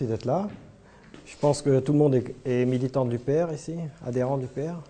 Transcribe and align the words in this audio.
Merci 0.00 0.12
d'être 0.12 0.24
là. 0.24 0.48
Je 1.26 1.36
pense 1.36 1.60
que 1.60 1.78
tout 1.78 1.92
le 1.92 1.98
monde 1.98 2.22
est, 2.46 2.64
militant 2.64 3.04
du 3.04 3.18
PR 3.18 3.52
ici, 3.52 3.74
adhérent 4.06 4.38
du 4.38 4.46
PR. 4.46 4.80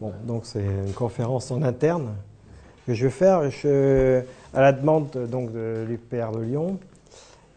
Bon, 0.00 0.12
donc 0.24 0.44
c'est 0.44 0.64
une 0.64 0.92
conférence 0.92 1.52
en 1.52 1.62
interne 1.62 2.16
que 2.84 2.94
je 2.94 3.04
vais 3.04 3.12
faire 3.12 3.42
à 4.54 4.60
la 4.60 4.72
demande 4.72 5.10
donc 5.30 5.52
de 5.52 5.84
l'UPR 5.88 6.32
de 6.32 6.40
Lyon 6.40 6.80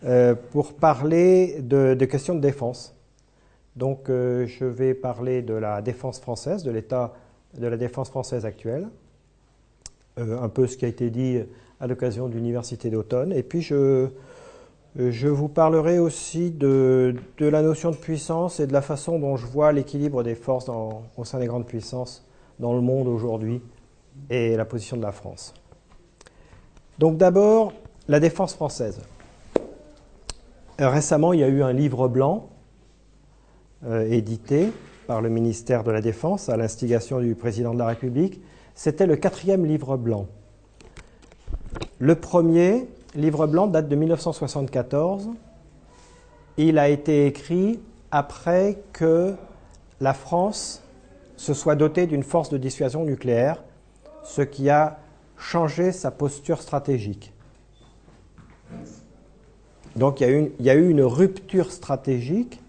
euh, 0.06 0.36
pour 0.52 0.74
parler 0.74 1.62
de, 1.62 1.96
de, 1.96 2.06
questions 2.06 2.36
de 2.36 2.42
défense. 2.42 2.94
Donc 3.76 4.12
euh, 4.12 4.46
je 4.46 4.66
vais 4.66 4.94
parler 4.94 5.42
de 5.42 5.56
la 5.56 5.82
défense 5.82 6.20
française, 6.20 6.62
de 6.64 6.70
l'état 6.70 7.14
de 7.58 7.66
la 7.66 7.78
défense 7.78 8.10
française 8.10 8.46
actuelle, 8.46 8.88
euh, 10.20 10.40
un 10.40 10.50
peu 10.50 10.68
ce 10.68 10.78
qui 10.78 10.86
a 10.86 10.90
été 10.90 11.10
dit 11.10 11.40
à 11.80 11.88
l'occasion 11.88 12.28
de 12.28 12.36
l'université 12.36 12.92
d'automne, 12.92 13.34
et 13.34 13.42
puis 13.42 13.64
je, 13.64 14.10
je 14.98 15.28
vous 15.28 15.48
parlerai 15.48 16.00
aussi 16.00 16.52
de, 16.52 17.16
la 17.40 17.62
notion 17.62 17.92
de 17.92 17.96
puissance 17.96 18.60
et 18.60 18.68
de 18.68 18.74
la 18.74 18.82
façon 18.82 19.20
dont 19.20 19.38
je 19.38 19.46
vois 19.46 19.72
l'équilibre 19.72 20.24
des 20.24 20.36
forces 20.36 20.70
au 20.70 21.24
sein 21.24 21.40
des 21.40 21.48
grandes 21.48 21.66
puissances 21.66 22.28
dans 22.60 22.74
le 22.74 22.82
monde 22.82 23.08
aujourd'hui 23.08 23.62
et 24.30 24.56
la 24.58 24.66
position 24.66 24.98
de 24.98 25.02
la 25.02 25.12
France. 25.12 25.54
Donc 27.00 27.18
d'abord, 27.18 27.74
la 28.08 28.20
défense 28.20 28.54
française. 28.54 29.00
Récemment, 30.78 31.34
il 31.34 31.40
y 31.40 31.44
a 31.44 31.48
eu 31.48 31.64
un 31.64 31.74
livre 31.74 32.08
blanc 32.08 32.50
euh, 33.86 34.10
édité 34.10 34.72
par 35.08 35.22
le 35.22 35.30
ministère 35.30 35.84
de 35.84 35.92
la 35.92 36.02
Défense 36.02 36.50
à 36.50 36.58
l'instigation 36.58 37.20
du 37.20 37.36
président 37.36 37.74
de 37.74 37.80
la 37.80 37.88
République. 37.88 38.42
C'était 38.76 39.06
le 39.06 39.16
quatrième 39.16 39.66
livre 39.66 39.98
blanc. 39.98 40.28
Le 42.00 42.16
premier 42.16 42.88
livre 43.16 43.48
blanc 43.48 43.68
date 43.68 43.88
de 43.88 43.96
1974. 43.96 45.30
Il 46.58 46.78
a 46.78 46.90
été 46.90 47.26
écrit 47.26 47.80
après 48.12 48.78
que 48.94 49.36
la 50.00 50.14
France 50.14 50.84
se 51.38 51.54
soit 51.54 51.76
dotée 51.76 52.08
d'une 52.08 52.24
force 52.24 52.50
de 52.50 52.58
dissuasion 52.58 53.04
nucléaire, 53.04 53.64
ce 54.24 54.42
qui 54.42 54.70
a 54.70 55.00
changé 55.38 55.92
sa 55.92 56.12
posture 56.12 56.62
stratégique. 56.62 57.34
Donc 59.96 60.22
il 60.22 60.52
y, 60.60 60.70
a 60.70 60.76
eu 60.76 60.90
une 60.90 61.02
rupture 61.02 61.72
stratégique 61.72 62.62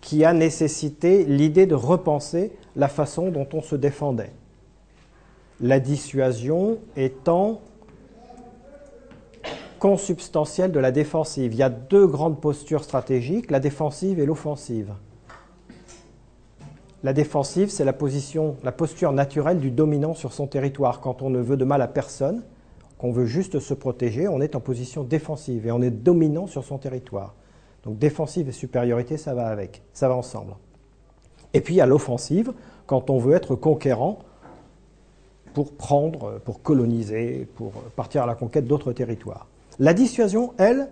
qui 0.00 0.24
a 0.24 0.32
nécessité 0.32 1.24
l'idée 1.24 1.66
de 1.66 1.74
repenser 1.74 2.52
la 2.74 2.88
façon 2.88 3.30
dont 3.30 3.46
on 3.52 3.62
se 3.62 3.76
défendait. 3.76 4.32
La 5.60 5.78
dissuasion 5.78 6.78
étant 6.96 7.60
consubstantielle 9.84 10.72
de 10.72 10.80
la 10.80 10.92
défensive. 10.92 11.52
Il 11.52 11.58
y 11.58 11.62
a 11.62 11.68
deux 11.68 12.06
grandes 12.06 12.40
postures 12.40 12.82
stratégiques, 12.82 13.50
la 13.50 13.60
défensive 13.60 14.18
et 14.18 14.24
l'offensive. 14.24 14.94
La 17.02 17.12
défensive, 17.12 17.68
c'est 17.68 17.84
la 17.84 17.92
position, 17.92 18.56
la 18.62 18.72
posture 18.72 19.12
naturelle 19.12 19.58
du 19.60 19.70
dominant 19.70 20.14
sur 20.14 20.32
son 20.32 20.46
territoire. 20.46 21.02
Quand 21.02 21.20
on 21.20 21.28
ne 21.28 21.38
veut 21.38 21.58
de 21.58 21.66
mal 21.66 21.82
à 21.82 21.86
personne, 21.86 22.44
qu'on 22.96 23.12
veut 23.12 23.26
juste 23.26 23.58
se 23.58 23.74
protéger, 23.74 24.26
on 24.26 24.40
est 24.40 24.56
en 24.56 24.60
position 24.60 25.04
défensive 25.04 25.66
et 25.66 25.70
on 25.70 25.82
est 25.82 25.90
dominant 25.90 26.46
sur 26.46 26.64
son 26.64 26.78
territoire. 26.78 27.34
Donc 27.82 27.98
défensive 27.98 28.48
et 28.48 28.52
supériorité, 28.52 29.18
ça 29.18 29.34
va 29.34 29.48
avec, 29.48 29.82
ça 29.92 30.08
va 30.08 30.14
ensemble. 30.14 30.54
Et 31.52 31.60
puis 31.60 31.74
il 31.74 31.76
y 31.76 31.82
a 31.82 31.86
l'offensive, 31.86 32.54
quand 32.86 33.10
on 33.10 33.18
veut 33.18 33.34
être 33.34 33.54
conquérant 33.54 34.20
pour 35.52 35.74
prendre, 35.74 36.40
pour 36.42 36.62
coloniser, 36.62 37.46
pour 37.54 37.72
partir 37.96 38.22
à 38.22 38.26
la 38.26 38.34
conquête 38.34 38.66
d'autres 38.66 38.94
territoires. 38.94 39.46
La 39.80 39.92
dissuasion, 39.92 40.54
elle, 40.56 40.88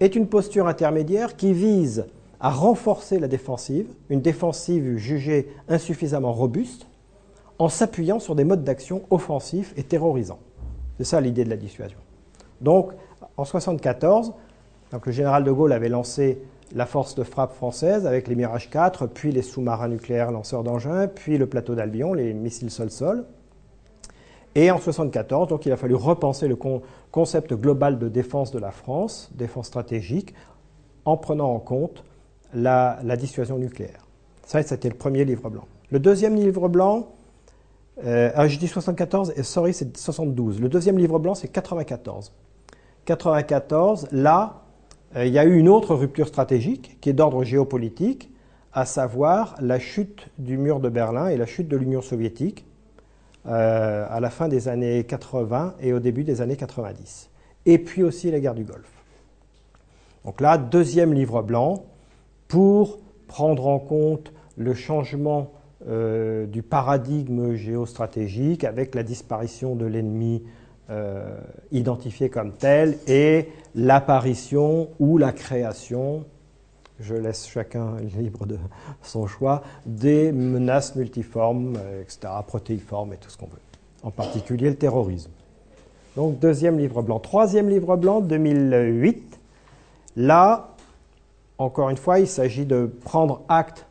est 0.00 0.16
une 0.16 0.28
posture 0.28 0.66
intermédiaire 0.66 1.36
qui 1.36 1.52
vise 1.52 2.06
à 2.40 2.50
renforcer 2.50 3.18
la 3.18 3.28
défensive, 3.28 3.86
une 4.08 4.22
défensive 4.22 4.96
jugée 4.96 5.48
insuffisamment 5.68 6.32
robuste, 6.32 6.86
en 7.58 7.68
s'appuyant 7.68 8.18
sur 8.18 8.34
des 8.34 8.44
modes 8.44 8.64
d'action 8.64 9.02
offensifs 9.10 9.74
et 9.76 9.82
terrorisants. 9.82 10.40
C'est 10.98 11.04
ça 11.04 11.20
l'idée 11.20 11.44
de 11.44 11.50
la 11.50 11.56
dissuasion. 11.56 11.98
Donc, 12.60 12.92
en 13.36 13.42
1974, 13.44 14.32
donc 14.90 15.06
le 15.06 15.12
général 15.12 15.44
de 15.44 15.52
Gaulle 15.52 15.72
avait 15.72 15.88
lancé 15.88 16.40
la 16.74 16.86
force 16.86 17.14
de 17.14 17.24
frappe 17.24 17.52
française 17.52 18.06
avec 18.06 18.26
les 18.26 18.34
Mirage 18.34 18.70
4, 18.70 19.06
puis 19.06 19.32
les 19.32 19.42
sous-marins 19.42 19.88
nucléaires 19.88 20.32
lanceurs 20.32 20.64
d'engins, 20.64 21.08
puis 21.08 21.36
le 21.38 21.46
plateau 21.46 21.74
d'Albion, 21.74 22.14
les 22.14 22.32
missiles 22.32 22.70
sol-sol. 22.70 23.26
Et 24.54 24.70
en 24.70 24.76
1974, 24.76 25.48
donc, 25.48 25.66
il 25.66 25.72
a 25.72 25.76
fallu 25.76 25.94
repenser 25.94 26.46
le 26.46 26.56
concept 27.10 27.54
global 27.54 27.98
de 27.98 28.08
défense 28.08 28.52
de 28.52 28.58
la 28.58 28.70
France, 28.70 29.30
défense 29.34 29.66
stratégique, 29.66 30.34
en 31.04 31.16
prenant 31.16 31.52
en 31.52 31.58
compte 31.58 32.04
la, 32.54 32.98
dissuasion 33.16 33.58
nucléaire. 33.58 34.06
Ça, 34.46 34.62
c'était 34.62 34.88
le 34.88 34.94
premier 34.94 35.24
livre 35.24 35.50
blanc. 35.50 35.64
Le 35.90 35.98
deuxième 35.98 36.36
livre 36.36 36.68
blanc, 36.68 37.08
euh, 38.04 38.30
ah, 38.34 38.46
je 38.46 38.58
dis 38.58 38.68
74, 38.68 39.32
et 39.36 39.42
sorry, 39.42 39.74
c'est 39.74 39.96
72. 39.96 40.60
Le 40.60 40.68
deuxième 40.68 40.98
livre 40.98 41.18
blanc, 41.18 41.34
c'est 41.34 41.48
94. 41.48 42.32
94, 43.06 44.08
là, 44.12 44.62
euh, 45.16 45.26
il 45.26 45.32
y 45.32 45.38
a 45.38 45.44
eu 45.44 45.58
une 45.58 45.68
autre 45.68 45.94
rupture 45.94 46.28
stratégique 46.28 46.98
qui 47.00 47.10
est 47.10 47.12
d'ordre 47.12 47.42
géopolitique, 47.42 48.30
à 48.72 48.84
savoir 48.84 49.56
la 49.60 49.78
chute 49.78 50.28
du 50.38 50.58
mur 50.58 50.80
de 50.80 50.88
Berlin 50.88 51.28
et 51.28 51.36
la 51.36 51.46
chute 51.46 51.68
de 51.68 51.76
l'Union 51.76 52.02
soviétique 52.02 52.66
euh, 53.46 54.06
à 54.08 54.20
la 54.20 54.30
fin 54.30 54.48
des 54.48 54.68
années 54.68 55.04
80 55.04 55.74
et 55.80 55.92
au 55.92 56.00
début 56.00 56.24
des 56.24 56.40
années 56.40 56.56
90. 56.56 57.30
Et 57.66 57.78
puis 57.78 58.02
aussi 58.02 58.30
la 58.30 58.40
guerre 58.40 58.54
du 58.54 58.64
Golfe. 58.64 59.04
Donc 60.24 60.40
là, 60.40 60.56
deuxième 60.56 61.12
livre 61.12 61.42
blanc, 61.42 61.84
pour 62.48 62.98
prendre 63.26 63.66
en 63.66 63.78
compte 63.78 64.32
le 64.56 64.74
changement 64.74 65.50
euh, 65.86 66.46
du 66.46 66.62
paradigme 66.62 67.54
géostratégique 67.54 68.64
avec 68.64 68.94
la 68.94 69.02
disparition 69.02 69.74
de 69.74 69.84
l'ennemi 69.84 70.42
euh, 70.90 71.40
identifié 71.72 72.30
comme 72.30 72.52
tel 72.52 72.96
et 73.06 73.48
l'apparition 73.74 74.88
ou 74.98 75.18
la 75.18 75.32
création, 75.32 76.24
je 77.00 77.14
laisse 77.14 77.46
chacun 77.46 77.96
libre 78.18 78.46
de 78.46 78.58
son 79.02 79.26
choix, 79.26 79.62
des 79.86 80.32
menaces 80.32 80.94
multiformes, 80.96 81.76
euh, 81.76 82.02
etc., 82.02 82.32
protéiformes 82.46 83.12
et 83.12 83.16
tout 83.16 83.30
ce 83.30 83.36
qu'on 83.36 83.46
veut, 83.46 83.60
en 84.02 84.10
particulier 84.10 84.70
le 84.70 84.76
terrorisme. 84.76 85.30
Donc 86.16 86.38
deuxième 86.38 86.78
livre 86.78 87.02
blanc. 87.02 87.18
Troisième 87.18 87.68
livre 87.68 87.96
blanc, 87.96 88.20
2008. 88.20 89.40
Là, 90.16 90.74
encore 91.58 91.90
une 91.90 91.96
fois, 91.96 92.20
il 92.20 92.28
s'agit 92.28 92.66
de 92.66 92.90
prendre 93.04 93.42
acte 93.48 93.86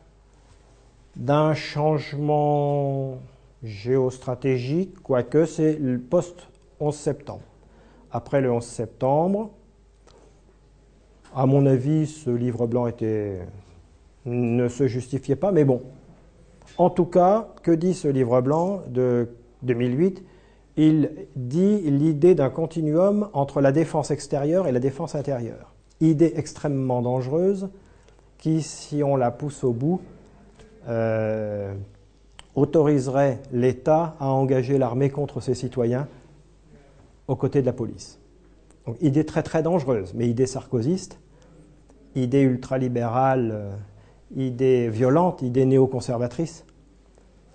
d'un 1.16 1.54
changement 1.54 3.18
géostratégique, 3.62 5.02
quoique 5.02 5.44
c'est 5.44 5.74
le 5.74 5.98
post-11 5.98 6.92
septembre. 6.92 7.42
Après 8.10 8.40
le 8.40 8.50
11 8.50 8.64
septembre, 8.64 9.50
à 11.34 11.46
mon 11.46 11.66
avis, 11.66 12.06
ce 12.06 12.30
livre 12.30 12.66
blanc 12.66 12.86
était, 12.86 13.40
ne 14.24 14.68
se 14.68 14.86
justifiait 14.86 15.36
pas, 15.36 15.52
mais 15.52 15.64
bon. 15.64 15.82
En 16.78 16.90
tout 16.90 17.06
cas, 17.06 17.48
que 17.62 17.70
dit 17.70 17.94
ce 17.94 18.08
livre 18.08 18.40
blanc 18.40 18.82
de 18.88 19.28
2008 19.62 20.24
Il 20.76 21.10
dit 21.36 21.78
l'idée 21.82 22.34
d'un 22.34 22.50
continuum 22.50 23.28
entre 23.32 23.60
la 23.60 23.72
défense 23.72 24.10
extérieure 24.10 24.66
et 24.66 24.72
la 24.72 24.80
défense 24.80 25.14
intérieure 25.14 25.74
idée 26.00 26.32
extrêmement 26.36 27.02
dangereuse 27.02 27.68
qui, 28.38 28.62
si 28.62 29.02
on 29.02 29.16
la 29.16 29.30
pousse 29.30 29.64
au 29.64 29.72
bout, 29.72 30.00
euh, 30.88 31.74
autoriserait 32.54 33.40
l'État 33.52 34.16
à 34.20 34.28
engager 34.28 34.78
l'armée 34.78 35.10
contre 35.10 35.40
ses 35.40 35.54
citoyens 35.54 36.08
aux 37.26 37.36
côtés 37.36 37.60
de 37.60 37.66
la 37.66 37.72
police. 37.72 38.18
Donc, 38.86 38.96
idée 39.00 39.24
très 39.24 39.42
très 39.42 39.62
dangereuse, 39.62 40.12
mais 40.14 40.28
idée 40.28 40.46
sarkozyste, 40.46 41.18
idée 42.14 42.42
ultralibérale, 42.42 43.50
euh, 43.52 43.76
idée 44.36 44.88
violente, 44.88 45.42
idée 45.42 45.64
néoconservatrice. 45.64 46.64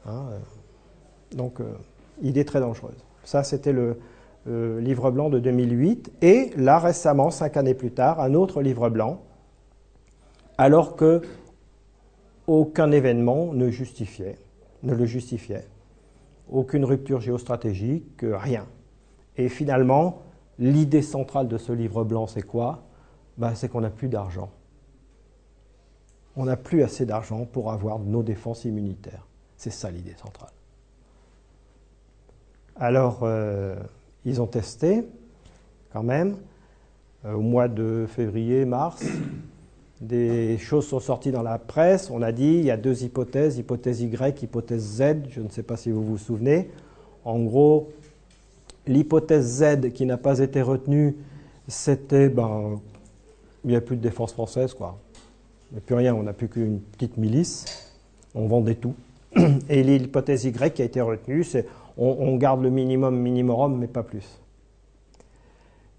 Hein, 0.06 0.26
euh, 0.32 0.38
donc, 1.36 1.60
euh, 1.62 1.74
idée 2.22 2.46
très 2.46 2.60
dangereuse. 2.60 2.98
Ça, 3.24 3.44
c'était 3.44 3.74
le, 3.74 3.98
livre 4.48 5.12
blanc 5.12 5.30
de 5.30 5.38
2008, 5.38 6.12
et 6.24 6.50
là 6.56 6.80
récemment, 6.80 7.30
cinq 7.30 7.56
années 7.56 7.76
plus 7.76 7.92
tard, 7.92 8.20
un 8.20 8.34
autre 8.34 8.64
livre 8.64 8.90
blanc, 8.90 9.22
alors 10.58 10.96
que 10.96 11.22
aucun 12.48 12.90
événement 12.92 13.54
ne 13.54 13.66
le 13.66 15.06
justifiait, 15.06 15.68
aucune 16.50 16.84
rupture 16.84 17.22
géostratégique, 17.22 18.24
rien. 18.24 18.66
Et 19.38 19.50
finalement, 19.50 20.24
l'idée 20.58 21.04
centrale 21.04 21.48
de 21.48 21.60
ce 21.60 21.72
livre 21.72 22.04
blanc, 22.04 22.26
c'est 22.26 22.42
quoi? 22.42 22.89
Ben, 23.40 23.56
C'est 23.56 23.70
qu'on 23.70 23.82
n'a 23.82 23.90
plus 23.90 24.10
d'argent. 24.10 24.52
On 26.36 26.46
n'a 26.46 26.58
plus 26.58 26.84
assez 26.84 27.06
d'argent 27.06 27.46
pour 27.46 27.72
avoir 27.72 27.98
nos 27.98 28.22
défenses 28.22 28.66
immunitaires. 28.66 29.26
C'est 29.58 29.72
ça 29.72 29.90
l'idée 29.90 30.16
centrale. 30.22 30.52
Alors, 32.76 33.22
euh, 33.24 33.76
ils 34.24 34.42
ont 34.42 34.48
testé, 34.48 35.04
quand 35.92 36.04
même, 36.04 36.38
euh, 37.26 37.34
au 37.34 37.42
mois 37.42 37.68
de 37.68 38.06
février, 38.08 38.64
mars, 38.64 39.04
des 40.02 40.58
choses 40.58 40.88
sont 40.88 41.02
sorties 41.02 41.32
dans 41.32 41.42
la 41.42 41.58
presse. 41.58 42.10
On 42.10 42.22
a 42.22 42.32
dit 42.32 42.60
il 42.60 42.66
y 42.66 42.72
a 42.72 42.78
deux 42.78 43.04
hypothèses, 43.04 43.58
hypothèse 43.58 44.02
Y, 44.02 44.44
hypothèse 44.44 44.82
Z. 44.82 45.04
Je 45.30 45.42
ne 45.42 45.50
sais 45.50 45.64
pas 45.64 45.76
si 45.76 45.92
vous 45.92 46.06
vous 46.06 46.18
souvenez. 46.18 46.70
En 47.26 47.40
gros, 47.40 47.90
l'hypothèse 48.88 49.64
Z 49.64 49.92
qui 49.92 50.06
n'a 50.06 50.18
pas 50.18 50.40
été 50.40 50.62
retenue, 50.62 51.18
c'était 51.68 52.30
ben, 52.30 52.80
il 53.64 53.72
n'y 53.72 53.76
a 53.76 53.82
plus 53.82 53.96
de 53.96 54.02
défense 54.02 54.34
française, 54.34 54.74
quoi. 54.74 55.00
Il 55.72 55.76
n'y 55.76 55.78
a 55.80 55.82
plus 55.82 55.96
rien, 55.96 56.16
on 56.16 56.24
n'a 56.24 56.34
plus 56.34 56.48
qu'une 56.48 56.80
petite 56.80 57.18
milice. 57.18 57.66
On 58.34 58.48
vendait 58.48 58.76
tout. 58.76 58.96
Et 59.70 59.84
l'hypothèse 59.84 60.46
Y 60.46 60.74
qui 60.74 60.82
a 60.82 60.86
été 60.86 61.02
retenue, 61.02 61.44
c'est 61.44 61.68
on, 61.98 62.38
garde 62.38 62.64
le 62.64 62.70
minimum 62.70 63.20
minimum, 63.20 63.78
mais 63.78 63.88
pas 63.88 64.04
plus. 64.04 64.40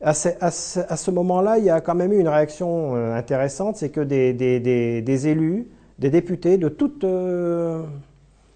À 0.01 0.15
ce, 0.15 1.11
moment-là, 1.11 1.59
il 1.59 1.65
y 1.65 1.71
a 1.71 1.83
quand 1.83 1.95
même 1.95 2.13
eu 2.15 2.19
une 2.19 2.29
réaction 2.29 2.97
euh, 2.97 3.15
intéressante, 3.15 3.77
c'est 3.77 3.91
que 3.91 4.01
des, 4.01 5.29
élus, 5.29 5.69
des 5.99 6.09
députés 6.09 6.57
de, 6.57 6.75
euh, 7.05 7.83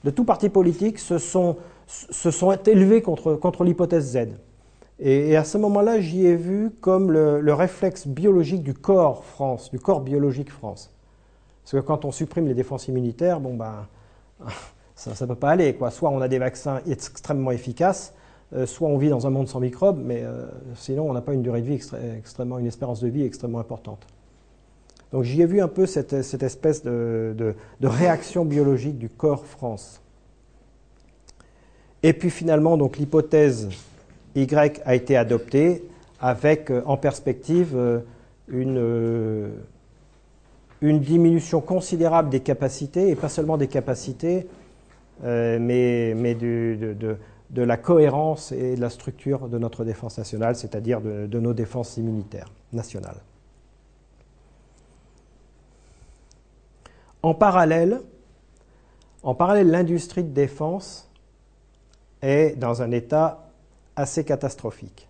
de 0.05 0.11
tout 0.11 0.25
parti 0.25 0.49
politique 0.49 0.99
se 0.99 1.19
sont, 1.19 1.57
élevés 2.67 3.03
contre 3.03 3.65
l'hypothèse 3.65 4.17
Z. 4.17 4.29
Et, 5.01 5.37
à 5.37 5.45
ce 5.45 5.59
moment-là, 5.59 6.01
j'y 6.01 6.27
ai 6.27 6.37
vu 6.37 6.71
comme 6.81 7.11
le, 7.11 7.55
réflexe 7.55 8.07
biologique 8.07 8.63
du 8.63 8.75
corps 8.75 9.25
France, 9.25 9.71
du 9.71 9.79
corps 9.79 10.01
biologique 10.01 10.51
France. 10.51 10.91
Parce 11.63 11.73
que 11.73 11.87
quand 11.87 12.05
on 12.05 12.13
supprime 12.13 12.47
les 12.47 12.55
défenses 12.55 12.89
immunitaires, 12.89 13.41
bon 13.41 13.55
ben, 13.55 13.87
ça 14.95 15.13
ne 15.21 15.29
peut 15.29 15.39
pas 15.39 15.51
aller. 15.51 15.75
Quoi. 15.75 15.91
Soit 15.91 16.11
on 16.11 16.21
a 16.21 16.29
des 16.29 16.39
vaccins 16.39 16.81
extrêmement 16.87 17.51
efficaces, 17.51 18.15
euh, 18.55 18.67
soit 18.67 18.89
on 18.89 18.99
vit 18.99 19.09
dans 19.09 19.27
un 19.27 19.31
monde 19.31 19.49
sans 19.49 19.61
microbes, 19.61 20.01
mais 20.03 20.23
euh, 20.23 20.47
sinon 20.77 21.09
on 21.11 21.13
n'a 21.13 21.23
pas 21.23 21.33
une 21.33 21.43
durée 21.43 21.63
de 21.63 21.67
vie 21.67 21.81
extrêmement, 22.17 22.59
une 22.59 22.67
espérance 22.67 23.01
de 23.01 23.09
vie 23.09 23.25
extrêmement 23.25 23.59
importante. 23.59 24.07
Donc 25.13 25.23
j'y 25.23 25.43
ai 25.43 25.47
vu 25.47 25.61
un 25.61 25.69
peu 25.69 25.87
cette, 25.87 26.13
espèce 26.13 26.83
de, 26.83 27.55
réaction 27.83 28.45
biologique 28.45 28.99
du 28.99 29.09
corps 29.09 29.47
France. 29.47 30.01
Et 32.03 32.13
puis 32.13 32.31
finalement, 32.31 32.77
donc 32.77 32.99
l'hypothèse 32.99 33.69
Y 34.35 34.81
a 34.85 34.95
été 34.95 35.17
adoptée 35.17 35.85
avec 36.21 36.71
euh, 36.71 36.83
en 36.87 36.97
perspective 36.97 38.03
une, 38.49 39.51
une 40.81 41.01
diminution 41.01 41.61
considérable 41.61 42.31
des 42.31 42.41
capacités, 42.41 43.11
et 43.11 43.15
pas 43.15 43.29
seulement 43.29 43.57
des 43.57 43.69
capacités, 43.69 44.47
mais, 45.23 46.13
mais 46.15 46.35
de, 46.35 47.17
de 47.55 47.63
la 47.63 47.77
cohérence 47.77 48.51
et 48.53 48.75
de 48.75 48.81
la 48.81 48.91
structure 48.91 49.49
de 49.49 49.59
notre 49.59 49.85
défense 49.85 50.19
nationale, 50.19 50.57
c'est-à-dire 50.57 51.01
de, 51.01 51.39
nos 51.39 51.55
défenses 51.55 51.97
immunitaires 51.97 52.51
nationales. 52.73 53.21
En 57.23 57.33
parallèle, 57.33 58.01
en 59.23 59.35
parallèle, 59.35 59.71
l'industrie 59.71 60.25
de 60.25 60.33
défense 60.33 61.09
est 62.23 62.59
dans 62.59 62.83
un 62.83 62.91
état 62.91 63.44
assez 63.97 64.25
catastrophique. 64.25 65.09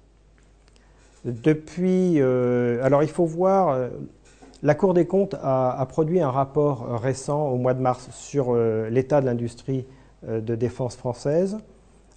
Depuis, 1.25 2.21
euh, 2.21 2.85
alors 2.85 3.03
il 3.03 3.09
faut 3.09 3.25
voir, 3.25 3.71
euh, 3.71 3.89
la 4.63 4.75
Cour 4.75 4.93
des 4.93 5.07
comptes 5.07 5.35
a, 5.43 5.85
produit 5.89 6.21
un 6.21 6.31
rapport 6.31 7.01
récent 7.01 7.49
au 7.49 7.57
mois 7.57 7.73
de 7.73 7.81
mars 7.81 8.11
sur 8.13 8.49
euh, 8.51 8.91
l'état 8.91 9.21
de 9.21 9.27
l'industrie 9.27 9.87
de 10.27 10.55
défense 10.55 10.97
française 10.97 11.59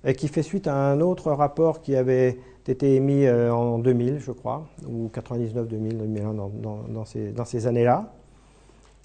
et 0.06 0.14
qui 0.14 0.30
fait 0.30 0.42
suite 0.42 0.68
à 0.68 0.76
un 0.76 1.02
autre 1.02 1.34
rapport 1.34 1.82
qui 1.82 1.94
avait 1.94 2.38
été 2.66 2.96
émis 2.96 3.30
en 3.30 3.80
2000, 3.80 4.20
je 4.20 4.32
crois, 4.32 4.66
ou 4.88 5.10
99, 5.10 5.68
2000, 5.68 5.98
2001, 5.98 6.34
dans, 6.34 7.06
ces, 7.46 7.68
années-là. 7.68 8.14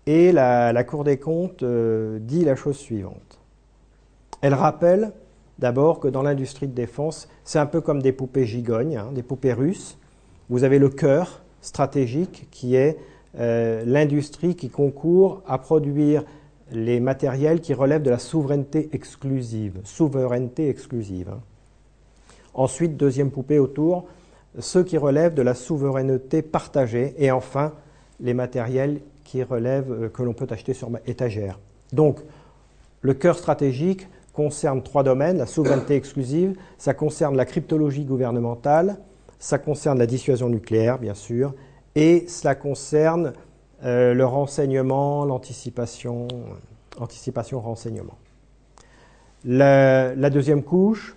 Et 0.07 0.31
la, 0.31 0.85
Cour 0.85 1.03
des 1.03 1.17
comptes 1.17 1.65
dit 1.65 2.45
la 2.45 2.55
chose 2.55 2.77
suivante. 2.77 3.41
Elle 4.41 4.55
rappelle 4.55 5.13
d'abord 5.63 6.01
que 6.01 6.09
dans 6.09 6.23
l'industrie 6.23 6.67
de 6.67 6.75
défense, 6.75 7.29
c'est 7.45 7.61
un 7.61 7.67
peu 7.67 7.81
comme 7.81 8.03
des 8.03 8.11
poupées 8.11 8.47
gigognes, 8.47 8.97
hein, 8.97 9.13
des 9.15 9.23
poupées 9.23 9.53
russes. 9.53 9.97
Vous 10.51 10.65
avez 10.65 10.81
le 10.81 10.89
cœur 10.89 11.41
stratégique 11.61 12.49
qui 12.51 12.75
est 12.75 12.99
euh, 13.39 13.85
l'industrie 13.87 14.57
qui 14.57 14.71
concourt 14.71 15.41
à 15.47 15.59
produire 15.59 16.25
les 16.73 16.99
matériels 16.99 17.61
qui 17.61 17.75
relèvent 17.75 18.03
de 18.03 18.11
la 18.11 18.19
souveraineté 18.19 18.91
exclusive. 18.93 19.79
Souveraineté 19.85 20.69
exclusive. 20.69 21.29
Hein. 21.31 21.41
Ensuite, 22.55 22.97
deuxième 22.97 23.31
poupée 23.31 23.61
autour, 23.61 24.07
ceux 24.59 24.83
qui 24.83 24.99
relèvent 24.99 25.35
de 25.35 25.43
la 25.43 25.55
souveraineté 25.55 26.43
partagée. 26.43 27.15
Et 27.19 27.31
enfin, 27.31 27.73
les 28.19 28.35
matériels 28.35 29.01
qui 29.23 29.45
relèvent, 29.45 29.93
euh, 29.93 30.09
que 30.09 30.25
l'on 30.25 30.33
peut 30.33 30.49
acheter 30.51 30.75
sur 30.75 30.91
étagère. 31.07 31.61
Donc, 31.93 32.19
le 33.01 33.15
cœur 33.15 33.39
stratégique 33.39 34.09
concerne 34.33 34.83
trois 34.83 35.03
domaines. 35.03 35.39
La 35.39 35.47
souveraineté 35.47 35.95
exclusive, 35.95 36.57
ça 36.79 36.95
concerne 36.95 37.37
la 37.37 37.45
cryptologie 37.45 38.05
gouvernementale, 38.05 38.99
ça 39.39 39.59
concerne 39.59 39.99
la 39.99 40.07
dissuasion 40.07 40.49
nucléaire, 40.49 40.99
bien 40.99 41.15
sûr, 41.15 41.55
et 41.95 42.27
cela 42.29 42.55
concerne 42.55 43.33
euh, 43.85 44.15
le 44.15 44.25
renseignement, 44.25 45.25
l'anticipation, 45.25 46.29
anticipation, 46.99 47.61
renseignement. 47.61 48.17
La, 49.45 50.31
deuxième 50.31 50.63
couche 50.63 51.17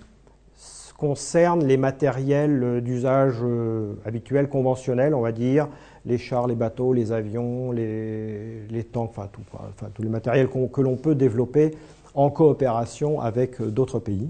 concerne 0.97 1.63
les 1.63 1.77
matériels 1.77 2.81
d'usage 2.81 3.35
euh, 3.43 3.93
habituel, 4.05 4.49
conventionnel, 4.49 5.13
on 5.13 5.21
va 5.21 5.31
dire, 5.31 5.67
les 6.05 6.17
chars, 6.17 6.47
les 6.47 6.55
bateaux, 6.55 6.93
les 6.93 7.11
avions, 7.11 7.71
les, 7.71 8.87
tanks, 8.91 9.11
enfin, 9.11 9.29
tout, 9.31 9.41
enfin 9.53 9.87
tous 9.93 10.01
les 10.01 10.09
matériels 10.09 10.49
que 10.49 10.81
l'on 10.81 10.95
peut 10.95 11.15
développer 11.15 11.75
en 12.15 12.29
coopération 12.29 13.21
avec 13.21 13.61
euh, 13.61 13.69
d'autres 13.69 13.99
pays. 13.99 14.29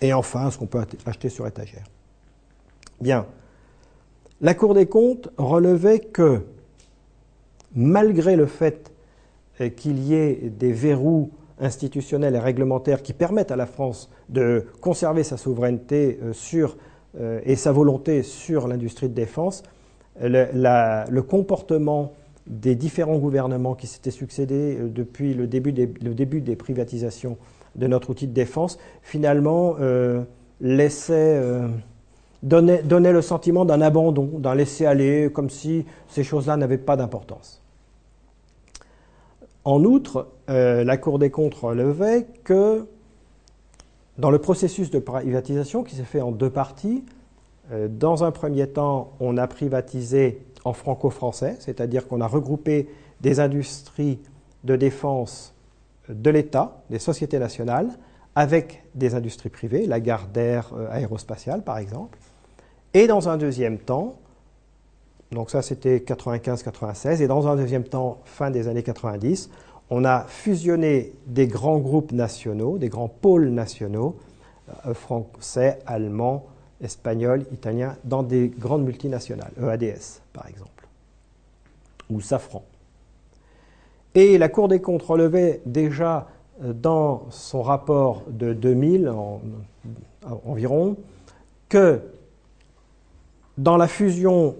Et 0.00 0.12
enfin, 0.12 0.50
ce 0.50 0.58
qu'on 0.58 0.66
peut 0.66 0.84
acheter 1.06 1.28
sur 1.28 1.46
étagère. 1.46 1.84
Bien. 3.00 3.26
La 4.40 4.54
Cour 4.54 4.74
des 4.74 4.86
comptes 4.86 5.28
relevait 5.36 6.00
que 6.00 6.42
malgré 7.74 8.34
le 8.34 8.46
fait 8.46 8.92
euh, 9.60 9.68
qu'il 9.68 10.00
y 10.00 10.14
ait 10.14 10.34
des 10.34 10.72
verrous 10.72 11.30
institutionnels 11.60 12.34
et 12.34 12.40
réglementaires 12.40 13.02
qui 13.02 13.12
permettent 13.12 13.52
à 13.52 13.56
la 13.56 13.66
France 13.66 14.10
de 14.28 14.66
conserver 14.80 15.22
sa 15.22 15.36
souveraineté 15.36 16.18
euh, 16.22 16.32
sur, 16.32 16.76
et 17.44 17.54
sa 17.54 17.70
volonté 17.70 18.24
sur 18.24 18.66
l'industrie 18.66 19.08
de 19.08 19.14
défense, 19.14 19.62
le, 20.20 21.20
comportement 21.20 22.12
des 22.46 22.74
différents 22.74 23.18
gouvernements 23.18 23.74
qui 23.74 23.86
s'étaient 23.86 24.10
succédés 24.10 24.78
depuis 24.80 25.34
le 25.34 25.46
début, 25.46 25.72
des, 25.72 26.56
privatisations 26.56 27.38
de 27.74 27.86
notre 27.86 28.10
outil 28.10 28.26
de 28.26 28.32
défense, 28.32 28.78
finalement, 29.02 29.76
laissait, 30.60 31.40
donnait, 32.42 32.82
donnait 32.82 33.12
le 33.12 33.22
sentiment 33.22 33.64
d'un 33.64 33.80
abandon, 33.80 34.38
d'un 34.38 34.54
laisser-aller, 34.54 35.30
comme 35.32 35.50
si 35.50 35.86
ces 36.08 36.22
choses-là 36.22 36.56
n'avaient 36.56 36.78
pas 36.78 36.96
d'importance. 36.96 37.64
En 39.64 39.82
outre, 39.84 40.28
euh, 40.50 40.84
la 40.84 40.96
Cour 40.98 41.18
des 41.18 41.30
comptes 41.30 41.54
relevait 41.54 42.26
que 42.44 42.86
dans 44.18 44.30
le 44.30 44.38
processus 44.38 44.90
de 44.90 44.98
privatisation 44.98 45.82
qui 45.82 45.96
s'est 45.96 46.04
fait 46.04 46.20
en 46.20 46.32
deux 46.32 46.50
parties, 46.50 47.04
euh, 47.72 47.88
dans 47.88 48.24
un 48.24 48.30
premier 48.30 48.66
temps, 48.68 49.12
on 49.20 49.38
a 49.38 49.46
privatisé 49.46 50.42
en 50.64 50.72
franco-français, 50.72 51.56
c'est-à-dire 51.60 52.08
qu'on 52.08 52.20
a 52.20 52.26
regroupé 52.26 52.88
des 53.20 53.40
industries 53.40 54.18
de 54.64 54.76
défense 54.76 55.54
de 56.08 56.30
l'État, 56.30 56.82
des 56.90 56.98
sociétés 56.98 57.38
nationales, 57.38 57.88
avec 58.34 58.84
des 58.94 59.14
industries 59.14 59.48
privées, 59.48 59.86
la 59.86 60.00
gare 60.00 60.26
d'air 60.26 60.72
euh, 60.76 60.88
aérospatiale 60.90 61.62
par 61.62 61.78
exemple. 61.78 62.18
Et 62.94 63.06
dans 63.06 63.28
un 63.28 63.36
deuxième 63.36 63.78
temps, 63.78 64.16
donc 65.34 65.50
ça, 65.50 65.62
c'était 65.62 65.98
95-96. 65.98 67.20
Et 67.20 67.26
dans 67.26 67.48
un 67.48 67.56
deuxième 67.56 67.84
temps, 67.84 68.18
fin 68.24 68.50
des 68.50 68.68
années 68.68 68.82
90, 68.82 69.50
on 69.90 70.04
a 70.04 70.24
fusionné 70.28 71.12
des 71.26 71.46
grands 71.46 71.78
groupes 71.78 72.12
nationaux, 72.12 72.78
des 72.78 72.88
grands 72.88 73.08
pôles 73.08 73.48
nationaux, 73.48 74.16
euh, 74.86 74.94
français, 74.94 75.80
allemands, 75.86 76.46
espagnols, 76.80 77.44
italiens, 77.52 77.96
dans 78.04 78.22
des 78.22 78.48
grandes 78.48 78.84
multinationales, 78.84 79.52
EADS 79.60 80.20
par 80.32 80.48
exemple, 80.48 80.86
ou 82.10 82.20
Safran. 82.20 82.64
Et 84.14 84.38
la 84.38 84.48
Cour 84.48 84.68
des 84.68 84.80
comptes 84.80 85.02
relevait 85.02 85.60
déjà 85.66 86.28
euh, 86.62 86.72
dans 86.72 87.26
son 87.30 87.62
rapport 87.62 88.22
de 88.28 88.52
2000 88.52 89.12
environ 90.44 90.96
que 91.68 92.00
dans 93.58 93.76
la 93.76 93.88
fusion 93.88 94.56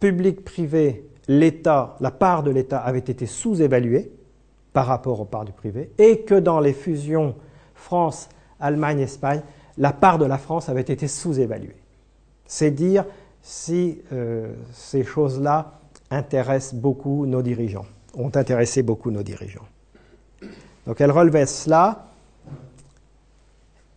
public-privé, 0.00 1.08
l'État, 1.28 1.96
la 2.00 2.10
part 2.10 2.42
de 2.42 2.50
l'État 2.50 2.78
avait 2.78 2.98
été 2.98 3.26
sous-évaluée 3.26 4.12
par 4.72 4.86
rapport 4.86 5.20
aux 5.20 5.24
parts 5.24 5.44
du 5.44 5.52
privé, 5.52 5.90
et 5.98 6.20
que 6.20 6.34
dans 6.34 6.60
les 6.60 6.72
fusions 6.72 7.36
France, 7.74 8.28
Allemagne, 8.60 9.00
Espagne, 9.00 9.42
la 9.78 9.92
part 9.92 10.18
de 10.18 10.24
la 10.24 10.38
France 10.38 10.68
avait 10.68 10.80
été 10.80 11.08
sous-évaluée. 11.08 11.76
C'est 12.46 12.70
dire 12.70 13.04
si 13.42 14.00
euh, 14.12 14.54
ces 14.72 15.04
choses-là 15.04 15.80
intéressent 16.10 16.74
beaucoup 16.74 17.26
nos 17.26 17.42
dirigeants, 17.42 17.86
ont 18.14 18.30
intéressé 18.34 18.82
beaucoup 18.82 19.10
nos 19.10 19.22
dirigeants. 19.22 19.66
Donc 20.86 21.00
elle 21.00 21.10
relevait 21.10 21.46
cela. 21.46 22.06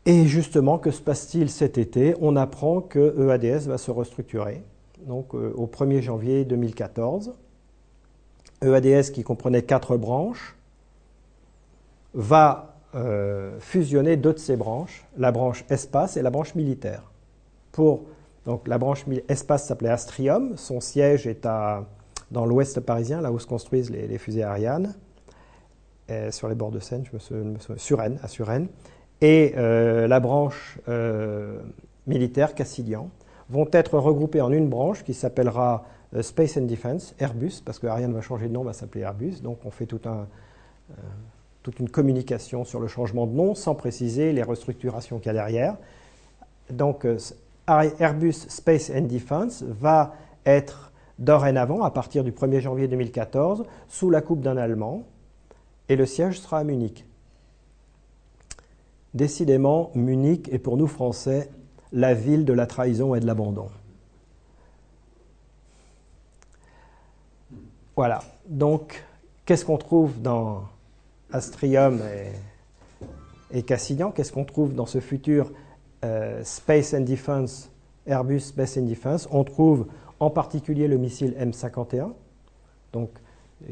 Et 0.05 0.25
justement, 0.25 0.77
que 0.77 0.89
se 0.89 1.01
passe-t-il 1.01 1.49
cet 1.49 1.77
été? 1.77 2.15
On 2.21 2.37
apprend 2.37 2.79
que 2.79 3.29
EADS 3.29 3.67
va 3.67 3.77
se 3.77 3.91
restructurer, 3.91 4.63
donc 5.05 5.35
euh, 5.35 5.53
au 5.55 5.67
1er 5.67 6.01
janvier 6.01 6.45
2014. 6.45 7.33
EADS, 8.63 9.11
qui 9.11 9.23
comprenait 9.23 9.63
quatre 9.63 9.97
branches, 9.97 10.55
va 12.13 12.76
euh, 12.95 13.59
fusionner 13.59 14.17
deux 14.17 14.33
de 14.33 14.39
ses 14.39 14.55
branches, 14.55 15.05
la 15.17 15.31
branche 15.31 15.65
espace 15.69 16.17
et 16.17 16.21
la 16.21 16.29
branche 16.29 16.55
militaire. 16.55 17.03
Pour, 17.71 18.03
donc 18.45 18.67
la 18.67 18.77
branche 18.77 19.05
espace 19.27 19.65
s'appelait 19.65 19.89
Astrium, 19.89 20.57
son 20.57 20.79
siège 20.79 21.27
est 21.27 21.45
à, 21.45 21.85
dans 22.31 22.45
l'ouest 22.45 22.79
parisien, 22.79 23.21
là 23.21 23.31
où 23.31 23.39
se 23.39 23.47
construisent 23.47 23.91
les, 23.91 24.17
fusées 24.17 24.43
Ariane, 24.43 24.95
sur 26.31 26.47
les 26.47 26.55
bords 26.55 26.71
de 26.71 26.79
Seine, 26.79 27.03
je 27.03 27.35
me 27.35 27.59
souviens, 27.77 28.15
à 28.23 28.27
Suresnes 28.29 28.69
et 29.21 29.53
euh, 29.57 30.07
la 30.07 30.19
branche 30.19 30.79
euh, 30.87 31.59
militaire 32.05 32.53
Cassidian 32.53 33.09
vont 33.49 33.67
être 33.71 33.97
regroupés 33.97 34.41
en 34.41 34.51
une 34.51 34.69
branche 34.69 35.03
qui 35.03 35.13
s'appellera 35.13 35.85
Space 36.21 36.57
and 36.57 36.63
Defense, 36.65 37.15
Airbus, 37.19 37.61
parce 37.65 37.79
que 37.79 37.87
Ariane 37.87 38.13
va 38.13 38.21
changer 38.21 38.47
de 38.47 38.53
nom, 38.53 38.63
va 38.63 38.73
s'appeler 38.73 39.01
Airbus. 39.01 39.41
Donc 39.41 39.59
on 39.65 39.71
fait 39.71 39.85
tout 39.85 40.01
un, 40.05 40.27
toute 41.67 41.81
une 41.81 41.89
communication 41.89 42.63
sur 42.63 42.79
le 42.79 42.87
changement 42.87 43.27
de 43.27 43.33
nom 43.33 43.53
sans 43.53 43.75
préciser 43.75 44.31
les 44.31 44.41
restructurations 44.41 45.19
qu'il 45.19 45.27
y 45.27 45.29
a 45.31 45.33
derrière. 45.33 45.75
Donc 46.69 47.05
Airbus 47.67 48.31
Space 48.31 48.89
and 48.89 49.01
Defense 49.01 49.63
va 49.63 50.15
être 50.45 50.93
dorénavant, 51.19 51.83
à 51.83 51.91
partir 51.91 52.23
du 52.23 52.31
1er 52.31 52.61
janvier 52.61 52.87
2014, 52.87 53.65
sous 53.89 54.09
la 54.09 54.21
coupe 54.21 54.39
d'un 54.39 54.55
Allemand, 54.55 55.03
et 55.89 55.97
le 55.97 56.05
siège 56.05 56.39
sera 56.39 56.59
à 56.59 56.63
Munich. 56.63 57.05
Décidément, 59.13 59.91
Munich 59.93 60.47
est 60.53 60.59
pour 60.59 60.77
nous 60.77 60.87
Français 60.87 61.49
la 61.91 62.13
ville 62.13 62.45
de 62.45 62.53
la 62.53 62.65
trahison 62.65 63.13
et 63.13 63.19
de 63.19 63.25
l'abandon. 63.25 63.67
Voilà. 67.97 68.23
Donc, 68.47 69.03
qu'est-ce 69.45 69.65
qu'on 69.65 69.77
trouve 69.77 70.21
dans 70.21 70.63
Astrium 71.31 72.01
et, 73.51 73.63
Cassidian 73.63 74.11
Qu'est-ce 74.11 74.31
qu'on 74.31 74.45
trouve 74.45 74.73
dans 74.73 74.85
ce 74.85 74.99
futur 74.99 75.51
euh, 76.05 76.41
Space 76.43 76.93
and 76.93 77.01
Defense, 77.01 77.71
Airbus 78.05 78.39
Space 78.41 78.77
and 78.77 78.83
Defense? 78.83 79.27
On 79.31 79.43
trouve 79.43 79.87
en 80.19 80.29
particulier 80.29 80.87
le 80.87 80.97
missile 80.97 81.35
M51, 81.39 82.11
donc, 82.93 83.09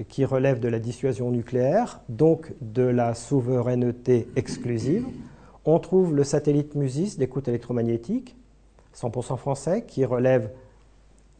qui 0.10 0.26
relève 0.26 0.60
de 0.60 0.68
la 0.68 0.80
dissuasion 0.80 1.32
nucléaire, 1.32 2.02
donc 2.10 2.54
de 2.62 2.84
la 2.84 3.14
souveraineté 3.14 4.28
exclusive. 4.36 5.06
On 5.64 5.80
trouve 5.80 6.16
le 6.16 6.24
satellite 6.24 6.76
MUSIS 6.76 7.18
d'écoute 7.18 7.48
électromagnétique, 7.48 8.36
100% 8.96 9.38
français, 9.38 9.84
qui 9.86 10.06
relève 10.06 10.52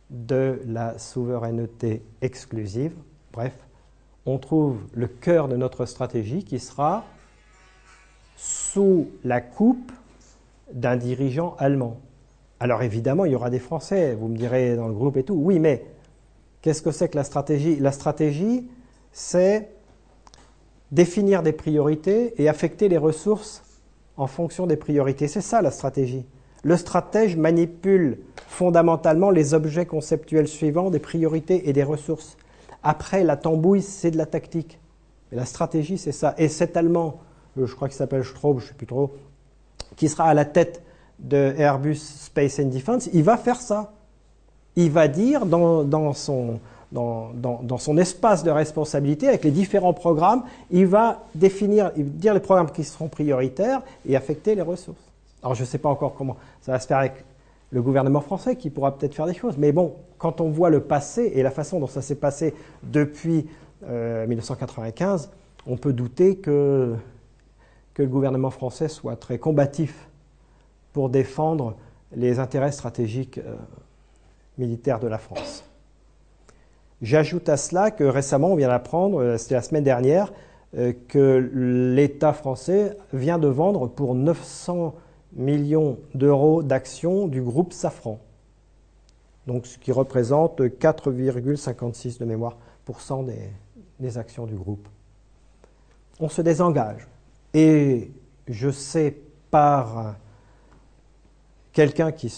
de 0.10 0.62
la 0.68 0.98
souveraineté 0.98 2.04
exclusive. 2.22 2.94
Bref, 3.34 3.54
on 4.26 4.38
trouve 4.38 4.78
le 4.94 5.08
cœur 5.08 5.48
de 5.48 5.56
notre 5.56 5.86
stratégie 5.86 6.44
qui 6.44 6.60
sera 6.60 7.06
sous 8.36 9.08
la 9.24 9.42
coupe 9.42 9.92
d'un 10.72 10.96
dirigeant 10.98 11.56
allemand. 11.60 12.00
Alors 12.60 12.84
évidemment, 12.84 13.26
il 13.26 13.32
y 13.34 13.36
aura 13.36 13.50
des 13.50 13.60
Français, 13.60 14.16
vous 14.16 14.28
me 14.28 14.38
direz 14.38 14.76
dans 14.76 14.88
le 14.88 14.94
groupe 14.94 15.18
et 15.18 15.24
tout. 15.24 15.36
Oui, 15.36 15.60
mais 15.60 15.86
qu'est-ce 16.62 16.82
que 16.82 16.92
c'est 16.92 17.10
que 17.10 17.18
la 17.18 17.24
stratégie? 17.24 17.76
La 17.78 17.92
stratégie, 17.92 18.68
c'est 19.12 19.70
définir 20.92 21.44
des 21.44 21.52
priorités 21.52 22.42
et 22.42 22.50
affecter 22.50 22.90
les 22.90 22.98
ressources 22.98 23.64
en 24.18 24.28
fonction 24.28 24.66
des 24.66 24.78
priorités. 24.78 25.28
C'est 25.28 25.42
ça 25.42 25.62
la 25.62 25.72
stratégie. 25.72 26.26
Le 26.64 26.78
stratège 26.78 27.36
manipule 27.36 28.18
fondamentalement 28.48 29.30
les 29.30 29.54
objets 29.54 29.86
conceptuels 29.86 30.48
suivants, 30.48 30.90
des 30.90 31.00
priorités 31.00 31.70
et 31.70 31.74
des 31.74 31.84
ressources. 31.84 32.38
Après, 32.86 33.24
la 33.24 33.36
tambouille, 33.36 33.82
c'est 33.82 34.12
de 34.12 34.18
la 34.18 34.26
tactique. 34.26 34.80
La 35.32 35.46
stratégie, 35.46 35.98
c'est 35.98 36.14
ça. 36.14 36.36
Et 36.38 36.48
cet 36.48 36.78
Allemand, 36.78 37.20
euh, 37.58 37.66
je 37.66 37.76
crois 37.76 37.90
qu'il 37.90 37.98
s'appelle 37.98 38.24
Straub, 38.24 38.60
je 38.60 38.66
ne 38.66 38.70
sais 38.70 38.76
plus 38.76 38.88
trop, 38.88 39.14
qui 39.98 40.08
sera 40.08 40.26
à 40.26 40.34
la 40.34 40.46
tête 40.46 40.82
de 41.20 41.54
Airbus 41.58 41.96
Space 41.96 42.60
and 42.60 42.68
Defense, 42.68 43.10
il 43.12 43.24
va 43.24 43.38
faire 43.38 43.60
ça. 43.60 43.92
Il 44.76 44.92
va 44.92 45.08
dire 45.08 45.46
dans 45.46 46.14
son, 46.14 46.60
dans, 46.92 47.78
son 47.78 47.98
espace 47.98 48.44
de 48.44 48.52
responsabilité 48.52 49.28
avec 49.28 49.44
les 49.44 49.52
différents 49.52 49.94
programmes, 49.94 50.44
il 50.72 50.86
va 50.86 51.24
définir, 51.34 51.92
dire 51.96 52.34
les 52.34 52.40
programmes 52.40 52.72
qui 52.72 52.84
seront 52.84 53.08
prioritaires 53.08 53.82
et 54.08 54.16
affecter 54.16 54.56
les 54.56 54.62
ressources. 54.62 55.00
Alors 55.42 55.56
je 55.56 55.62
ne 55.62 55.68
sais 55.68 55.78
pas 55.78 55.90
encore 55.90 56.16
comment 56.16 56.38
ça 56.62 56.74
va 56.74 56.80
se 56.80 56.88
faire 56.88 56.98
avec 56.98 57.24
le 57.72 57.82
gouvernement 57.82 58.22
français 58.22 58.56
qui 58.56 58.70
pourra 58.70 58.98
peut-être 58.98 59.16
faire 59.16 59.26
des 59.26 59.34
choses, 59.34 59.58
mais 59.58 59.72
bon, 59.72 59.96
quand 60.18 60.42
on 60.42 60.50
voit 60.50 60.70
le 60.70 60.82
passé 60.82 61.32
et 61.36 61.44
la 61.44 61.52
façon 61.52 61.80
dont 61.80 61.88
ça 61.88 62.02
s'est 62.02 62.16
passé 62.16 62.54
depuis 62.84 63.48
1995, 63.82 65.26
euh, 65.26 65.72
on 65.72 65.78
peut 65.78 65.94
douter 65.94 66.38
que, 66.38 66.96
que 67.94 68.04
le 68.04 68.10
gouvernement 68.10 68.50
français 68.50 68.88
soit 68.88 69.16
très 69.16 69.38
combatif 69.38 70.10
pour 70.94 71.10
défendre 71.10 71.76
les 72.16 72.40
intérêts 72.40 72.72
stratégiques 72.72 73.40
euh, 73.40 73.56
militaires 74.58 75.00
de 75.00 75.08
la 75.08 75.18
France. 75.18 75.66
J'ajoute 77.02 77.50
à 77.50 77.58
cela 77.58 77.92
que 77.92 78.04
récemment, 78.04 78.54
on 78.54 78.56
vient 78.56 78.70
d'apprendre, 78.70 79.22
euh, 79.22 79.38
c'était 79.38 79.56
la 79.56 79.62
semaine 79.62 79.84
dernière, 79.84 80.32
que 81.08 81.50
l'État 81.54 82.34
français 82.34 82.98
vient 83.14 83.40
de 83.40 83.48
vendre 83.48 83.88
pour 83.88 84.14
900 84.14 84.94
millions 85.36 85.98
d'euros 86.14 86.64
d'actions 86.64 87.28
du 87.28 87.42
groupe 87.42 87.74
Safran. 87.74 88.20
Donc, 89.48 89.68
ce 89.68 89.78
qui 89.78 89.92
représente 89.92 90.60
4,56 90.60 92.20
de 92.20 92.26
mémoire 92.26 92.58
des, 93.26 93.50
des 94.00 94.18
actions 94.18 94.46
du 94.46 94.56
groupe. 94.56 94.88
On 96.20 96.30
se 96.30 96.42
désengage. 96.42 97.08
Et 97.54 98.12
je 98.48 98.70
sais 98.70 99.16
par 99.52 100.16
quelqu'un 101.74 102.12
qui, 102.12 102.32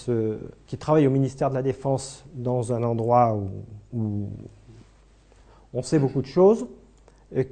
travaille 0.79 1.07
au 1.07 1.11
ministère 1.11 1.49
de 1.49 1.55
la 1.55 1.61
Défense 1.61 2.25
dans 2.33 2.73
un 2.73 2.83
endroit 2.83 3.37
où 3.93 4.29
on 5.73 5.81
sait 5.81 5.99
beaucoup 5.99 6.21
de 6.21 6.27
choses, 6.27 6.67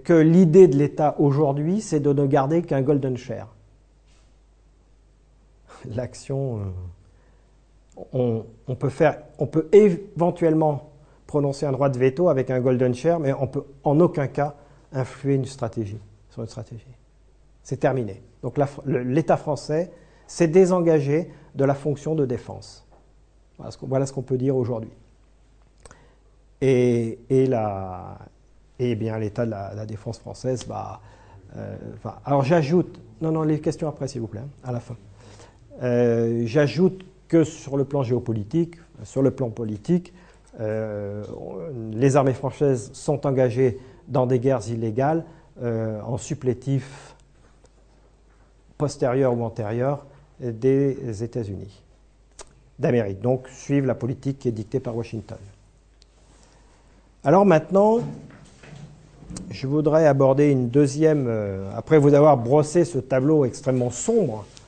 que 0.04 0.14
l'idée 0.14 0.68
de 0.68 0.78
l'État 0.78 1.16
aujourd'hui, 1.20 1.82
c'est 1.82 2.00
de 2.00 2.14
ne 2.14 2.26
garder 2.26 2.62
qu'un 2.62 2.82
golden 2.82 3.18
share. 3.18 3.55
L'action, 5.94 6.62
euh, 8.14 8.42
on, 8.68 8.76
peut 8.76 8.90
faire, 8.90 9.20
on 9.40 9.50
éventuellement 9.72 10.92
prononcer 11.28 11.66
un 11.66 11.72
droit 11.72 11.90
de 11.90 11.98
veto 11.98 12.30
avec 12.30 12.50
un 12.50 12.60
golden 12.60 12.94
share, 12.94 13.20
mais 13.20 13.34
on 13.34 13.48
peut 13.48 13.64
en 13.84 14.00
aucun 14.00 14.28
cas 14.28 14.56
influer 14.92 15.36
une 15.36 15.46
stratégie 15.46 16.00
sur 16.30 16.42
une 16.42 16.48
stratégie. 16.48 16.86
C'est 17.64 17.78
terminé. 17.78 18.22
Donc 18.44 18.60
l'État 18.86 19.38
français 19.38 19.92
s'est 20.28 20.48
désengagé 20.48 21.32
de 21.56 21.66
la 21.66 21.74
fonction 21.74 22.16
de 22.16 22.26
défense. 22.26 22.88
Voilà 23.82 24.06
ce 24.06 24.14
qu'on 24.14 24.22
peut 24.22 24.38
dire 24.38 24.56
aujourd'hui 24.56 24.92
et, 26.62 27.20
et, 28.80 28.96
bien 28.96 29.20
l'État 29.20 29.46
de 29.46 29.52
la, 29.52 29.86
défense 29.86 30.20
française 30.20 30.66
va. 30.68 31.02
Euh, 31.58 31.78
alors 32.26 32.44
j'ajoute, 32.44 33.00
non, 33.22 33.32
non, 33.32 33.44
les 33.44 33.60
questions 33.60 33.88
après 33.88 34.08
s'il 34.08 34.22
vous 34.22 34.28
plaît, 34.28 34.42
à 34.64 34.72
la 34.72 34.80
fin. 34.80 34.96
Euh, 35.84 36.44
j'ajoute 36.46 37.06
que 37.28 37.44
sur 37.44 37.78
le 37.78 37.86
plan 37.86 38.04
géopolitique, 38.04 38.76
sur 39.04 39.22
le 39.22 39.32
plan 39.32 39.50
politique, 39.50 40.14
euh, 40.60 41.24
les 41.92 42.16
armées 42.16 42.34
françaises 42.34 42.92
sont 42.94 43.26
engagées 43.26 43.80
dans 44.08 44.26
des 44.26 44.40
guerres 44.40 44.68
illégales 44.70 45.26
en 45.62 46.18
supplétif 46.18 47.16
postérieur 48.78 49.34
ou 49.38 49.42
antérieur 49.42 50.06
des 50.42 51.24
États-Unis 51.24 51.82
d'Amérique. 52.80 53.22
Donc 53.22 53.48
suivent 53.48 53.86
la 53.86 53.96
politique 53.96 54.40
qui 54.40 54.50
est 54.50 54.52
dictée 54.52 54.80
par 54.80 54.96
Washington. 54.96 55.38
Alors 57.24 57.46
maintenant, 57.46 58.00
je 59.50 59.68
voudrais 59.68 60.06
aborder 60.06 60.52
une 60.52 60.70
deuxième, 60.70 61.26
euh, 61.28 61.70
après 61.76 61.98
vous 61.98 62.14
avoir 62.14 62.38
brossé 62.38 62.86
ce 62.86 63.00
tableau 63.00 63.46
extrêmement 63.46 63.90
sombre 63.90 64.46
euh, 64.46 64.65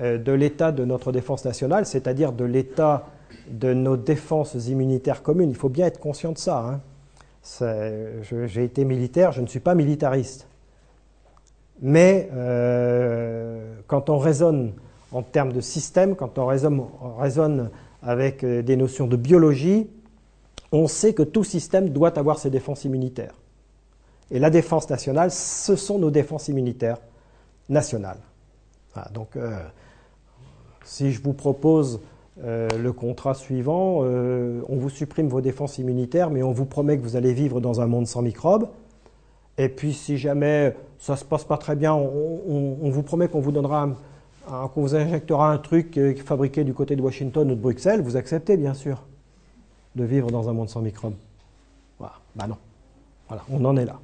de 0.00 0.32
l'état 0.32 0.72
de 0.72 0.84
notre 0.84 1.12
défense 1.12 1.44
nationale, 1.44 1.86
c'est-à-dire 1.86 2.32
de 2.32 2.44
l'état 2.44 3.06
de 3.48 3.72
nos 3.72 3.96
défenses 3.96 4.54
immunitaires 4.54 5.22
communes. 5.22 5.50
Il 5.50 5.56
faut 5.56 5.68
bien 5.68 5.86
être 5.86 6.00
conscient 6.00 6.32
de 6.32 6.38
ça. 6.38 6.58
Hein. 6.58 6.80
J'ai 8.46 8.64
été 8.64 8.84
militaire, 8.84 9.32
je 9.32 9.40
ne 9.40 9.46
suis 9.46 9.60
pas 9.60 9.74
militariste. 9.74 10.46
Mais 11.80 12.28
euh, 12.32 13.74
quand 13.86 14.08
on 14.08 14.18
raisonne 14.18 14.72
en 15.10 15.22
termes 15.22 15.52
de 15.52 15.60
système, 15.60 16.14
quand 16.14 16.38
on 16.38 16.46
raisonne 16.46 17.70
avec 18.02 18.44
des 18.44 18.76
notions 18.76 19.06
de 19.06 19.16
biologie, 19.16 19.88
on 20.72 20.86
sait 20.88 21.12
que 21.12 21.22
tout 21.22 21.44
système 21.44 21.90
doit 21.90 22.18
avoir 22.18 22.38
ses 22.38 22.50
défenses 22.50 22.84
immunitaires. 22.84 23.34
Et 24.30 24.38
la 24.38 24.48
défense 24.48 24.88
nationale, 24.88 25.30
ce 25.30 25.76
sont 25.76 25.98
nos 25.98 26.10
défenses 26.10 26.48
immunitaires 26.48 26.98
nationales. 27.68 28.20
Donc, 29.12 29.36
euh, 29.36 29.58
si 30.84 31.12
je 31.12 31.22
vous 31.22 31.32
propose 31.32 32.00
euh, 32.42 32.68
le 32.78 32.92
contrat 32.92 33.34
suivant, 33.34 34.00
euh, 34.02 34.62
on 34.68 34.76
vous 34.76 34.90
supprime 34.90 35.28
vos 35.28 35.40
défenses 35.40 35.78
immunitaires, 35.78 36.30
mais 36.30 36.42
on 36.42 36.52
vous 36.52 36.64
promet 36.64 36.96
que 36.96 37.02
vous 37.02 37.16
allez 37.16 37.32
vivre 37.32 37.60
dans 37.60 37.80
un 37.80 37.86
monde 37.86 38.06
sans 38.06 38.22
microbes. 38.22 38.68
Et 39.58 39.68
puis, 39.68 39.92
si 39.92 40.18
jamais 40.18 40.74
ça 40.98 41.14
ne 41.14 41.18
se 41.18 41.24
passe 41.24 41.44
pas 41.44 41.58
très 41.58 41.76
bien, 41.76 41.94
on, 41.94 42.90
vous 42.90 43.02
promet 43.02 43.28
qu'on 43.28 43.40
vous 43.40 43.52
donnera, 43.52 43.88
qu'on 44.46 44.80
vous 44.80 44.94
injectera 44.94 45.52
un 45.52 45.58
truc 45.58 45.98
fabriqué 46.24 46.64
du 46.64 46.72
côté 46.72 46.96
de 46.96 47.02
Washington 47.02 47.50
ou 47.50 47.54
de 47.54 47.60
Bruxelles. 47.60 48.00
Vous 48.00 48.16
acceptez, 48.16 48.56
bien 48.56 48.72
sûr, 48.72 49.02
de 49.94 50.04
vivre 50.04 50.30
dans 50.30 50.48
un 50.48 50.54
monde 50.54 50.70
sans 50.70 50.80
microbes. 50.80 51.14
Voilà. 51.98 52.14
Ben 52.34 52.46
non. 52.46 52.56
Voilà, 53.28 53.44
on 53.50 53.62
en 53.64 53.76
est 53.76 53.84
là. 53.84 54.00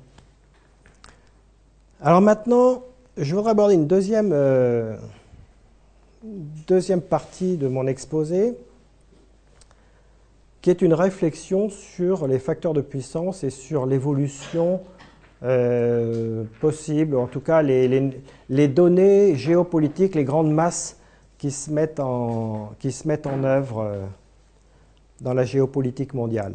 Alors 2.02 2.21
maintenant, 2.21 2.83
je 3.18 3.34
voudrais 3.34 3.50
aborder 3.50 3.75
une 3.75 3.87
deuxième, 3.87 4.30
euh, 4.32 4.96
deuxième 6.22 7.00
partie 7.00 7.56
de 7.56 7.66
mon 7.66 7.87
exposé, 7.87 8.54
qui 10.62 10.70
est 10.70 10.82
une 10.82 10.94
réflexion 10.94 11.68
sur 11.68 12.26
les 12.26 12.38
facteurs 12.38 12.75
de 12.75 12.80
puissance 12.80 13.42
et 13.42 13.50
sur 13.50 13.87
l'évolution 13.87 14.80
euh, 15.42 16.44
possible, 16.60 17.16
en 17.16 17.26
tout 17.26 17.40
cas 17.40 17.62
les, 17.62 18.12
les, 18.48 18.68
données 18.68 19.37
géopolitiques, 19.37 20.14
les 20.14 20.25
grandes 20.25 20.52
masses 20.52 20.96
qui 21.38 21.50
se 21.50 21.70
mettent 21.70 22.00
en, 22.00 22.72
qui 22.80 22.90
se 22.90 23.06
mettent 23.06 23.26
en 23.26 23.44
œuvre 23.44 23.80
euh, 23.80 24.04
dans 25.20 25.34
la 25.34 25.44
géopolitique 25.44 26.14
mondiale. 26.14 26.54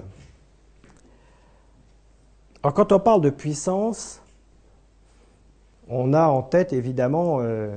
Alors 2.61 2.73
quand 2.73 2.91
on 2.91 2.99
parle 2.99 3.21
de 3.21 3.29
puissance, 3.29 4.22
on 5.89 6.13
a 6.13 6.27
en 6.27 6.41
tête 6.41 6.73
évidemment 6.73 7.39
euh, 7.39 7.75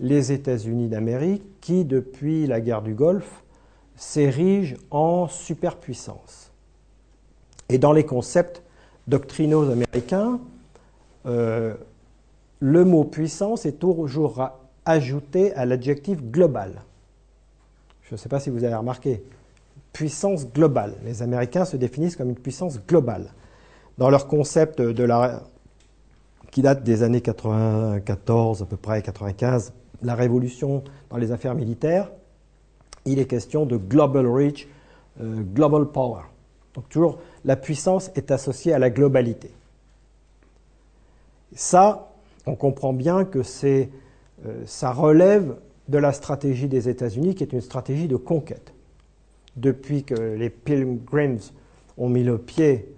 les 0.00 0.32
États-Unis 0.32 0.88
d'Amérique 0.88 1.42
qui, 1.60 1.84
depuis 1.84 2.46
la 2.46 2.60
guerre 2.60 2.82
du 2.82 2.94
Golfe, 2.94 3.42
s'érigent 3.96 4.76
en 4.90 5.28
superpuissance. 5.28 6.52
Et 7.68 7.78
dans 7.78 7.92
les 7.92 8.04
concepts 8.04 8.62
doctrinaux 9.08 9.70
américains, 9.70 10.40
euh, 11.26 11.74
le 12.60 12.84
mot 12.84 13.04
puissance 13.04 13.66
est 13.66 13.78
toujours 13.78 14.50
ajouté 14.84 15.52
à 15.54 15.66
l'adjectif 15.66 16.22
global. 16.22 16.82
Je 18.02 18.14
ne 18.14 18.16
sais 18.16 18.28
pas 18.28 18.40
si 18.40 18.50
vous 18.50 18.64
avez 18.64 18.74
remarqué. 18.74 19.22
Puissance 19.92 20.50
globale. 20.50 20.94
Les 21.04 21.22
Américains 21.22 21.64
se 21.64 21.76
définissent 21.76 22.16
comme 22.16 22.30
une 22.30 22.38
puissance 22.38 22.80
globale. 22.86 23.32
Dans 23.98 24.10
leur 24.10 24.28
concept 24.28 24.80
de 24.80 25.04
la 25.04 25.42
qui 26.58 26.62
date 26.62 26.82
des 26.82 27.04
années 27.04 27.20
94 27.20 28.62
à 28.62 28.66
peu 28.66 28.76
près, 28.76 29.00
95, 29.00 29.72
la 30.02 30.16
révolution 30.16 30.82
dans 31.08 31.16
les 31.16 31.30
affaires 31.30 31.54
militaires, 31.54 32.10
il 33.04 33.20
est 33.20 33.26
question 33.26 33.64
de 33.64 33.76
global 33.76 34.26
reach, 34.26 34.66
euh, 35.20 35.42
global 35.54 35.86
power. 35.86 36.22
Donc 36.74 36.88
toujours, 36.88 37.20
la 37.44 37.54
puissance 37.54 38.10
est 38.16 38.32
associée 38.32 38.72
à 38.72 38.80
la 38.80 38.90
globalité. 38.90 39.52
Ça, 41.54 42.10
on 42.44 42.56
comprend 42.56 42.92
bien 42.92 43.24
que 43.24 43.38
euh, 43.64 43.84
ça 44.66 44.90
relève 44.90 45.54
de 45.86 45.98
la 45.98 46.12
stratégie 46.12 46.66
des 46.66 46.88
États-Unis, 46.88 47.36
qui 47.36 47.44
est 47.44 47.52
une 47.52 47.60
stratégie 47.60 48.08
de 48.08 48.16
conquête. 48.16 48.74
Depuis 49.54 50.02
que 50.02 50.16
les 50.16 50.50
Pilgrims 50.50 51.52
ont 51.98 52.08
mis 52.08 52.24
le 52.24 52.36
pied 52.36 52.88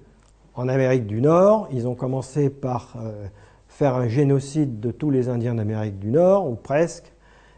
en 0.54 0.68
Amérique 0.68 1.06
du 1.06 1.20
Nord. 1.20 1.68
Ils 1.72 1.86
ont 1.86 1.94
commencé 1.94 2.50
par 2.50 2.94
euh, 2.96 3.26
faire 3.80 3.96
un 3.96 4.08
génocide 4.08 4.78
de 4.78 4.90
tous 4.90 5.10
les 5.10 5.30
Indiens 5.30 5.54
d'Amérique 5.54 5.98
du 5.98 6.10
Nord, 6.10 6.46
ou 6.46 6.54
presque. 6.54 7.10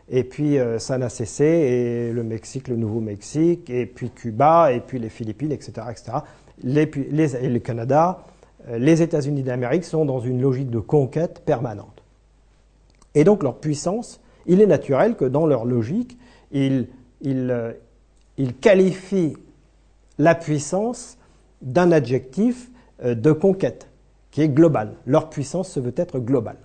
Et 0.08 0.22
puis 0.22 0.56
euh, 0.56 0.78
ça 0.78 0.96
n'a 0.96 1.08
cessé, 1.08 1.44
et 1.44 2.12
le 2.12 2.22
Mexique, 2.22 2.68
le 2.68 2.76
Nouveau-Mexique, 2.76 3.68
et 3.68 3.86
puis 3.86 4.10
Cuba, 4.10 4.70
et 4.72 4.78
puis 4.78 5.00
les 5.00 5.08
Philippines, 5.08 5.50
etc. 5.50 5.72
etc. 5.90 6.18
Les, 6.62 6.88
et 7.34 7.48
le 7.48 7.58
Canada, 7.58 8.22
euh, 8.68 8.78
les 8.78 9.02
États-Unis 9.02 9.42
d'Amérique 9.42 9.82
sont 9.82 10.04
dans 10.04 10.20
une 10.20 10.40
logique 10.40 10.70
de 10.70 10.78
conquête 10.78 11.42
permanente. 11.44 12.04
Et 13.16 13.24
donc 13.24 13.42
leur 13.42 13.58
puissance, 13.58 14.20
il 14.46 14.60
est 14.60 14.66
naturel 14.66 15.16
que 15.16 15.24
dans 15.24 15.46
leur 15.46 15.64
logique, 15.64 16.16
ils, 16.52 16.86
ils 17.20 18.54
qualifient 18.60 19.36
la 20.18 20.36
puissance 20.36 21.18
d'un 21.62 21.90
adjectif 21.90 22.70
euh, 23.04 23.16
de 23.16 23.32
conquête, 23.32 23.88
qui 24.32 24.42
est 24.42 24.48
globale. 24.48 24.94
Leur 25.06 25.30
puissance 25.30 25.70
se 25.70 25.78
veut 25.78 25.94
être 25.96 26.18
globale. 26.18 26.56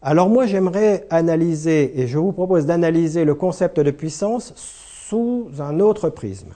Alors 0.00 0.30
moi 0.30 0.46
j'aimerais 0.46 1.06
analyser, 1.10 2.00
et 2.00 2.06
je 2.06 2.16
vous 2.16 2.32
propose 2.32 2.64
d'analyser 2.64 3.24
le 3.24 3.34
concept 3.34 3.80
de 3.80 3.90
puissance 3.90 4.54
sous 4.56 5.50
un 5.58 5.80
autre 5.80 6.08
prisme, 6.08 6.52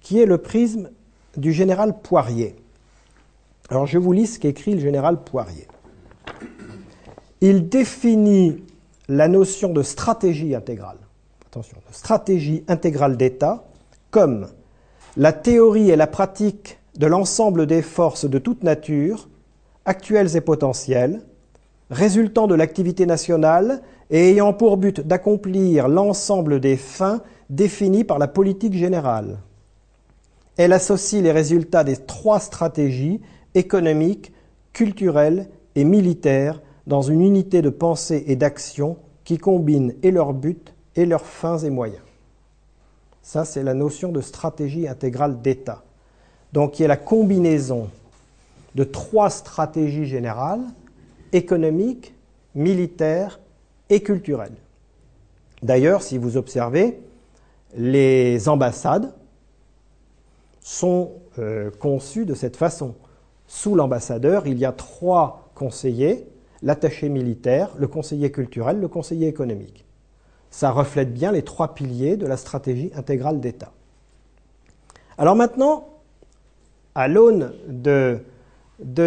qui 0.00 0.20
est 0.20 0.26
le 0.26 0.38
prisme 0.38 0.90
du 1.36 1.52
général 1.52 2.00
Poirier. 2.00 2.56
Alors 3.70 3.86
je 3.86 3.98
vous 3.98 4.12
lis 4.12 4.26
ce 4.26 4.38
qu'écrit 4.40 4.74
le 4.74 4.80
général 4.80 5.22
Poirier. 5.22 5.68
Il 7.40 7.68
définit 7.68 8.64
la 9.08 9.28
notion 9.28 9.72
de 9.72 9.82
stratégie 9.82 10.56
intégrale, 10.56 10.98
attention, 11.46 11.76
de 11.88 11.94
stratégie 11.94 12.64
intégrale 12.66 13.16
d'État 13.16 13.64
comme 14.10 14.48
la 15.16 15.32
théorie 15.32 15.90
et 15.90 15.96
la 15.96 16.08
pratique 16.08 16.78
de 16.98 17.06
l'ensemble 17.06 17.66
des 17.66 17.82
forces 17.82 18.28
de 18.28 18.38
toute 18.38 18.62
nature, 18.62 19.28
actuelles 19.84 20.36
et 20.36 20.40
potentielles, 20.40 21.22
résultant 21.90 22.46
de 22.46 22.54
l'activité 22.54 23.06
nationale 23.06 23.82
et 24.10 24.30
ayant 24.30 24.52
pour 24.52 24.76
but 24.76 25.00
d'accomplir 25.00 25.88
l'ensemble 25.88 26.60
des 26.60 26.76
fins 26.76 27.22
définies 27.50 28.04
par 28.04 28.18
la 28.18 28.28
politique 28.28 28.74
générale. 28.74 29.38
Elle 30.56 30.72
associe 30.72 31.22
les 31.22 31.32
résultats 31.32 31.84
des 31.84 31.96
trois 31.96 32.40
stratégies 32.40 33.20
économiques, 33.54 34.32
culturelles 34.72 35.48
et 35.74 35.84
militaires 35.84 36.62
dans 36.86 37.02
une 37.02 37.20
unité 37.20 37.62
de 37.62 37.70
pensée 37.70 38.24
et 38.26 38.36
d'action 38.36 38.96
qui 39.24 39.38
combine 39.38 39.94
et 40.02 40.10
leurs 40.10 40.32
buts 40.32 40.56
et 40.94 41.04
leurs 41.04 41.26
fins 41.26 41.58
et 41.58 41.70
moyens. 41.70 42.02
Ça, 43.22 43.44
c'est 43.44 43.64
la 43.64 43.74
notion 43.74 44.12
de 44.12 44.20
stratégie 44.20 44.86
intégrale 44.86 45.42
d'État. 45.42 45.85
Donc, 46.52 46.78
il 46.78 46.82
y 46.82 46.84
a 46.84 46.88
la 46.88 46.96
combinaison 46.96 47.90
de 48.74 48.84
trois 48.84 49.30
stratégies 49.30 50.06
générales, 50.06 50.62
économiques, 51.32 52.14
militaires 52.54 53.40
et 53.90 54.00
culturelles. 54.00 54.56
D'ailleurs, 55.62 56.02
si 56.02 56.18
vous 56.18 56.36
observez, 56.36 57.00
les 57.76 58.48
ambassades 58.48 59.12
sont 60.60 61.12
euh, 61.38 61.70
conçues 61.70 62.26
de 62.26 62.34
cette 62.34 62.56
façon. 62.56 62.94
Sous 63.46 63.74
l'ambassadeur, 63.74 64.46
il 64.46 64.58
y 64.58 64.64
a 64.64 64.72
trois 64.72 65.50
conseillers, 65.54 66.26
l'attaché 66.62 67.08
militaire, 67.08 67.70
le 67.78 67.88
conseiller 67.88 68.30
culturel, 68.30 68.80
le 68.80 68.88
conseiller 68.88 69.28
économique 69.28 69.86
ça 70.56 70.70
reflète 70.70 71.12
bien 71.12 71.32
les 71.32 71.42
trois 71.42 71.74
piliers 71.74 72.16
de 72.16 72.26
la 72.26 72.38
stratégie 72.38 72.90
intégrale 72.94 73.40
d'État. 73.40 73.72
Alors 75.18 75.36
maintenant, 75.36 75.88
à 76.96 77.08
l'aune 77.08 77.52
de, 77.68 78.20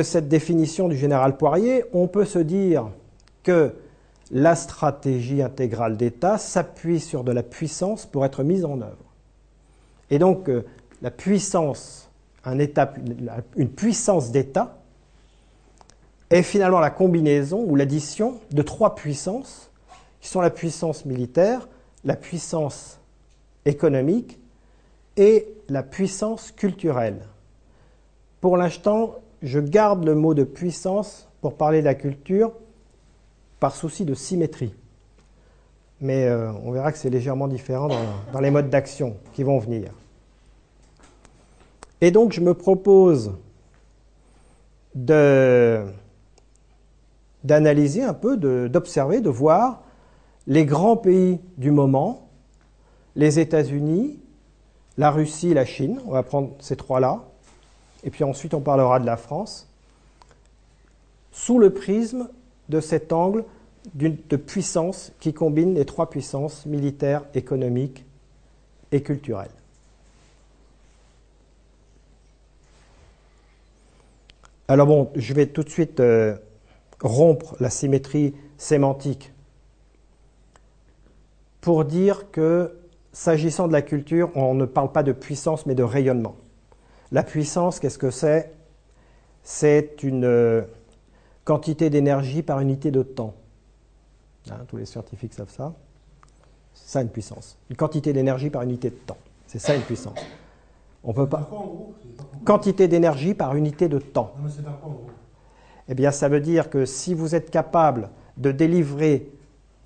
cette 0.04 0.30
définition 0.30 0.88
du 0.88 0.96
général 0.96 1.38
Poirier, 1.38 1.84
on 1.92 2.08
peut 2.08 2.24
se 2.24 2.38
dire 2.38 2.92
que 3.42 3.74
la 4.30 4.56
stratégie 4.56 5.42
intégrale 5.42 5.98
d'État 5.98 6.38
s'appuie 6.38 7.00
sur 7.00 7.24
de 7.24 7.32
la 7.32 7.42
puissance 7.42 8.06
pour 8.06 8.26
être 8.26 8.44
mise 8.44 8.64
en 8.64 8.80
œuvre. 8.82 9.16
Et 10.12 10.20
donc, 10.20 10.50
euh, 10.50 10.66
la 11.02 11.10
puissance, 11.10 12.12
une 12.46 13.70
puissance 13.70 14.32
d'État, 14.32 14.78
est 16.30 16.44
finalement 16.44 16.80
la 16.80 16.92
combinaison 16.92 17.66
ou 17.68 17.76
l'addition 17.76 18.40
de 18.52 18.62
trois 18.62 18.94
puissances 18.94 19.72
qui 20.22 20.28
sont 20.28 20.42
la 20.42 20.52
puissance 20.52 21.06
militaire, 21.06 21.68
la 22.06 22.16
puissance 22.16 23.00
économique 23.66 24.38
et 25.18 25.48
la 25.70 25.82
puissance 25.82 26.52
culturelle. 26.52 27.22
Pour 28.42 28.58
l'instant, 28.58 29.16
je 29.42 29.60
garde 29.60 30.06
le 30.06 30.16
mot 30.16 30.34
de 30.34 30.44
puissance 30.44 31.28
pour 31.42 31.56
parler 31.56 31.80
de 31.80 31.86
la 31.86 31.96
culture 31.96 32.52
par 33.60 33.76
souci 33.76 34.06
de 34.06 34.14
symétrie. 34.14 34.74
Mais 36.02 36.26
euh, 36.26 36.52
on 36.64 36.72
verra 36.72 36.92
que 36.92 36.98
c'est 36.98 37.10
légèrement 37.10 37.48
différent 37.48 37.90
dans, 38.32 38.40
les 38.40 38.52
modes 38.52 38.70
d'action 38.70 39.18
qui 39.34 39.44
vont 39.44 39.60
venir. 39.60 39.92
Et 42.00 42.12
donc 42.12 42.32
je 42.32 42.40
me 42.40 42.54
propose 42.54 43.34
d'analyser 47.44 48.04
un 48.04 48.14
peu, 48.14 48.38
d'observer, 48.70 49.20
de 49.20 49.30
voir 49.30 49.84
les 50.48 50.66
grands 50.66 50.96
pays 50.96 51.42
du 51.58 51.72
moment, 51.72 52.30
les 53.16 53.40
États-Unis, 53.40 54.20
la 54.98 55.12
Russie, 55.12 55.54
la 55.54 55.66
Chine. 55.66 56.00
On 56.08 56.12
va 56.12 56.24
prendre 56.24 56.52
ces 56.60 56.78
trois-là. 56.78 57.29
Et 58.04 58.10
puis 58.10 58.24
ensuite, 58.24 58.54
on 58.54 58.62
parlera 58.62 59.00
de 59.00 59.06
la 59.06 59.18
France. 59.18 59.68
Sous 61.32 61.60
le 61.60 61.72
prisme 61.72 62.30
de 62.70 62.80
cet 62.80 63.14
angle 63.14 63.46
de 63.96 64.36
puissance 64.36 65.14
qui 65.20 65.34
combine 65.34 65.74
les 65.74 65.86
trois 65.86 66.10
puissances 66.10 66.66
militaires, 66.66 67.24
économiques 67.34 68.06
et 68.92 69.02
culturelles. 69.02 69.52
Alors 74.68 74.86
bon, 74.86 75.10
je 75.16 75.34
vais 75.34 75.48
tout 75.48 75.64
de 75.64 75.70
suite 75.70 76.00
euh, 76.00 76.38
rompre 77.02 77.56
la 77.60 77.72
symétrie 77.72 78.36
sémantique 78.58 79.34
pour 81.62 81.86
dire 81.86 82.30
que 82.32 82.78
s'agissant 83.12 83.68
de 83.68 83.74
la 83.74 83.82
culture, 83.82 84.30
on 84.36 84.54
ne 84.54 84.66
parle 84.66 84.92
pas 84.92 85.02
de 85.02 85.12
puissance 85.12 85.66
mais 85.66 85.74
de 85.74 85.82
rayonnement. 85.82 86.36
La 87.12 87.24
puissance, 87.24 87.80
qu'est-ce 87.80 87.98
que 87.98 88.12
c'est? 88.12 88.52
C'est 89.44 90.04
une 90.04 90.26
euh, 90.26 90.62
quantité 91.44 91.90
d'énergie 91.90 92.44
par 92.44 92.60
unité 92.60 92.92
de 92.92 93.02
temps. 93.02 93.34
Hein, 94.52 94.60
tous 94.68 94.78
les 94.78 94.86
scientifiques 94.86 95.34
savent 95.34 95.52
ça. 95.52 95.74
C'est 96.74 96.92
ça 96.92 97.02
une 97.02 97.10
puissance. 97.10 97.58
Une 97.70 97.76
quantité 97.76 98.14
d'énergie 98.14 98.50
par 98.50 98.62
unité 98.62 98.90
de 98.90 98.96
temps. 98.96 99.18
C'est 99.48 99.60
ça 99.60 99.76
une 99.76 99.82
puissance. 99.82 100.20
On 101.04 101.14
peut 101.14 101.28
pas. 101.28 101.50
Quantité 102.46 102.88
d'énergie 102.88 103.34
par 103.34 103.56
unité 103.56 103.88
de 103.88 104.00
temps. 104.00 104.34
Eh 105.88 105.96
bien, 105.96 106.12
ça 106.12 106.30
veut 106.30 106.42
dire 106.42 106.70
que 106.70 106.86
si 106.86 107.14
vous 107.14 107.34
êtes 107.34 107.50
capable 107.50 108.10
de 108.38 108.52
délivrer 108.52 109.32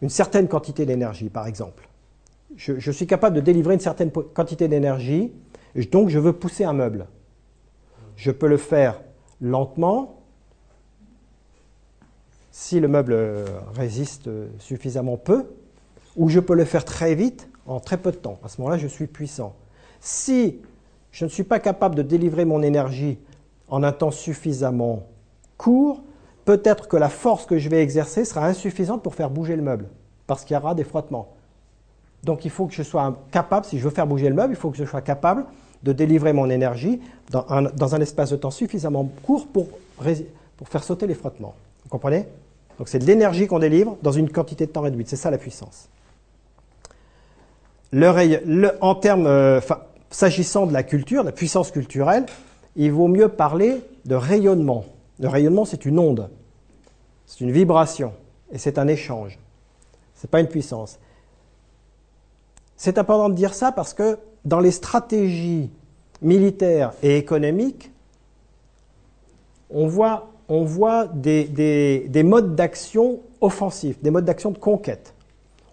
une 0.02 0.10
certaine 0.10 0.48
quantité 0.48 0.86
d'énergie, 0.86 1.30
par 1.30 1.48
exemple, 1.48 1.88
je, 2.58 2.92
suis 2.92 3.08
capable 3.08 3.38
de 3.38 3.42
délivrer 3.42 3.74
une 3.74 3.80
certaine 3.80 4.12
quantité 4.12 4.68
d'énergie, 4.68 5.32
donc 5.76 6.10
je 6.10 6.20
veux 6.20 6.34
pousser 6.34 6.64
un 6.64 6.74
meuble. 6.74 7.08
Je 8.16 8.32
peux 8.32 8.48
le 8.48 8.58
faire 8.58 9.02
lentement, 9.42 10.20
si 12.52 12.80
le 12.80 12.88
meuble 12.88 13.18
résiste 13.76 14.30
suffisamment 14.60 15.18
peu, 15.18 15.46
ou 16.16 16.30
je 16.30 16.40
peux 16.40 16.54
le 16.54 16.66
faire 16.66 16.86
très 16.86 17.16
vite, 17.16 17.50
en 17.66 17.80
très 17.80 17.98
peu 17.98 18.12
de 18.12 18.18
temps. 18.18 18.38
À 18.44 18.50
ce 18.50 18.62
moment-là, 18.62 18.78
je 18.78 18.88
suis 18.88 19.08
puissant. 19.08 19.56
Si 20.00 20.60
je 21.12 21.26
ne 21.26 21.30
suis 21.30 21.44
pas 21.44 21.60
capable 21.60 21.96
de 21.96 22.04
délivrer 22.04 22.46
mon 22.46 22.62
énergie 22.62 23.18
en 23.68 23.84
un 23.84 23.92
temps 23.92 24.12
suffisamment 24.12 25.08
court, 25.58 26.04
peut-être 26.46 26.88
que 26.88 26.98
la 26.98 27.10
force 27.10 27.46
que 27.46 27.58
je 27.58 27.70
vais 27.70 27.82
exercer 27.82 28.26
sera 28.26 28.46
insuffisante 28.46 29.02
pour 29.02 29.16
faire 29.16 29.30
bouger 29.30 29.56
le 29.56 29.62
meuble, 29.64 29.88
parce 30.28 30.46
qu'il 30.46 30.56
y 30.56 30.58
aura 30.58 30.76
des 30.76 30.84
frottements. 30.84 31.34
Donc 32.24 32.46
il 32.46 32.52
faut 32.52 32.68
que 32.68 32.74
je 32.74 32.84
sois 32.84 33.24
capable, 33.32 33.66
si 33.66 33.80
je 33.80 33.84
veux 33.84 33.90
faire 33.90 34.08
bouger 34.08 34.30
le 34.30 34.36
meuble, 34.36 34.54
il 34.54 34.56
faut 34.56 34.70
que 34.70 34.78
je 34.78 34.86
sois 34.86 35.02
capable 35.02 35.46
de 35.84 35.94
délivrer 35.94 36.34
mon 36.34 36.50
énergie 36.50 37.02
dans 37.30 37.96
un, 37.96 38.02
espace 38.02 38.32
de 38.32 38.36
temps 38.36 38.52
suffisamment 38.52 39.10
court 39.24 39.48
pour, 39.48 39.68
pour 40.58 40.68
faire 40.68 40.84
sauter 40.84 41.08
les 41.08 41.14
frottements. 41.14 41.56
Vous 41.84 41.90
comprenez? 41.90 42.26
Donc 42.78 42.88
c'est 42.90 43.00
de 43.00 43.06
l'énergie 43.06 43.48
qu'on 43.48 43.60
délivre 43.60 43.98
dans 44.02 44.12
une 44.12 44.30
quantité 44.30 44.66
de 44.66 44.72
temps 44.72 44.82
réduite. 44.82 45.08
C'est 45.10 45.16
ça 45.16 45.30
la 45.30 45.38
puissance. 45.38 45.90
Le, 47.92 48.72
en 48.82 48.96
termes, 48.96 49.28
euh, 49.28 49.62
S'agissant 50.14 50.68
de 50.68 50.74
la 50.74 50.84
culture, 50.84 51.24
de 51.24 51.30
la 51.30 51.32
puissance 51.32 51.72
culturelle, 51.72 52.28
il 52.76 52.92
vaut 52.92 53.08
mieux 53.08 53.30
parler 53.30 53.82
de 54.06 54.14
rayonnement. 54.14 54.86
Le 55.20 55.28
rayonnement, 55.28 55.66
c'est 55.66 55.86
une 55.86 55.98
onde, 55.98 56.30
c'est 57.26 57.42
une 57.42 57.52
vibration, 57.52 58.14
et 58.52 58.60
c'est 58.60 58.78
un 58.78 58.88
échange. 58.88 59.40
Ce 60.14 60.28
n'est 60.28 60.30
pas 60.30 60.40
une 60.40 60.48
puissance. 60.48 61.00
C'est 62.78 63.00
important 63.00 63.30
de 63.30 63.34
dire 63.34 63.56
ça 63.56 63.72
parce 63.72 63.96
que 63.96 64.20
dans 64.46 64.60
les 64.60 64.72
stratégies 64.72 65.70
militaires 66.22 66.94
et 67.02 67.18
économiques, 67.18 67.92
on 69.70 69.88
voit, 69.88 70.30
des, 71.14 71.46
des 72.08 72.24
modes 72.24 72.56
d'action 72.56 73.22
offensifs, 73.42 74.02
des 74.02 74.12
modes 74.12 74.26
d'action 74.26 74.52
de 74.52 74.58
conquête. 74.58 75.14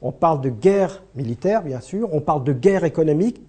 On 0.02 0.12
parle 0.12 0.40
de 0.40 0.48
guerre 0.48 1.02
militaire, 1.14 1.62
bien 1.62 1.80
sûr, 1.80 2.08
on 2.12 2.20
parle 2.20 2.44
de 2.44 2.52
guerre 2.52 2.84
économique, 2.84 3.40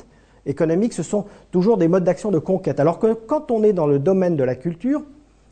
économiques, 0.45 0.93
ce 0.93 1.03
sont 1.03 1.25
toujours 1.51 1.77
des 1.77 1.87
modes 1.87 2.03
d'action 2.03 2.31
de 2.31 2.39
conquête. 2.39 2.79
Alors 2.79 2.99
que 2.99 3.13
quand 3.13 3.51
on 3.51 3.63
est 3.63 3.73
dans 3.73 3.87
le 3.87 3.99
domaine 3.99 4.35
de 4.35 4.43
la 4.43 4.55
culture, 4.55 5.03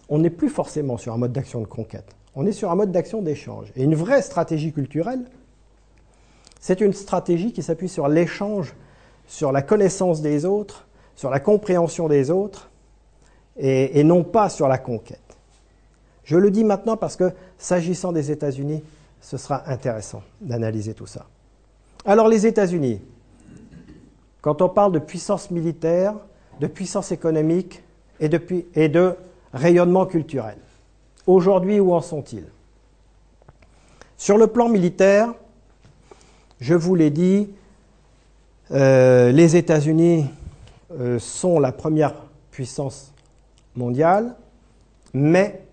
on 0.10 0.19
n'est 0.19 0.29
plus 0.29 0.49
forcément 0.49 0.97
sur 0.97 1.13
un 1.13 1.17
mode 1.17 1.32
d'action 1.32 1.62
de 1.62 1.67
conquête. 1.67 2.15
On 2.36 2.45
est 2.45 2.51
sur 2.51 2.71
un 2.71 2.75
mode 2.75 2.91
d'action 2.91 3.21
d'échange. 3.21 3.71
Et 3.75 3.84
une 3.84 3.95
vraie 3.95 4.21
stratégie 4.21 4.73
culturelle, 4.73 5.23
c'est 6.60 6.82
une 6.82 6.93
stratégie 6.93 7.53
qui 7.53 7.63
s'appuie 7.63 7.89
sur 7.89 8.08
l'échange, 8.08 8.73
sur 9.30 9.52
la 9.52 9.62
connaissance 9.62 10.22
des 10.22 10.44
autres, 10.44 10.88
sur 11.15 11.30
la 11.30 11.39
compréhension 11.39 12.08
des 12.08 12.32
autres, 12.32 12.70
et, 13.58 14.04
non 14.04 14.24
pas 14.24 14.50
sur 14.50 14.68
la 14.68 14.78
conquête. 14.78 15.20
Je 16.24 16.36
le 16.36 16.50
dis 16.50 16.63
maintenant 16.63 16.98
parce 16.98 17.15
que, 17.15 17.32
s'agissant 17.58 18.12
des 18.12 18.32
États-Unis, 18.32 18.84
ce 19.22 19.38
sera 19.38 19.70
intéressant 19.70 20.24
d'analyser 20.42 20.94
tout 20.94 21.06
ça. 21.06 21.28
Alors 22.06 22.28
les 22.28 22.48
États-Unis, 22.48 23.02
quand 24.42 24.62
on 24.62 24.70
parle 24.70 24.94
de 24.94 25.00
puissance 25.00 25.52
militaire, 25.52 26.15
de 26.60 26.68
puissance 26.68 27.12
économique 27.12 27.84
et 28.20 28.30
de, 28.30 29.15
rayonnement 29.54 30.06
culturel. 30.06 30.58
Aujourd'hui, 31.28 31.80
où 31.80 31.94
en 31.94 32.02
sont-ils? 32.02 32.48
Sur 34.18 34.38
le 34.38 34.48
plan 34.48 34.70
militaire, 34.70 35.34
je 36.60 36.76
vous 36.76 36.96
l'ai 36.96 37.10
dit, 37.10 37.50
euh, 38.71 39.32
les 39.32 39.55
États-Unis 39.55 40.25
euh, 40.91 41.19
sont 41.19 41.60
la 41.60 41.71
première 41.71 42.13
puissance 42.51 43.13
mondiale, 43.75 44.36
mais 45.13 45.63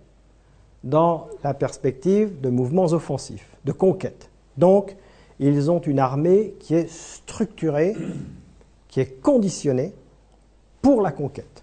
dans 0.85 1.29
la 1.43 1.53
perspective 1.53 2.41
de 2.41 2.49
mouvements 2.49 2.87
offensifs, 2.87 3.49
de 3.65 3.73
conquête. 3.73 4.31
Donc, 4.57 4.97
ils 5.39 5.71
ont 5.71 5.81
une 5.81 5.99
armée 5.99 6.55
qui 6.61 6.75
est 6.75 6.91
structurée 6.91 7.95
qui 8.89 9.01
est 9.01 9.21
conditionné 9.21 9.93
pour 10.81 11.03
la 11.03 11.13
conquête. 11.13 11.63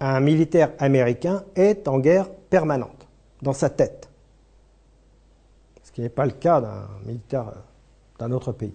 Un 0.00 0.18
militaire 0.18 0.72
américain 0.80 1.44
est 1.54 1.86
en 1.86 2.00
guerre 2.00 2.28
permanente, 2.28 3.06
dans 3.42 3.52
sa 3.52 3.70
tête. 3.70 4.08
Ce 5.84 5.92
qui 5.92 6.00
n'est 6.00 6.08
pas 6.08 6.26
le 6.26 6.32
cas 6.32 6.60
d'un 6.60 6.88
militaire 7.06 7.52
d'un 8.18 8.32
autre 8.32 8.50
pays. 8.50 8.74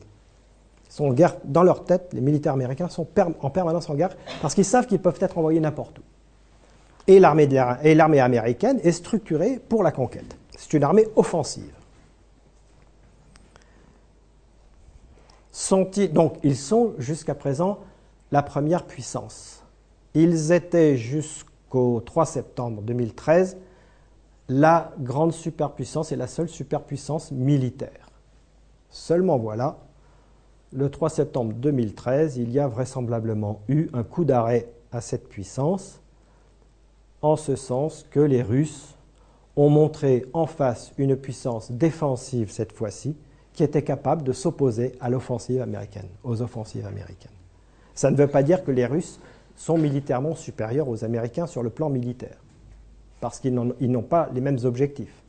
Ils 0.91 0.93
sont 0.93 1.06
en 1.06 1.13
guerre 1.13 1.38
dans 1.45 1.63
leur 1.63 1.86
tête, 1.86 2.10
les 2.12 2.19
militaires 2.19 2.54
américains 2.54 2.89
sont 2.89 3.08
en 3.39 3.49
permanence 3.49 3.89
en 3.89 3.95
guerre 3.95 4.15
parce 4.41 4.54
qu'ils 4.54 4.65
savent 4.65 4.88
qu'ils 4.88 4.99
peuvent 4.99 5.17
être 5.21 5.38
envoyés 5.38 5.62
n'importe 5.62 5.99
où. 5.99 6.01
Et 7.08 7.19
l'armée 7.19 8.19
américaine 8.19 8.80
est 8.84 8.91
structurée 8.91 9.60
pour 9.69 9.84
la 9.84 9.91
conquête. 9.91 10.36
C'est 10.58 10.73
une 10.73 10.84
armée 10.84 11.08
offensive. 11.15 11.71
sont 15.51 15.89
donc 16.12 16.38
ils 16.43 16.58
sont 16.58 16.93
jusqu'à 16.97 17.36
présent 17.36 17.80
la 18.32 18.41
première 18.41 18.86
puissance. 18.86 19.63
Ils 20.13 20.51
étaient 20.51 20.97
jusqu'au 20.97 22.01
3 22.01 22.25
septembre 22.25 22.82
2013 22.82 23.58
la 24.49 24.91
grande 24.99 25.32
superpuissance 25.32 26.12
et 26.12 26.15
la 26.17 26.27
seule 26.27 26.49
superpuissance 26.49 27.32
militaire. 27.32 28.10
Seulement 28.89 29.38
voilà, 29.38 29.77
le 30.73 30.89
3 30.89 31.10
septembre 31.10 31.53
2013, 31.53 32.38
il 32.38 32.51
y 32.51 32.60
a 32.60 32.67
vraisemblablement 32.67 33.62
eu 33.67 33.88
un 33.93 34.03
coup 34.03 34.23
d'arrêt 34.23 34.69
à 34.91 35.01
cette 35.01 35.27
puissance, 35.27 35.99
en 37.21 37.36
ce 37.36 37.55
sens 37.55 38.05
que 38.10 38.19
les 38.19 38.41
Russes 38.41 38.95
ont 39.55 39.69
montré 39.69 40.25
en 40.34 40.45
face 40.45 40.93
une 40.97 41.15
puissance 41.15 41.71
défensive 41.71 42.51
cette 42.51 42.71
fois-ci, 42.71 43.15
qui 43.53 43.63
était 43.63 43.84
capable 43.84 44.23
de 44.23 44.31
s'opposer 44.31 44.93
à 45.01 45.10
l'offensive 45.10 45.62
américaine, 45.62 46.07
aux 46.23 46.41
offensives 46.41 46.88
américaines. 46.88 47.31
Ça 47.93 48.10
ne 48.10 48.15
veut 48.15 48.27
pas 48.27 48.43
dire 48.43 48.63
que 48.63 48.71
les 48.71 48.86
Russes 48.86 49.19
sont 49.57 49.77
militairement 49.77 50.36
supérieurs 50.36 50.88
aux 50.88 51.03
Américains 51.03 51.47
sur 51.47 51.63
le 51.63 51.69
plan 51.69 51.89
militaire, 51.89 52.38
parce 53.19 53.39
qu'ils 53.39 53.53
n'ont 53.53 54.01
pas 54.01 54.29
les 54.34 54.41
mêmes 54.41 54.60
objectifs. 54.63 55.21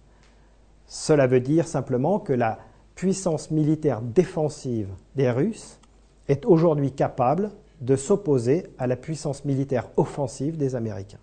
Cela 0.87 1.27
veut 1.27 1.41
dire 1.41 1.67
simplement 1.67 2.21
que 2.21 2.33
la 2.33 2.59
puissance 3.03 3.51
militaire 3.51 4.01
défensive 4.01 4.87
des 5.17 5.29
Russes 5.29 5.81
est 6.29 6.47
aujourd'hui 6.47 6.93
capable 6.93 7.51
de 7.81 7.97
s'opposer 7.97 8.69
à 8.79 8.87
la 8.87 8.95
puissance 8.95 9.45
militaire 9.45 9.89
offensive 9.97 10.57
des 10.57 10.77
Américains. 10.77 11.19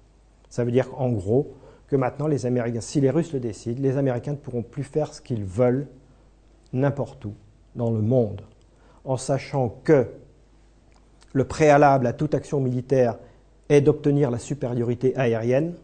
Ça 0.50 0.66
veut 0.66 0.74
dire 0.74 0.90
en 1.00 1.10
gros 1.10 1.54
que 1.88 1.96
maintenant 1.96 2.28
les 2.28 2.46
Américains, 2.46 2.82
si 2.82 3.00
les 3.00 3.10
Russes 3.10 3.32
le 3.32 3.40
décident, 3.40 3.82
les 3.82 3.96
Américains 3.96 4.34
ne 4.34 4.36
pourront 4.36 4.62
plus 4.62 4.84
faire 4.84 5.14
ce 5.14 5.22
qu'ils 5.22 5.46
veulent 5.46 5.88
n'importe 6.74 7.24
où 7.24 7.34
dans 7.78 7.92
le 7.92 8.02
monde, 8.02 8.42
en 9.06 9.16
sachant 9.16 9.70
que 9.86 10.06
le 11.32 11.46
préalable 11.46 12.08
à 12.08 12.12
toute 12.12 12.36
action 12.36 12.60
militaire 12.60 13.18
est 13.70 13.80
d'obtenir 13.80 14.32
la 14.32 14.40
supériorité 14.40 15.16
aérienne. 15.16 15.76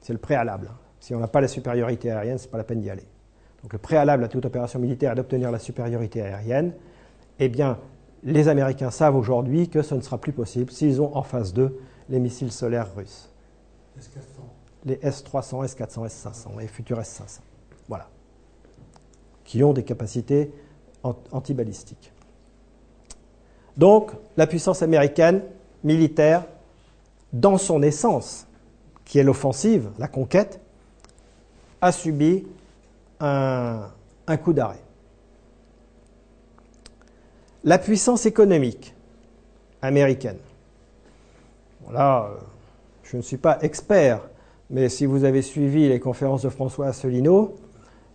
C'est 0.00 0.12
le 0.12 0.20
préalable. 0.20 0.70
Si 1.00 1.12
on 1.12 1.18
n'a 1.18 1.26
pas 1.26 1.40
la 1.40 1.48
supériorité 1.48 2.12
aérienne, 2.12 2.38
ce 2.38 2.44
n'est 2.44 2.52
pas 2.52 2.58
la 2.58 2.62
peine 2.62 2.82
d'y 2.82 2.88
aller. 2.90 3.08
Donc 3.62 3.72
le 3.72 3.78
préalable 3.78 4.24
à 4.24 4.28
toute 4.28 4.44
opération 4.44 4.78
militaire 4.78 5.12
est 5.12 5.16
d'obtenir 5.16 5.50
la 5.50 5.58
supériorité 5.58 6.22
aérienne. 6.22 6.72
Eh 7.38 7.48
bien, 7.48 7.78
les 8.22 8.48
Américains 8.48 8.90
savent 8.90 9.16
aujourd'hui 9.16 9.68
que 9.68 9.82
ce 9.82 9.94
ne 9.94 10.00
sera 10.00 10.18
plus 10.18 10.32
possible 10.32 10.70
s'ils 10.70 11.00
ont 11.00 11.16
en 11.16 11.22
face 11.22 11.52
d'eux 11.52 11.78
les 12.08 12.18
missiles 12.18 12.52
solaires 12.52 12.94
russes. 12.94 13.30
Les 14.84 14.98
S-300, 15.02 15.64
S-400, 15.64 16.06
S-500, 16.06 16.58
les 16.58 16.66
futurs 16.66 17.00
S-500. 17.00 17.40
Voilà. 17.88 18.08
Qui 19.44 19.62
ont 19.62 19.72
des 19.72 19.84
capacités 19.84 20.52
antibalistiques. 21.02 22.12
Donc, 23.76 24.12
la 24.36 24.46
puissance 24.46 24.82
américaine 24.82 25.42
militaire, 25.84 26.44
dans 27.32 27.58
son 27.58 27.82
essence, 27.82 28.46
qui 29.04 29.18
est 29.18 29.22
l'offensive, 29.22 29.90
la 29.98 30.08
conquête, 30.08 30.60
a 31.80 31.92
subi 31.92 32.46
un, 33.20 33.90
coup 34.42 34.52
d'arrêt. 34.52 34.82
La 37.64 37.78
puissance 37.78 38.26
économique 38.26 38.94
américaine. 39.82 40.38
Là, 41.92 42.30
je 43.02 43.16
ne 43.16 43.22
suis 43.22 43.36
pas 43.36 43.58
expert, 43.62 44.20
mais 44.70 44.88
si 44.88 45.04
vous 45.04 45.24
avez 45.24 45.42
suivi 45.42 45.88
les 45.88 46.00
conférences 46.00 46.42
de 46.42 46.48
François 46.48 46.86
Asselineau, 46.86 47.56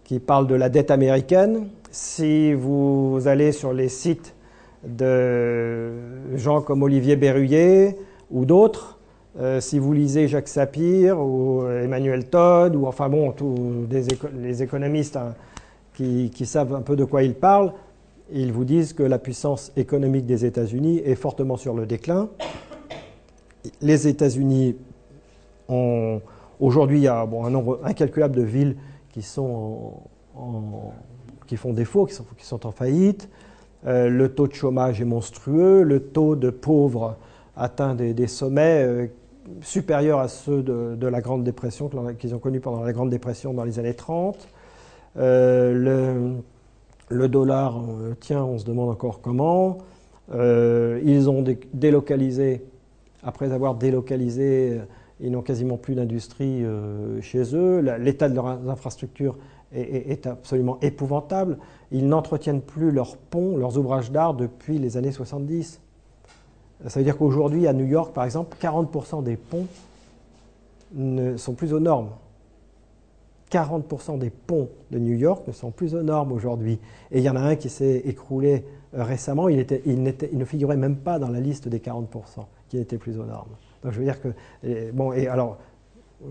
qui 0.04 0.20
parle 0.20 0.48
de 0.48 0.56
la 0.56 0.70
dette 0.70 0.92
américaine, 0.92 1.68
si 1.92 2.54
vous 2.54 3.22
allez 3.26 3.52
sur 3.52 3.74
les 3.74 3.90
sites 3.90 4.36
de 4.84 5.92
gens 6.36 6.62
comme 6.62 6.84
Olivier 6.84 7.16
Berruyer 7.16 7.98
ou 8.32 8.46
d'autres, 8.46 8.95
euh, 9.40 9.60
si 9.60 9.80
vous 9.80 9.92
lisez 9.94 10.28
Jacques 10.28 10.48
Sapir 10.48 11.20
ou 11.20 11.68
Emmanuel 11.68 12.28
Todd, 12.28 12.76
ou 12.76 12.88
enfin 12.88 13.10
bon, 13.10 13.32
tous 13.32 13.88
les 13.90 14.64
économistes 14.64 15.18
hein, 15.18 15.34
qui, 15.94 16.46
savent 16.46 16.74
un 16.74 16.82
peu 16.82 16.96
de 16.96 17.04
quoi 17.04 17.24
ils 17.24 17.36
parlent, 17.36 17.74
ils 18.32 18.52
vous 18.52 18.66
disent 18.66 18.94
que 18.94 19.04
la 19.04 19.20
puissance 19.20 19.72
économique 19.78 20.26
des 20.26 20.46
États-Unis 20.46 21.02
est 21.06 21.16
fortement 21.16 21.58
sur 21.58 21.74
le 21.74 21.86
déclin. 21.86 22.30
Les 23.82 24.08
États-Unis 24.08 24.76
ont. 25.68 26.22
Aujourd'hui, 26.60 27.00
il 27.00 27.04
y 27.04 27.08
a 27.08 27.22
un 27.22 27.50
nombre 27.50 27.82
incalculable 27.84 28.36
de 28.36 28.42
villes 28.42 28.78
qui, 29.12 29.22
sont 29.22 29.94
qui 31.48 31.58
font 31.58 31.74
défaut, 31.74 32.06
qui 32.06 32.46
sont, 32.46 32.66
en 32.66 32.72
faillite. 32.72 33.30
Euh, 33.86 34.10
le 34.10 34.30
taux 34.30 34.48
de 34.48 34.54
chômage 34.54 35.02
est 35.02 35.06
monstrueux, 35.06 35.84
le 35.84 36.00
taux 36.00 36.36
de 36.36 36.50
pauvres 36.50 37.18
atteint 37.56 37.94
des, 37.96 38.28
sommets 38.28 38.84
euh, 38.84 39.08
supérieurs 39.62 40.20
à 40.20 40.28
ceux 40.28 40.64
de, 40.64 41.08
la 41.08 41.22
Grande 41.22 41.44
Dépression 41.44 41.90
qu'ils 42.18 42.36
ont 42.36 42.40
connus 42.40 42.60
pendant 42.60 42.84
la 42.84 42.94
Grande 42.94 43.10
Dépression 43.10 43.54
dans 43.54 43.64
les 43.64 43.80
années 43.80 43.94
30. 43.94 44.48
Euh, 45.18 46.36
le, 47.10 47.28
dollar 47.28 47.78
euh, 47.78 48.16
tient, 48.20 48.44
on 48.44 48.58
se 48.58 48.66
demande 48.66 48.90
encore 48.90 49.22
comment. 49.22 49.78
Euh, 50.34 51.00
ils 51.04 51.30
ont 51.30 51.44
délocalisé, 51.74 52.66
après 53.24 53.52
avoir 53.52 53.76
délocalisé, 53.76 54.82
ils 55.22 55.32
n'ont 55.32 55.42
quasiment 55.42 55.78
plus 55.78 55.96
d'industrie 55.96 56.64
chez 57.22 57.56
eux. 57.56 57.80
L'état 58.00 58.28
de 58.28 58.36
leurs 58.36 58.70
infrastructures 58.70 59.38
est, 59.74 60.28
absolument 60.28 60.78
épouvantable. 60.82 61.58
Ils 61.92 62.08
n'entretiennent 62.08 62.62
plus 62.62 62.92
leurs 62.92 63.18
ponts, 63.18 63.56
leurs 63.58 63.78
ouvrages 63.78 64.12
d'art 64.12 64.34
depuis 64.34 64.78
les 64.78 64.98
années 64.98 65.12
70. 65.12 65.80
Ça 66.88 67.00
veut 67.00 67.04
dire 67.06 67.18
qu'aujourd'hui, 67.18 67.68
à 67.68 67.74
New 67.74 67.86
York, 67.86 68.14
par 68.14 68.26
exemple, 68.26 68.58
40% 68.62 69.24
des 69.24 69.38
ponts 69.38 69.68
ne 70.94 71.38
sont 71.38 71.54
plus 71.54 71.74
aux 71.74 71.80
normes. 71.80 72.10
40% 73.52 74.18
des 74.18 74.30
ponts 74.30 74.70
de 74.92 75.00
New 75.00 75.16
York 75.16 75.48
ne 75.48 75.54
sont 75.54 75.72
plus 75.72 75.96
aux 75.96 76.04
normes 76.04 76.32
aujourd'hui. 76.32 76.80
Et 77.12 77.20
il 77.20 77.24
y 77.24 77.30
en 77.30 77.36
a 77.36 77.42
un 77.42 77.56
qui 77.56 77.70
s'est 77.70 78.02
écroulé 78.06 78.66
euh, 78.96 79.04
récemment, 79.04 79.50
il, 79.50 79.66
ne 80.04 80.46
figurait 80.46 80.78
même 80.78 80.98
pas 80.98 81.20
dans 81.20 81.30
la 81.30 81.40
liste 81.40 81.68
des 81.68 81.80
40% 81.80 82.06
qui 82.70 82.78
n'étaient 82.78 82.98
plus 82.98 83.20
aux 83.20 83.26
normes. 83.26 83.50
Donc 83.84 83.94
je 83.94 84.00
veux 84.00 84.06
dire 84.06 84.20
que. 84.22 84.30
bon, 84.92 85.12
alors, 85.12 85.58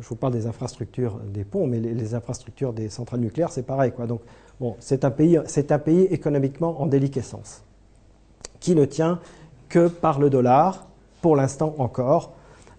je 0.01 0.09
vous 0.09 0.17
parle 0.17 0.33
des 0.33 0.47
infrastructures 0.47 1.19
des 1.33 1.45
ponts, 1.45 1.67
mais 1.67 1.79
les, 1.79 2.15
infrastructures 2.15 2.73
des 2.73 2.89
centrales 2.89 3.21
nucléaires, 3.21 3.51
c'est 3.51 3.63
pareil. 3.63 3.93
Donc, 4.09 4.23
bon, 4.61 4.77
c'est 4.81 5.05
un, 5.05 5.11
pays, 5.11 5.39
un 5.39 5.79
pays 5.79 6.05
économiquement 6.05 6.81
en 6.81 6.87
déliquescence, 6.87 7.63
qui 8.61 8.75
ne 8.75 8.85
tient 8.85 9.21
que 9.75 9.89
par 9.89 10.21
le 10.21 10.31
dollar, 10.31 10.87
pour 11.21 11.35
l'instant 11.35 11.75
encore, 11.79 12.33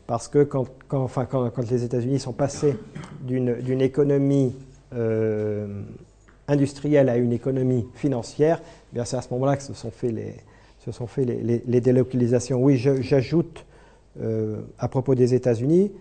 parce 0.07 0.29
que 0.29 0.43
quand, 0.43 0.65
enfin, 0.91 1.25
quand, 1.25 1.69
les 1.69 1.83
États-Unis 1.83 2.19
sont 2.19 2.31
passés 2.31 2.77
d'une 3.21 3.81
économie 3.81 4.55
euh, 4.93 5.81
industrielle 6.47 7.09
à 7.09 7.17
une 7.17 7.33
économie 7.33 7.85
financière, 7.95 8.61
eh 8.95 9.01
c'est 9.03 9.17
à 9.17 9.21
ce 9.21 9.27
moment-là 9.31 9.57
que 9.57 9.63
se 9.63 9.73
sont 9.73 9.91
fait 9.91 10.09
les, 10.09 10.35
se 10.85 10.93
sont 10.93 11.05
fait 11.05 11.25
les, 11.25 11.81
délocalisations. 11.81 12.63
Oui, 12.63 12.77
j'ajoute 12.77 13.65
euh, 14.21 14.61
à 14.79 14.87
propos 14.87 15.15
des 15.15 15.33
États-Unis 15.33 15.91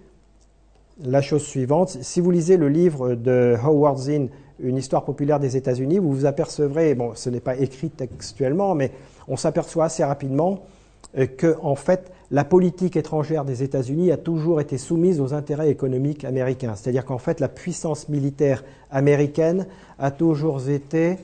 la 1.02 1.22
chose 1.22 1.42
suivante. 1.42 1.88
Si 2.02 2.20
vous 2.20 2.30
lisez 2.30 2.56
le 2.56 2.68
livre 2.68 3.16
de 3.16 3.56
Howard 3.60 3.98
Zinn, 3.98 4.28
Une 4.60 4.76
histoire 4.76 5.04
populaire 5.04 5.40
des 5.40 5.56
États-Unis, 5.56 5.98
vous 5.98 6.12
vous 6.12 6.26
apercevrez, 6.26 6.94
bon, 6.94 7.16
ce 7.16 7.30
n'est 7.30 7.40
pas 7.40 7.56
écrit 7.56 7.90
textuellement, 7.90 8.76
mais 8.76 8.92
on 9.26 9.36
s'aperçoit 9.36 9.86
assez 9.86 10.04
rapidement 10.04 10.62
que, 11.12 11.56
en 11.62 11.74
fait, 11.74 12.10
la 12.30 12.44
politique 12.44 12.96
étrangère 12.96 13.44
des 13.44 13.62
États-Unis 13.62 14.10
a 14.10 14.16
toujours 14.16 14.60
été 14.60 14.78
soumise 14.78 15.20
aux 15.20 15.34
intérêts 15.34 15.70
économiques 15.70 16.24
américains. 16.24 16.74
C'est-à-dire 16.74 17.04
qu'en 17.04 17.18
fait, 17.18 17.38
la 17.40 17.48
puissance 17.48 18.08
militaire 18.08 18.64
américaine 18.90 19.66
a 19.98 20.10
toujours 20.10 20.68
été 20.68 21.18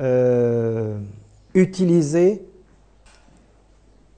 euh, 0.00 0.98
utilisée 1.54 2.44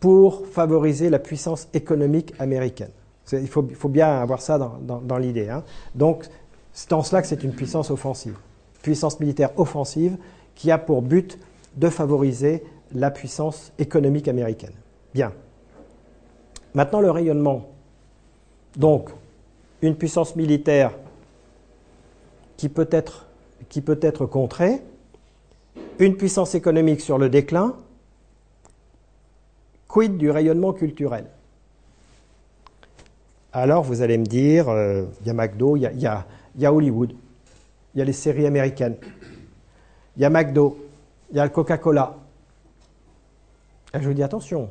pour 0.01 0.47
favoriser 0.47 1.11
la 1.11 1.19
puissance 1.19 1.69
économique 1.75 2.33
américaine. 2.39 2.91
Il 3.33 3.49
faut, 3.49 3.63
bien 3.63 4.21
avoir 4.21 4.41
ça 4.41 4.59
dans, 4.59 5.19
l'idée. 5.19 5.49
Hein. 5.49 5.65
Donc, 5.95 6.27
c'est 6.73 6.93
en 6.93 7.03
cela 7.03 7.23
que 7.23 7.29
c'est 7.29 7.43
une 7.43 7.53
puissance 7.53 7.91
offensive. 7.91 8.37
Puissance 8.83 9.19
militaire 9.21 9.51
offensive 9.59 10.17
qui 10.55 10.71
a 10.71 10.79
pour 10.79 11.03
but 11.03 11.39
de 11.77 11.89
favoriser 11.89 12.63
la 12.93 13.11
puissance 13.11 13.73
économique 13.79 14.29
américaine. 14.29 14.73
Maintenant, 16.75 17.01
le 17.01 17.11
rayonnement. 17.11 17.69
Donc, 18.77 19.11
une 19.83 19.97
puissance 19.97 20.37
militaire 20.37 20.93
qui 22.57 22.69
peut 22.69 22.89
être, 22.91 24.27
contrée, 24.27 24.83
une 25.99 26.17
puissance 26.17 26.55
économique 26.55 27.01
sur 27.01 27.19
le 27.19 27.29
déclin, 27.29 27.77
quid 29.89 30.17
du 30.19 30.31
rayonnement 30.31 30.73
culturel? 30.73 31.27
Alors, 33.53 33.83
vous 33.83 34.03
allez 34.03 34.19
me 34.19 34.27
dire, 34.27 34.69
euh, 34.69 35.05
il 35.23 35.27
y 35.27 35.31
a 35.31 35.33
McDo, 35.33 35.77
il 35.77 35.83
y 35.83 36.07
a, 36.07 36.73
Hollywood, 36.73 37.15
il 37.95 37.99
y 37.99 38.03
a 38.03 38.05
les 38.05 38.13
séries 38.13 38.47
américaines, 38.47 38.97
il 40.17 40.23
y 40.23 40.25
a 40.27 40.31
McDo, 40.31 40.77
il 41.31 41.37
y 41.37 41.41
a 41.41 41.45
le 41.45 41.51
Coca-Cola. 41.51 42.17
Je 43.95 44.07
vous 44.07 44.13
dis 44.13 44.23
attention, 44.23 44.71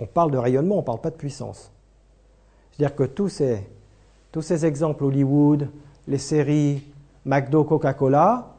on 0.00 0.06
parle 0.06 0.30
de 0.30 0.38
rayonnement, 0.38 0.76
on 0.76 0.80
ne 0.80 0.84
parle 0.84 1.00
pas 1.00 1.10
de 1.10 1.16
puissance. 1.16 1.72
C'est-à-dire 2.70 2.94
que 2.94 3.04
tous 3.04 3.28
ces, 3.28 3.66
tous 4.30 4.50
exemples, 4.50 5.04
Hollywood, 5.04 5.68
les 6.06 6.18
séries, 6.18 6.82
McDo, 7.24 7.64
Coca-Cola, 7.64 8.54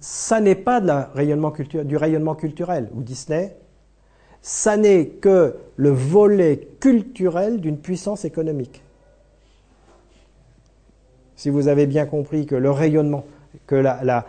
ça 0.00 0.40
n'est 0.40 0.54
pas 0.54 0.80
du 0.80 1.96
rayonnement 1.96 2.34
culturel, 2.34 2.90
ou 2.94 3.02
Disney, 3.02 3.56
ça 4.42 4.76
n'est 4.76 5.06
que 5.06 5.56
le 5.76 5.90
volet 5.90 6.68
culturel 6.80 7.60
d'une 7.60 7.78
puissance 7.78 8.24
économique. 8.24 8.82
Si 11.36 11.50
vous 11.50 11.68
avez 11.68 11.86
bien 11.86 12.06
compris 12.06 12.46
que 12.46 12.54
le 12.54 12.70
rayonnement, 12.70 13.24
que 13.66 13.74
la, 13.74 14.26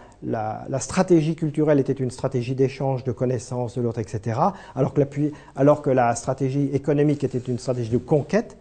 stratégie 0.80 1.36
culturelle 1.36 1.80
était 1.80 1.94
une 1.94 2.12
stratégie 2.12 2.56
d'échange, 2.56 3.04
de 3.04 3.12
connaissances 3.12 3.78
de 3.78 3.82
l'autre, 3.82 4.00
etc., 4.00 4.40
alors 4.76 4.94
que, 4.94 5.02
alors 5.56 5.82
que 5.82 5.90
la 5.90 6.16
stratégie 6.16 6.70
économique 6.74 7.24
était 7.24 7.38
une 7.40 7.60
stratégie 7.60 7.90
de 7.90 7.98
conquête, 7.98 8.58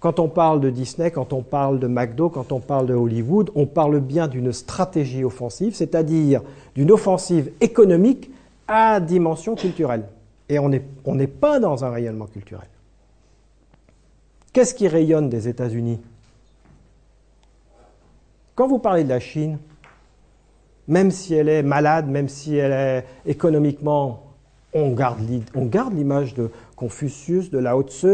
quand 0.00 0.20
on 0.20 0.28
parle 0.28 0.60
de 0.60 0.70
Disney, 0.70 1.10
quand 1.10 1.32
on 1.32 1.42
parle 1.42 1.80
de 1.80 1.88
McDo, 1.88 2.30
quand 2.30 2.52
on 2.52 2.60
parle 2.60 2.86
de 2.86 2.94
Hollywood, 2.94 3.50
on 3.56 3.66
parle 3.66 3.98
bien 3.98 4.28
d'une 4.28 4.52
stratégie 4.52 5.24
offensive, 5.24 5.74
c'est-à-dire 5.74 6.42
d'une 6.76 6.92
offensive 6.92 7.50
économique 7.60 8.30
à 8.68 9.00
dimension 9.00 9.56
culturelle. 9.56 10.04
Et 10.48 10.58
on 10.58 10.68
n'est 10.68 11.26
pas 11.26 11.58
dans 11.58 11.84
un 11.84 11.90
rayonnement 11.90 12.26
culturel. 12.26 12.68
Qu'est-ce 14.52 14.74
qui 14.74 14.86
rayonne 14.86 15.28
des 15.28 15.48
États-Unis? 15.48 16.00
Quand 18.54 18.68
vous 18.68 18.78
parlez 18.78 19.04
de 19.04 19.08
la 19.08 19.20
Chine, 19.20 19.58
même 20.88 21.10
si 21.10 21.34
elle 21.34 21.48
est 21.48 21.62
malade, 21.62 22.08
même 22.08 22.28
si 22.28 22.56
elle 22.56 22.72
est 22.72 23.04
économiquement, 23.30 24.24
on 24.74 24.92
garde, 24.92 25.20
l'image 25.94 26.34
de 26.34 26.50
Confucius, 26.76 27.50
de 27.50 27.58
Lao 27.58 27.82
Tse, 27.82 28.04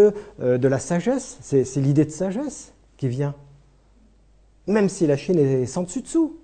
euh, 0.40 0.58
de 0.58 0.68
la 0.68 0.78
sagesse. 0.78 1.38
C'est 1.40 1.76
l'idée 1.76 2.04
de 2.04 2.10
sagesse 2.10 2.72
qui 2.96 3.08
vient. 3.08 3.34
Même 4.66 4.88
si 4.88 5.06
la 5.06 5.16
Chine 5.16 5.38
est 5.38 5.66
sans 5.66 5.82
dessus 5.82 6.02
dessous. 6.02 6.36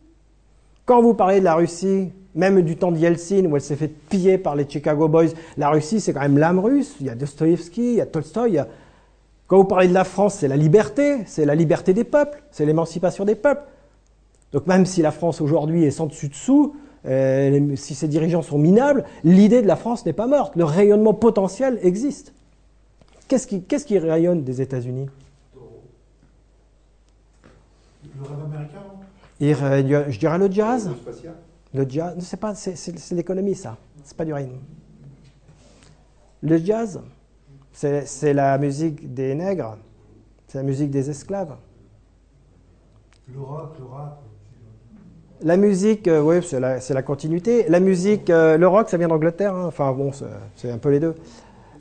Quand 0.85 1.01
vous 1.03 1.14
parlez 1.14 1.40
de 1.40 1.45
la 1.45 1.55
Russie, 1.55 2.11
même 2.35 2.61
du 2.62 2.77
temps 2.77 2.93
de 2.93 2.99
Yeltsin, 2.99 3.45
où 3.47 3.57
elle 3.57 3.62
s'est 3.62 3.77
fait 3.77 3.88
piller 3.88 4.38
par 4.38 4.57
les 4.57 4.69
Chicago 4.69 5.09
Boys, 5.09 5.29
la 5.57 5.71
Russie, 5.71 6.01
c'est 6.01 6.12
quand 6.12 6.21
même 6.21 6.38
l'âme 6.38 6.59
russe. 6.59 6.97
Il 7.01 7.07
y 7.07 7.11
a 7.11 7.14
Dostoïevski, 7.14 7.83
il 7.83 7.95
y 7.95 8.01
a 8.01 8.07
Tolstoï. 8.07 8.64
Quand 9.47 9.57
vous 9.57 9.64
parlez 9.64 9.88
de 9.88 9.95
la 9.95 10.05
France, 10.05 10.35
c'est 10.35 10.49
la 10.49 10.57
liberté, 10.57 11.25
c'est 11.27 11.45
la 11.45 11.55
liberté 11.55 11.93
des 11.93 12.05
peuples, 12.05 12.43
c'est 12.51 12.66
l'émancipation 12.66 13.25
des 13.25 13.35
peuples. 13.35 13.69
Donc 14.52 14.66
même 14.66 14.86
si 14.86 15.02
la 15.02 15.12
France 15.12 15.40
aujourd'hui 15.40 15.84
est 15.84 15.90
sans 15.90 16.06
dessus-dessous, 16.06 16.74
euh, 17.06 17.76
si 17.76 17.94
ses 17.94 18.08
dirigeants 18.08 18.42
sont 18.42 18.58
minables, 18.58 19.04
l'idée 19.24 19.62
de 19.62 19.66
la 19.66 19.76
France 19.76 20.04
n'est 20.04 20.12
pas 20.12 20.26
morte. 20.26 20.56
Le 20.56 20.64
rayonnement 20.64 21.14
potentiel 21.14 21.78
existe. 21.82 22.34
Qu'est-ce 23.28 23.46
qui, 23.46 23.62
qu'est-ce 23.62 23.86
qui 23.86 23.98
rayonne 23.98 24.42
des 24.42 24.60
États-Unis? 24.60 25.08
Le 28.18 28.28
rêve 28.28 28.38
américain 28.44 30.10
Je 30.10 30.18
dirais 30.18 30.38
le 30.38 30.50
jazz. 30.50 30.90
Le 31.72 31.88
jazz, 31.88 32.16
c'est 32.20 32.36
pas, 32.36 32.54
c'est, 32.54 33.12
l'économie 33.12 33.54
ça. 33.54 33.76
C'est 34.02 34.16
pas 34.16 34.24
du 34.24 34.34
rythme. 34.34 34.58
Le 36.42 36.56
jazz, 36.58 37.00
c'est, 37.72 38.32
la 38.32 38.58
musique 38.58 39.14
des 39.14 39.34
nègres, 39.34 39.78
c'est 40.48 40.58
la 40.58 40.64
musique 40.64 40.90
des 40.90 41.08
esclaves. 41.08 41.56
Le 43.32 43.40
rock, 43.40 43.76
le 43.78 43.84
rap. 43.86 44.22
La 45.42 45.57
musique, 45.57 46.07
euh, 46.07 46.20
oui, 46.20 46.37
c'est 46.42 46.61
la, 46.61 47.03
continuité. 47.03 47.64
La 47.68 47.81
musique, 47.81 48.29
euh, 48.29 48.59
le 48.59 48.68
rock, 48.68 48.90
ça 48.90 48.98
vient 48.98 49.09
d'Angleterre. 49.09 49.55
Hein. 49.55 49.64
Enfin 49.66 49.90
bon, 49.92 50.11
c'est 50.57 50.70
un 50.70 50.79
peu 50.79 50.90
les 50.90 51.00
deux. 51.00 51.14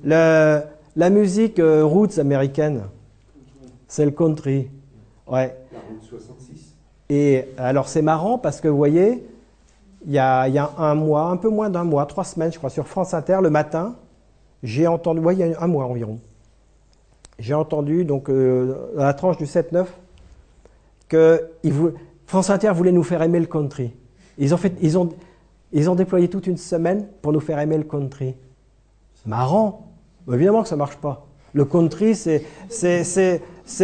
la 0.03 1.09
musique 1.09 1.59
euh, 1.59 1.83
roots 1.83 2.19
américaine, 2.19 2.83
c'est 3.87 4.05
le 4.05 4.11
country. 4.11 4.69
Ouais. 5.27 5.57
La 5.73 5.79
route 5.89 6.01
66. 6.01 6.75
Et 7.09 7.45
alors 7.57 7.89
c'est 7.89 8.01
marrant 8.01 8.37
parce 8.37 8.61
que 8.61 8.69
vous 8.69 8.77
voyez, 8.77 9.25
il 10.05 10.13
y, 10.13 10.19
a, 10.19 10.47
il 10.47 10.53
y 10.53 10.57
a, 10.57 10.71
un 10.77 10.95
mois, 10.95 11.23
un 11.23 11.37
peu 11.37 11.49
moins 11.49 11.69
d'un 11.69 11.83
mois, 11.83 12.05
trois 12.05 12.23
semaines, 12.23 12.53
je 12.53 12.57
crois, 12.57 12.69
sur 12.69 12.87
France 12.87 13.13
Inter, 13.13 13.39
le 13.41 13.49
matin, 13.49 13.95
j'ai 14.63 14.87
entendu, 14.87 15.19
oui, 15.19 15.35
il 15.35 15.39
y 15.39 15.53
a 15.53 15.61
un 15.61 15.67
mois 15.67 15.85
environ, 15.85 16.19
j'ai 17.39 17.55
entendu, 17.55 18.05
donc, 18.05 18.29
dans 18.29 19.03
la 19.03 19.13
tranche 19.13 19.37
du 19.37 19.45
7-9, 19.45 19.85
que 21.09 21.49
il 21.63 21.73
voulait, 21.73 21.95
France 22.29 22.51
Inter 22.51 22.73
voulait 22.75 22.91
nous 22.91 23.01
faire 23.01 23.23
aimer 23.23 23.39
le 23.39 23.47
country. 23.47 23.91
Ils 24.37 24.53
ont, 24.53 25.95
déployé 25.95 26.27
toute 26.27 26.45
une 26.45 26.57
semaine 26.57 27.07
pour 27.23 27.33
nous 27.33 27.39
faire 27.39 27.57
aimer 27.57 27.75
le 27.75 27.83
country. 27.83 28.35
Marrant. 29.25 29.87
évidemment 30.31 30.61
que 30.61 30.67
ça 30.67 30.75
ne 30.75 30.77
marche 30.77 30.97
pas. 30.97 31.25
Le 31.53 31.65
country, 31.65 32.13
c'est, 32.13 32.45
c'est, 32.69 33.41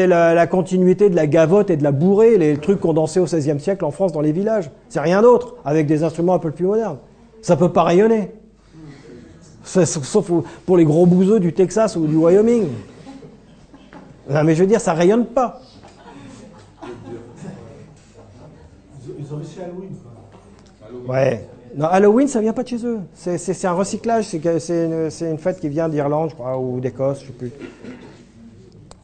la, 0.07 0.35
la, 0.35 0.45
continuité 0.45 1.09
de 1.09 1.15
la 1.15 1.25
gavotte 1.25 1.71
et 1.71 1.75
de 1.75 1.83
la 1.83 1.91
bourrée, 1.91 2.37
les 2.37 2.57
trucs 2.57 2.81
qu'on 2.81 2.93
dansait 2.93 3.19
au 3.19 3.25
XVIe 3.25 3.59
siècle 3.59 3.83
en 3.83 3.89
France 3.89 4.11
dans 4.11 4.21
les 4.21 4.31
villages. 4.31 4.69
C'est 4.89 4.99
rien 4.99 5.23
d'autre, 5.23 5.55
avec 5.65 5.87
des 5.87 6.03
instruments 6.03 6.35
un 6.35 6.39
peu 6.39 6.51
plus 6.51 6.65
modernes. 6.65 6.99
Ça 7.41 7.55
ne 7.55 7.59
peut 7.59 7.73
pas 7.73 7.81
rayonner. 7.81 8.31
Sauf 9.63 10.31
pour 10.67 10.77
les 10.77 10.85
gros 10.85 11.07
bouseux 11.07 11.39
du 11.39 11.51
Texas 11.51 11.95
ou 11.95 12.05
du 12.05 12.15
Wyoming. 12.15 12.67
Non, 14.29 14.43
mais 14.43 14.53
je 14.53 14.61
veux 14.61 14.67
dire, 14.67 14.81
ça 14.81 14.93
rayonne 14.93 15.25
pas. 15.25 15.61
Ils 19.25 19.33
ont 19.33 19.37
réussi 19.37 19.59
Halloween, 19.61 19.89
quoi. 20.01 21.13
Ouais. 21.13 21.47
Non, 21.75 21.87
Halloween, 21.87 22.27
ça 22.27 22.41
vient 22.41 22.53
pas 22.53 22.63
de 22.63 22.67
chez 22.67 22.85
eux. 22.85 22.99
C'est 23.13 23.65
un 23.65 23.73
recyclage. 23.73 24.25
C'est 24.25 24.85
une, 24.85 25.09
une, 25.21 25.37
fête 25.37 25.59
qui 25.59 25.67
vient 25.67 25.89
d'Irlande, 25.89 26.29
je 26.29 26.35
crois, 26.35 26.57
ou 26.57 26.79
d'Écosse, 26.79 27.21
je 27.21 27.27
sais 27.27 27.33
plus. 27.33 27.51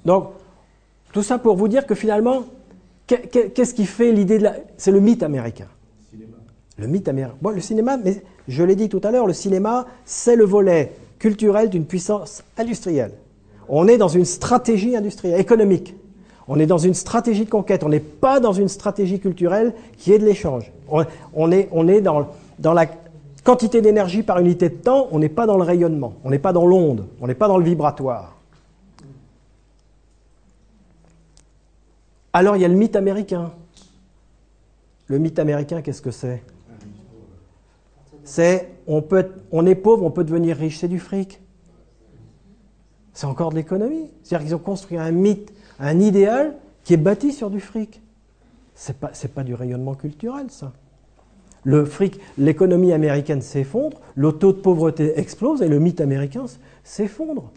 Donc, 0.05 0.29
tout 1.12 1.23
ça 1.23 1.38
pour 1.38 1.55
vous 1.55 1.67
dire 1.67 1.86
que 1.86 1.95
finalement, 1.95 2.43
qu'est-ce 3.07 3.73
qui 3.73 3.86
fait 3.86 4.12
l'idée 4.12 4.38
de 4.38 4.43
la... 4.43 4.55
C'est 4.77 4.91
le 4.91 4.99
mythe 4.99 5.23
américain. 5.23 5.67
Cinéma. 6.10 6.38
Le 6.77 6.88
mythe 6.88 7.07
américain. 7.07 7.36
Bon, 7.41 7.49
le 7.49 7.60
cinéma, 7.60 7.97
mais 7.97 8.23
je 8.47 8.63
l'ai 8.63 8.75
dit 8.75 8.89
tout 8.89 9.01
à 9.03 9.12
l'heure, 9.12 9.27
le 9.27 9.34
cinéma, 9.34 9.86
c'est 10.05 10.36
le 10.36 10.45
volet 10.45 10.93
culturel 11.19 11.69
d'une 11.69 11.86
puissance 11.86 12.43
industrielle. 12.57 13.13
On 13.67 13.88
est 13.88 13.97
dans 13.97 14.07
une 14.07 14.25
stratégie 14.25 14.95
industrielle, 14.95 15.39
économique. 15.39 15.95
On 16.53 16.59
est 16.59 16.65
dans 16.65 16.77
une 16.77 16.93
stratégie 16.93 17.45
de 17.45 17.49
conquête, 17.49 17.81
on 17.81 17.87
n'est 17.87 18.01
pas 18.01 18.41
dans 18.41 18.51
une 18.51 18.67
stratégie 18.67 19.21
culturelle 19.21 19.73
qui 19.97 20.11
est 20.11 20.19
de 20.19 20.25
l'échange. 20.25 20.69
On, 20.89 21.49
est, 21.49 21.69
on 21.71 21.87
est 21.87 22.01
dans, 22.01 22.27
dans 22.59 22.73
la 22.73 22.87
quantité 23.45 23.81
d'énergie 23.81 24.21
par 24.21 24.37
unité 24.37 24.67
de 24.67 24.75
temps, 24.75 25.07
on 25.11 25.19
n'est 25.19 25.29
pas 25.29 25.45
dans 25.45 25.55
le 25.55 25.63
rayonnement, 25.63 26.15
on 26.25 26.29
n'est 26.29 26.39
pas 26.39 26.51
dans 26.51 26.65
l'onde, 26.65 27.07
on 27.21 27.27
n'est 27.27 27.35
pas 27.35 27.47
dans 27.47 27.57
le 27.57 27.63
vibratoire. 27.63 28.35
Alors 32.33 32.57
il 32.57 32.63
y 32.63 32.65
a 32.65 32.67
le 32.67 32.75
mythe 32.75 32.97
américain. 32.97 33.53
Le 35.07 35.19
mythe 35.19 35.39
américain, 35.39 35.81
qu'est-ce 35.81 36.01
que 36.01 36.11
c'est? 36.11 36.43
C'est 38.25 38.67
on, 38.87 39.01
on 39.53 39.65
est 39.65 39.75
pauvre, 39.75 40.03
on 40.03 40.11
peut 40.11 40.25
devenir 40.25 40.57
riche, 40.57 40.79
c'est 40.79 40.89
du 40.89 40.99
fric. 40.99 41.39
C'est 43.13 43.25
encore 43.25 43.51
de 43.51 43.55
l'économie. 43.55 44.09
C'est-à-dire 44.21 44.47
qu'ils 44.47 44.55
ont 44.55 44.59
construit 44.59 44.97
un 44.97 45.11
mythe 45.11 45.53
un 45.81 45.99
idéal 45.99 46.55
qui 46.83 46.93
est 46.93 46.97
bâti 46.97 47.33
sur 47.33 47.49
du 47.49 47.59
fric. 47.59 48.01
Ce 48.75 48.91
n'est 48.91 48.97
pas, 48.97 49.11
pas 49.35 49.43
du 49.43 49.53
rayonnement 49.53 49.95
culturel, 49.95 50.45
ça. 50.49 50.71
Le 51.63 51.85
fric, 51.85 52.19
l'économie 52.37 52.93
américaine 52.93 53.41
s'effondre, 53.41 53.99
le 54.15 54.31
taux 54.31 54.53
de 54.53 54.59
pauvreté 54.59 55.19
explose 55.19 55.61
et 55.61 55.67
le 55.67 55.79
mythe 55.79 56.01
américain 56.01 56.45
s'effondre. 56.83 57.51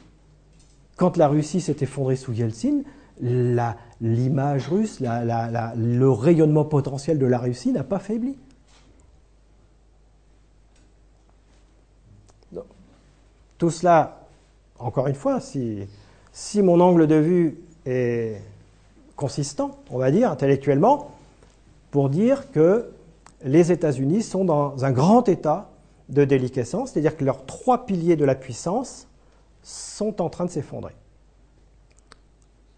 Quand 0.97 1.17
la 1.17 1.29
Russie 1.29 1.61
s'est 1.61 1.77
effondrée 1.81 2.17
sous 2.17 2.33
Yeltsin, 2.33 2.83
l'image 3.21 4.69
russe, 4.69 5.01
le 5.01 6.09
rayonnement 6.09 6.65
potentiel 6.65 7.19
de 7.19 7.27
la 7.27 7.39
Russie 7.39 7.73
n'a 7.73 7.85
pas 7.85 7.99
faibli. 7.99 8.37
Tout 13.57 13.71
cela, 13.71 14.27
encore 14.79 15.07
une 15.07 15.15
fois, 15.15 15.41
si 15.41 15.89
mon 16.63 16.81
angle 16.81 17.07
de 17.07 17.15
vue 17.15 17.59
est 17.87 18.41
consistant, 19.17 19.79
on 19.91 19.99
va 19.99 20.11
dire, 20.11 20.31
intellectuellement, 20.31 21.11
pour 21.91 22.09
dire 22.09 22.51
que 22.51 22.91
les 23.45 23.73
États-Unis 23.73 24.23
sont 24.23 24.45
dans 24.45 24.85
un 24.85 24.91
grand 24.91 25.29
état 25.29 25.71
de 26.09 26.25
déliquescence, 26.25 26.91
c'est-à-dire 26.91 27.17
que 27.17 27.25
leurs 27.25 27.47
trois 27.47 27.87
piliers 27.87 28.17
de 28.17 28.25
la 28.25 28.35
puissance 28.35 29.07
sont 29.63 30.21
en 30.21 30.29
train 30.29 30.45
de 30.45 30.51
s'effondrer. 30.51 30.95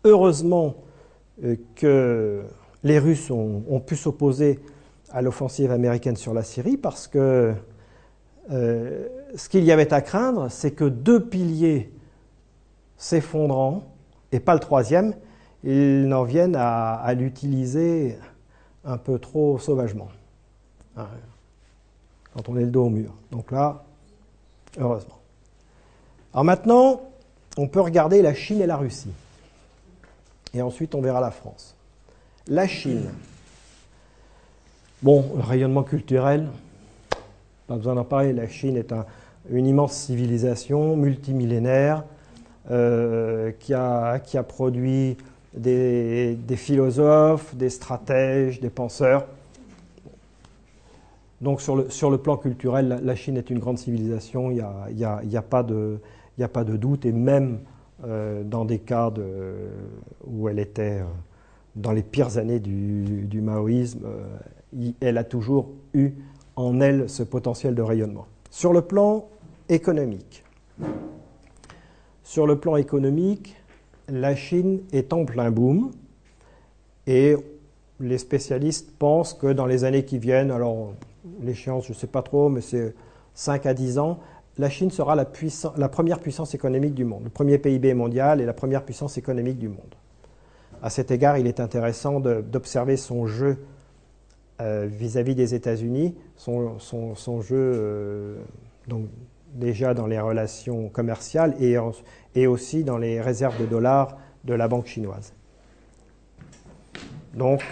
Heureusement 0.05 0.75
euh, 1.43 1.57
que 1.75 2.45
les 2.85 2.99
Russes 2.99 3.31
ont, 3.31 3.81
pu 3.81 3.97
s'opposer 3.97 4.61
à 5.11 5.23
l'offensive 5.23 5.73
américaine 5.73 6.17
sur 6.17 6.33
la 6.33 6.45
Syrie 6.45 6.77
parce 6.77 7.09
que 7.09 7.53
euh, 8.53 9.09
ce 9.35 9.49
qu'il 9.49 9.65
y 9.65 9.73
avait 9.73 9.93
à 9.93 10.01
craindre, 10.01 10.49
c'est 10.51 10.71
que 10.71 10.85
deux 10.85 11.25
piliers 11.25 11.93
s'effondrant 12.97 13.83
et 14.37 14.41
pas 14.41 14.53
le 14.53 14.61
troisième, 14.61 15.15
ils 15.65 16.07
n'en 16.07 16.25
viennent 16.25 16.57
à, 16.57 17.15
l'utiliser 17.15 18.19
un 18.85 18.99
peu 18.99 19.19
trop 19.19 19.59
sauvagement. 19.59 20.09
Hein, 20.95 21.07
quand 22.35 22.51
on 22.51 22.59
est 22.59 22.65
le 22.65 22.71
dos 22.71 22.85
au 22.85 22.91
mur. 22.91 23.15
Donc 23.31 23.51
là, 23.51 23.85
heureusement. 24.79 25.19
Alors 26.35 26.45
maintenant, 26.45 27.01
on 27.57 27.67
peut 27.67 27.81
regarder 27.81 28.21
la 28.21 28.35
Chine 28.35 28.61
et 28.61 28.67
la 28.67 28.77
Russie. 28.77 29.11
Et 30.53 30.61
ensuite, 30.61 30.95
on 30.95 31.01
verra 31.01 31.23
la 31.23 31.31
France. 31.31 31.75
La 32.47 32.67
Chine. 32.67 33.09
Bon, 35.01 35.33
le 35.35 35.43
rayonnement 35.43 35.83
culturel, 35.83 36.49
pas 37.67 37.77
besoin 37.77 37.95
d'en 37.95 38.05
parler. 38.05 38.35
La 38.35 38.49
Chine 38.49 38.77
est 38.77 38.93
une 39.49 39.67
immense 39.67 39.95
civilisation 39.95 40.95
multimillénaire 40.95 42.05
euh, 42.71 43.53
qui, 43.61 43.75
a, 43.75 44.19
qui, 44.19 44.37
a, 44.39 44.43
produit 44.43 45.17
des, 45.55 46.35
des, 46.35 46.57
philosophes, 46.57 47.55
des 47.55 47.71
stratèges, 47.71 48.61
des 48.61 48.71
penseurs. 48.71 49.27
Donc 51.41 51.61
sur 51.61 51.77
le, 51.77 51.91
sur 51.91 52.11
le 52.11 52.19
plan 52.19 52.37
culturel, 52.37 53.01
la, 53.03 53.15
Chine 53.15 53.37
est 53.37 53.51
une 53.51 53.59
grande 53.59 53.79
civilisation, 53.79 54.51
il 54.51 54.55
n'y 54.55 54.61
a, 54.63 54.91
y 54.91 55.05
a, 55.05 55.21
y 55.23 55.37
a, 55.37 55.43
pas 55.43 55.63
de, 55.63 55.99
a 56.41 56.49
pas 56.49 56.65
de 56.65 56.77
doute, 56.77 57.07
et 57.07 57.13
même 57.13 57.61
euh, 58.05 58.43
dans 58.43 58.65
des 58.65 58.79
cas 58.79 59.11
de, 59.11 59.55
où 60.27 60.49
elle 60.49 60.59
était 60.59 61.01
euh, 61.01 61.05
dans 61.77 61.93
les 61.93 62.03
pires 62.03 62.39
années 62.39 62.59
du, 62.59 63.27
du 63.27 63.43
maoïsme, 63.43 64.01
elle 65.01 65.19
a 65.19 65.25
toujours 65.25 65.69
eu 65.95 66.13
en 66.57 66.81
elle 66.81 67.09
ce 67.09 67.23
potentiel 67.23 67.75
de 67.75 67.83
rayonnement. 67.83 68.27
Sur 68.51 68.73
le 68.73 68.83
plan 68.83 69.29
économique, 69.69 70.43
sur 72.27 72.45
le 72.49 72.59
plan 72.59 72.75
économique, 72.75 73.55
la 74.09 74.35
Chine 74.35 74.81
est 74.93 75.13
en 75.13 75.25
plein 75.25 75.53
boom 75.53 75.93
et 77.07 77.37
les 78.01 78.19
spécialistes 78.19 78.91
pensent 78.99 79.33
que 79.33 79.47
dans 79.47 79.65
les 79.65 79.85
années 79.85 80.05
qui 80.05 80.19
viennent, 80.19 80.51
alors 80.51 80.93
l'échéance 81.41 81.87
je 81.87 81.93
ne 81.93 81.97
sais 81.97 82.09
pas 82.09 82.23
trop, 82.23 82.49
mais 82.49 82.63
c'est 82.63 82.97
5 83.35 83.65
à 83.67 83.75
10 83.75 83.99
ans, 84.01 84.19
la 84.59 84.69
Chine 84.69 84.91
sera 84.91 85.15
la, 85.15 85.89
première 85.89 86.19
puissance 86.19 86.53
économique 86.53 86.95
du 86.95 87.05
monde, 87.05 87.23
le 87.23 87.31
premier 87.31 87.59
PIB 87.59 87.95
mondial 87.95 88.41
et 88.41 88.45
la 88.45 88.55
première 88.55 88.83
puissance 88.83 89.17
économique 89.17 89.59
du 89.59 89.69
monde. 89.69 89.95
À 90.83 90.91
cet 90.91 91.13
égard, 91.13 91.39
il 91.39 91.47
est 91.47 91.61
intéressant 91.61 92.19
d'observer 92.19 92.97
son 92.97 93.29
jeu 93.29 93.57
euh, 94.61 94.89
vis-à-vis 94.91 95.37
des 95.37 95.55
États-Unis, 95.55 96.17
son, 96.37 97.41
jeu 97.41 98.37
donc, 98.89 99.07
déjà 99.57 99.95
dans 99.95 100.07
les 100.07 100.21
relations 100.21 100.89
commerciales 100.89 101.55
et, 101.61 102.47
aussi 102.47 102.85
dans 102.85 102.99
les 102.99 103.21
réserves 103.21 103.59
de 103.61 103.67
dollars 103.67 104.17
de 104.45 104.55
la 104.55 104.69
banque 104.69 104.87
chinoise. 104.87 105.33
Donc 107.35 107.63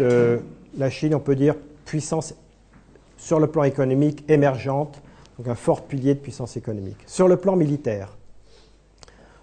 la 0.76 0.90
Chine, 0.90 1.14
on 1.14 1.20
peut 1.20 1.36
dire, 1.36 1.54
puissance 1.84 2.34
sur 3.16 3.40
le 3.40 3.46
plan 3.46 3.62
économique 3.62 4.24
émergente, 4.28 5.00
donc 5.38 5.48
un 5.48 5.54
fort 5.54 5.82
pilier 5.82 6.14
de 6.14 6.20
puissance 6.20 6.56
économique. 6.56 6.98
Sur 7.06 7.28
le 7.28 7.36
plan 7.36 7.56
militaire, 7.56 8.16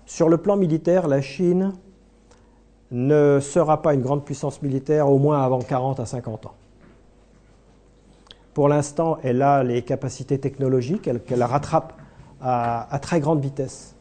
sur 0.05 0.29
le 0.29 0.37
plan 0.37 0.57
militaire, 0.57 1.07
la 1.07 1.21
Chine 1.21 1.73
ne 2.91 3.39
sera 3.41 3.81
pas 3.81 3.93
une 3.93 4.01
grande 4.01 4.25
puissance 4.25 4.61
militaire 4.61 5.09
au 5.09 5.17
moins 5.17 5.41
avant 5.41 5.59
40 5.59 5.99
à 5.99 6.05
50 6.05 6.47
ans. 6.47 6.55
Pour 8.53 8.67
l'instant, 8.67 9.17
elle 9.23 9.41
a 9.41 9.63
les 9.63 9.81
capacités 9.81 10.37
technologiques 10.37 11.09
qu'elle 11.25 11.43
rattrape 11.43 11.93
à, 12.41 12.99
très 13.01 13.19
grande 13.19 13.41
vitesse. 13.41 13.95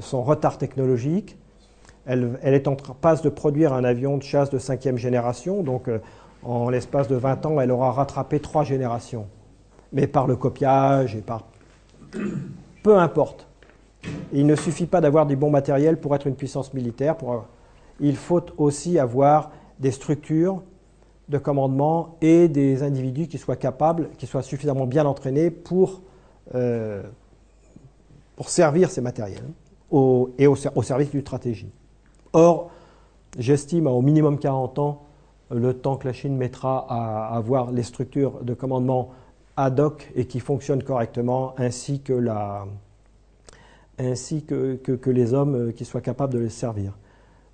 son 0.00 0.22
retard 0.22 0.58
technologique. 0.58 1.36
Elle, 2.04 2.36
est 2.42 2.66
en 2.66 2.74
passe 2.74 3.22
de 3.22 3.28
produire 3.28 3.72
un 3.72 3.84
avion 3.84 4.18
de 4.18 4.22
chasse 4.22 4.50
de 4.50 4.58
cinquième 4.58 4.98
génération, 4.98 5.62
donc 5.62 5.88
euh, 5.88 6.00
en 6.42 6.68
l'espace 6.68 7.06
de 7.06 7.14
20 7.14 7.46
ans, 7.46 7.60
elle 7.60 7.70
aura 7.70 7.92
rattrapé 7.92 8.40
trois 8.40 8.64
générations. 8.64 9.26
Mais 9.92 10.08
par 10.08 10.26
le 10.26 10.34
copiage 10.34 11.14
et 11.14 11.20
par... 11.20 11.44
Peu 12.82 12.98
importe. 12.98 13.46
Il 14.32 14.46
ne 14.46 14.56
suffit 14.56 14.86
pas 14.86 15.00
d'avoir 15.00 15.26
du 15.26 15.36
bon 15.36 15.50
matériel 15.50 16.00
pour 16.00 16.16
être 16.16 16.26
une 16.26 16.34
puissance 16.34 16.74
militaire. 16.74 17.14
Il 18.00 18.16
faut 18.16 18.42
aussi 18.56 18.98
avoir 18.98 19.52
des 19.78 19.92
structures 19.92 20.62
de 21.28 21.38
commandement 21.38 22.16
et 22.20 22.48
des 22.48 22.82
individus 22.82 23.28
qui 23.28 23.38
soient 23.38 23.54
capables, 23.54 24.08
qui 24.18 24.26
soient 24.26 24.42
suffisamment 24.42 24.86
bien 24.86 25.06
entraînés 25.06 25.52
pour, 25.52 26.02
euh, 26.56 27.04
pour 28.42 28.50
servir 28.50 28.90
ces 28.90 29.00
matériels 29.00 29.52
et 30.36 30.48
au, 30.48 30.56
service 30.56 31.10
d'une 31.10 31.20
stratégie. 31.20 31.70
Or, 32.32 32.72
j'estime 33.38 33.86
à 33.86 33.90
au 33.90 34.02
minimum 34.02 34.36
40 34.36 34.80
ans 34.80 35.06
le 35.52 35.74
temps 35.74 35.94
que 35.94 36.08
la 36.08 36.12
Chine 36.12 36.36
mettra 36.36 36.84
à 36.88 37.36
avoir 37.36 37.70
les 37.70 37.84
structures 37.84 38.42
de 38.42 38.52
commandement 38.52 39.10
ad 39.56 39.78
hoc 39.78 40.10
et 40.16 40.24
qui 40.24 40.40
fonctionnent 40.40 40.82
correctement, 40.82 41.54
ainsi 41.56 42.02
que, 42.02 42.14
les 45.06 45.34
hommes 45.34 45.54
euh, 45.54 45.70
qui 45.70 45.84
soient 45.84 46.00
capables 46.00 46.34
de 46.34 46.40
les 46.40 46.48
servir. 46.48 46.98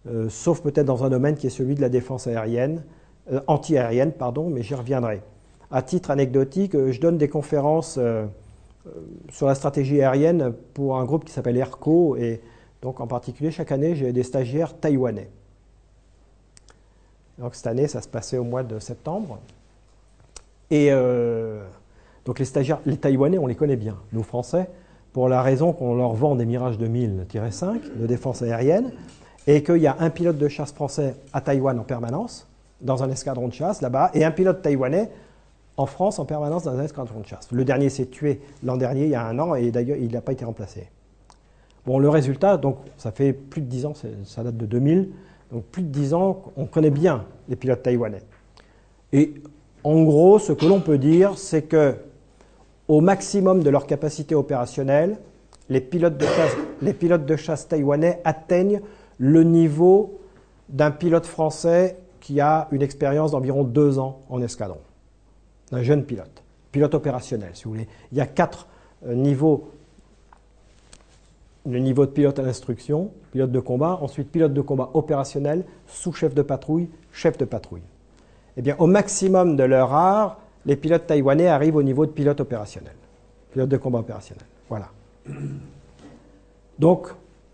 Euh, 0.07 0.30
sauf 0.30 0.62
peut-être 0.62 0.86
dans 0.86 1.05
un 1.05 1.11
domaine 1.11 1.36
qui 1.36 1.49
est 1.49 1.51
celui 1.51 1.74
de 1.74 1.82
la 1.82 1.91
défense 1.91 2.26
aérienne, 2.26 2.82
euh, 3.30 3.43
anti-aérienne, 3.47 4.12
pardon, 4.12 4.49
mais 4.49 4.62
j'y 4.62 4.74
reviendrai. 4.74 5.20
À 5.70 5.82
titre 5.82 6.11
anecdotique, 6.11 6.72
je 6.72 6.99
donne 6.99 7.18
des 7.18 7.28
conférences 7.28 7.99
sur 9.30 9.47
la 9.47 9.55
stratégie 9.55 10.01
aérienne 10.03 10.53
pour 10.74 10.99
un 10.99 11.05
groupe 11.05 11.24
qui 11.24 11.32
s'appelle 11.32 11.57
ERCO, 11.57 12.16
et 12.16 12.41
donc 12.82 13.01
en 13.01 13.07
particulier 13.07 13.51
chaque 13.51 13.72
année 13.72 13.95
j'ai 13.95 14.12
des 14.12 14.22
stagiaires 14.22 14.78
taïwanais. 14.78 15.28
Donc 17.39 17.55
cette 17.55 17.68
année, 17.68 17.86
ça 17.86 18.01
se 18.03 18.09
passait 18.09 18.39
au 18.39 18.45
mois 18.45 18.62
de 18.62 18.78
septembre. 18.78 19.39
Et 20.70 20.89
euh, 20.91 21.62
donc 22.24 22.39
les 22.39 22.45
stagiaires, 22.45 22.80
les 22.84 22.97
Taïwanais, 22.97 23.39
on 23.39 23.47
les 23.47 23.55
connaît 23.55 23.76
bien, 23.76 23.97
nous 24.12 24.22
Français, 24.22 24.68
pour 25.12 25.28
la 25.28 25.41
raison 25.41 25.72
qu'on 25.72 25.95
leur 25.95 26.12
vend 26.12 26.36
des 26.36 26.45
Mirage 26.45 26.78
2000-5 26.78 27.97
de 27.97 28.07
défense 28.07 28.43
aérienne, 28.43 28.93
et 29.47 29.62
qu'il 29.62 29.78
y 29.78 29.86
a 29.86 29.97
un 30.01 30.11
pilote 30.11 30.36
de 30.36 30.49
chasse 30.49 30.72
français 30.72 31.14
à 31.32 31.41
Taïwan 31.41 31.78
en 31.78 31.84
permanence, 31.84 32.47
dans 32.82 33.03
un 33.03 33.11
escadron 33.11 33.49
de 33.49 33.55
chasse 33.55 33.80
là-bas, 33.80 34.11
et 34.12 34.24
un 34.24 34.30
pilote 34.30 34.61
taïwanais 34.61 35.11
en 35.79 35.87
France 35.87 36.18
en 36.18 36.26
permanence 36.26 36.64
dans 36.64 36.79
un 36.79 36.85
escadron 36.85 37.20
de 37.20 37.26
chasse. 37.26 37.49
Le 37.51 37.64
dernier 37.64 37.89
s'est 37.89 38.07
tué 38.07 38.41
l'an 38.62 38.76
dernier, 38.76 39.05
il 39.05 39.11
y 39.11 39.14
a 39.14 39.24
un 39.24 39.39
an, 39.39 39.55
et 39.55 39.70
d'ailleurs 39.70 39.97
il 39.97 40.12
n'a 40.12 40.20
pas 40.20 40.33
été 40.33 40.45
remplacé. 40.45 40.91
Bon, 41.87 41.99
le 41.99 42.11
résultat, 42.11 42.59
donc 42.59 42.76
ça 42.99 43.12
fait 43.12 43.33
plus 43.33 43.62
de 43.62 43.66
10 43.66 43.87
ans, 43.87 43.93
ça 44.24 44.43
date 44.43 44.57
de 44.57 44.66
2000, 44.66 45.11
donc 45.53 45.64
plus 45.64 45.83
de 45.83 45.89
10 45.89 46.12
ans, 46.14 46.43
on 46.57 46.66
connaît 46.66 46.91
bien 46.91 47.24
les 47.49 47.57
pilotes 47.57 47.83
taïwanais. 47.83 48.22
Et 49.12 49.35
en 49.85 50.03
gros, 50.03 50.39
ce 50.39 50.53
que 50.53 50.66
l'on 50.66 50.81
peut 50.81 50.99
dire, 50.99 51.39
c'est 51.39 51.62
que 51.62 51.95
au 52.89 53.01
maximum 53.01 53.62
de 53.62 53.70
leur 53.70 53.87
capacité 53.87 54.35
opérationnelle, 54.35 55.18
les 55.68 55.81
pilotes 55.81 56.18
de 56.18 56.24
chasse, 56.26 56.57
les 56.83 56.93
pilotes 56.93 57.24
de 57.24 57.37
chasse 57.37 57.68
taïwanais 57.68 58.20
atteignent 58.24 58.81
le 59.18 59.45
niveau 59.45 60.18
d'un 60.68 60.91
pilote 60.91 61.26
français 61.26 61.99
qui 62.20 62.41
a 62.41 62.68
une 62.72 62.83
expérience 62.83 63.31
d'environ 63.31 63.64
deux 63.64 63.99
ans 63.99 64.20
en 64.29 64.43
escadron, 64.43 64.81
d'un 65.71 65.83
jeune 65.83 66.05
pilote, 66.05 66.43
pilote 66.73 66.95
opérationnel, 66.95 67.51
si 67.55 67.64
vous 67.64 67.71
voulez. 67.71 67.89
Il 68.12 68.19
y 68.19 68.21
a 68.21 68.27
quatre 68.27 68.66
euh, 69.07 69.14
niveaux 69.14 69.71
le 71.69 71.79
niveau 71.79 72.07
de 72.07 72.11
pilote 72.11 72.39
à 72.39 72.43
l'instruction, 72.43 73.11
pilote 73.33 73.53
de 73.53 73.61
combat, 73.61 73.99
ensuite 74.01 74.31
pilote 74.31 74.55
de 74.55 74.61
combat 74.61 74.91
opérationnel, 74.95 75.64
sous-chef 75.87 76.35
de 76.35 76.43
patrouille, 76.43 76.89
chef 77.12 77.37
de 77.37 77.45
patrouille. 77.45 77.83
Eh 78.57 78.62
bien, 78.62 78.75
au 78.79 78.87
maximum 78.87 79.57
de 79.57 79.64
leur 79.64 79.93
art, 79.93 80.41
les 80.64 80.77
pilotes 80.77 81.07
taïwanais 81.07 81.47
arrivent 81.47 81.77
au 81.77 81.83
niveau 81.83 82.07
de 82.07 82.11
pilote 82.11 82.41
opérationnel, 82.41 82.95
pilote 83.53 83.69
de 83.69 83.77
combat 83.77 83.99
opérationnel. 83.99 84.45
Voilà. 84.69 84.89
Donc, 86.79 87.09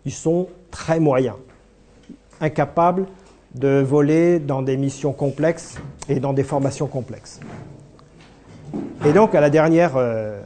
ils 0.05 0.13
sont 0.13 0.47
très 0.71 0.99
moyens, 0.99 1.35
incapables 2.39 3.05
de 3.53 3.81
voler 3.81 4.39
dans 4.39 4.61
des 4.61 4.77
missions 4.77 5.13
complexes 5.13 5.77
et 6.09 6.19
dans 6.19 6.33
des 6.33 6.43
formations 6.43 6.87
complexes. 6.87 7.39
Et 9.05 9.13
donc, 9.13 9.35
à 9.35 9.41
la 9.41 9.49
dernière 9.49 9.93
euh, 9.97 10.39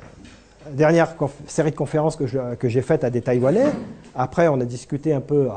dernière 0.72 1.16
série 1.48 1.72
de 1.72 1.76
conférences 1.76 2.16
que, 2.16 2.26
j'ai 2.68 2.82
faites 2.82 3.04
à 3.04 3.10
des 3.10 3.22
Taïwanais, 3.22 3.68
après 4.16 4.48
on 4.48 4.60
a 4.60 4.66
discuté 4.66 5.14
un 5.14 5.22
peu 5.22 5.50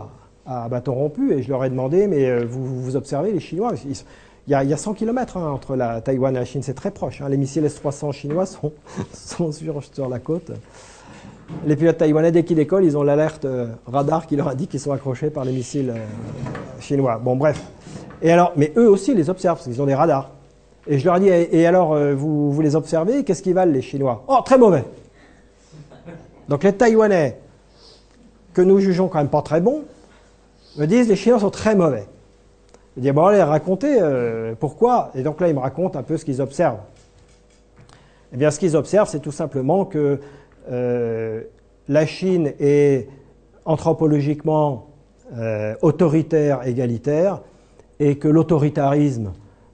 à, 0.47 0.69
bâton 0.69 0.95
rompu 0.95 1.33
et 1.33 1.43
je 1.43 1.49
leur 1.49 1.65
ai 1.65 1.71
demandé, 1.71 2.07
mais 2.07 2.29
euh, 2.29 2.45
vous, 2.49 2.97
observez 2.97 3.33
les 3.33 3.41
Chinois? 3.41 3.73
Il 4.49 4.51
y, 4.51 4.55
a, 4.55 4.77
100 4.77 4.95
km 4.95 5.37
hein, 5.37 5.51
entre 5.51 5.77
la 5.77 6.01
Taïwan 6.01 6.35
et 6.35 6.39
la 6.39 6.45
Chine, 6.45 6.63
c'est 6.63 6.75
très 6.75 6.91
proche. 6.91 7.21
Hein. 7.21 7.29
Les 7.29 7.37
missiles 7.37 7.65
S-300 7.65 8.13
chinois 8.13 8.45
sont, 8.47 8.73
sur, 9.53 10.09
la 10.09 10.19
côte. 10.19 10.51
Les 11.67 11.77
pilotes 11.77 11.99
taïwanais, 11.99 12.33
dès 12.33 12.45
qu'ils 12.45 12.57
décollent, 12.57 12.85
ils 12.85 12.97
ont 12.97 13.03
l'alerte 13.03 13.45
euh, 13.45 13.69
radar 13.87 14.27
qui 14.27 14.37
leur 14.37 14.49
a 14.49 14.55
dit 14.55 14.67
qu'ils 14.67 14.81
sont 14.81 14.93
accrochés 14.93 15.31
par 15.31 15.45
les 15.45 15.53
missiles 15.53 15.95
chinois. 16.81 17.21
Bon, 17.23 17.37
bref. 17.37 17.63
Et 18.21 18.33
alors, 18.33 18.53
mais 18.57 18.73
eux 18.77 18.89
aussi 18.89 19.15
les 19.15 19.31
observent, 19.31 19.59
parce 19.59 19.69
qu'ils 19.69 19.83
ont 19.83 19.87
des 19.87 19.95
radars. 19.95 20.31
Et 20.87 20.99
je 20.99 21.05
leur 21.05 21.21
dit, 21.21 21.29
et, 21.29 21.67
alors, 21.67 21.97
vous, 22.15 22.51
vous 22.51 22.61
les 22.61 22.75
observez, 22.75 23.25
qu'est-ce 23.25 23.43
qu'ils 23.43 23.55
valent 23.55 23.73
les 23.73 23.83
Chinois? 23.83 24.25
Oh, 24.27 24.39
très 24.45 24.59
mauvais 24.59 24.85
donc 26.49 26.65
les 26.65 26.73
Taïwanais, 26.73 27.39
que 28.53 28.63
nous 28.63 28.79
jugeons 28.79 29.09
quand 29.09 29.19
même 29.19 29.29
pas 29.29 29.43
très 29.43 29.61
bons, 29.61 29.85
me 30.77 30.87
disent 30.87 31.09
les 31.09 31.17
Chinois 31.17 31.41
sont 31.41 31.51
très 31.51 31.75
mauvais. 31.75 32.05
Je 32.97 33.03
dis, 33.03 33.11
bon, 33.11 33.25
allez, 33.25 33.43
racontez 33.43 33.97
euh, 33.99 34.55
pourquoi? 34.59 35.11
Et 35.15 35.23
donc 35.23 35.41
là, 35.41 35.49
ils 35.49 35.55
me 35.55 35.61
racontent 35.61 35.99
un 35.99 36.03
peu 36.03 36.19
ce 36.19 36.25
qu'ils 36.25 36.43
observent. 36.43 36.81
Eh 38.35 38.37
bien, 38.37 38.51
ce 38.51 38.59
qu'ils 38.59 38.77
observent, 38.77 39.09
c'est 39.09 39.21
tout 39.21 39.33
simplement 39.33 39.87
que 39.87 40.21
euh, 40.71 41.43
la 41.89 42.05
Chine 42.05 42.53
est 42.61 43.09
anthropologiquement 43.65 44.89
euh, 45.35 45.75
autoritaire, 45.81 46.67
égalitaire, 46.67 47.41
et 47.99 48.17
que 48.19 48.29
l'autoritarisme 48.29 49.33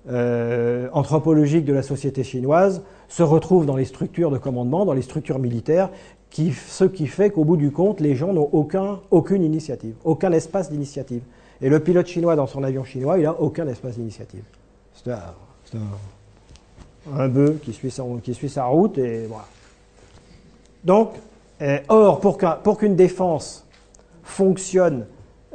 anthropologique 0.09 1.65
de 1.65 1.73
la 1.73 1.83
société 1.83 2.25
chinoise 2.25 2.83
se 3.09 3.23
retrouve 3.23 3.67
dans 3.67 3.77
les 3.77 3.85
structures 3.85 4.31
de 4.31 4.39
commandement, 4.39 4.85
dans 4.85 4.95
les 4.95 5.03
structures 5.03 5.39
militaires, 5.39 5.91
ce 6.31 6.85
qui 6.85 7.07
fait 7.07 7.31
qu'au 7.31 7.45
bout 7.45 7.57
du 7.57 7.71
compte, 7.71 8.01
les 8.01 8.15
gens 8.15 8.33
n'ont 8.33 8.49
aucun, 8.53 9.01
aucune 9.11 9.43
initiative, 9.43 9.95
aucun 10.05 10.33
espace 10.33 10.71
d'initiative. 10.71 11.23
Et 11.61 11.69
le 11.69 11.81
pilote 11.81 12.07
chinois 12.07 12.37
dans 12.37 12.47
son 12.47 12.63
avion 12.63 12.85
chinois, 12.85 13.19
il 13.19 13.25
n'a 13.25 13.41
aucun 13.41 13.67
espace 13.67 13.97
d'initiative. 13.97 14.45
C'est 14.95 15.11
un, 17.13 17.29
bœuf 17.29 17.61
qui 17.61 17.73
suit, 17.73 17.93
qui 18.23 18.35
suit 18.35 18.49
sa 18.49 18.65
route 18.65 18.99
et 18.99 19.27
voilà. 19.27 19.47
Donc, 20.85 21.15
eh, 21.61 21.79
or, 21.89 22.21
pour 22.21 22.79
qu'une 22.79 22.95
défense 22.95 23.67
fonctionne, 24.23 25.07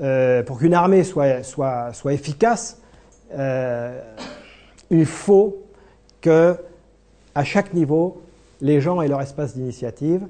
euh, 0.01 0.43
pour 0.43 0.57
qu'une 0.59 0.73
armée 0.73 1.03
soit 1.03 1.41
efficace, 2.11 2.81
euh, 3.33 4.01
il 4.93 5.05
faut 5.05 5.57
que 6.21 6.55
à 7.35 7.43
chaque 7.43 7.73
niveau, 7.73 8.21
les 8.61 8.79
gens 8.79 9.01
aient 9.01 9.07
leur 9.07 9.21
espace 9.21 9.55
d'initiative 9.55 10.21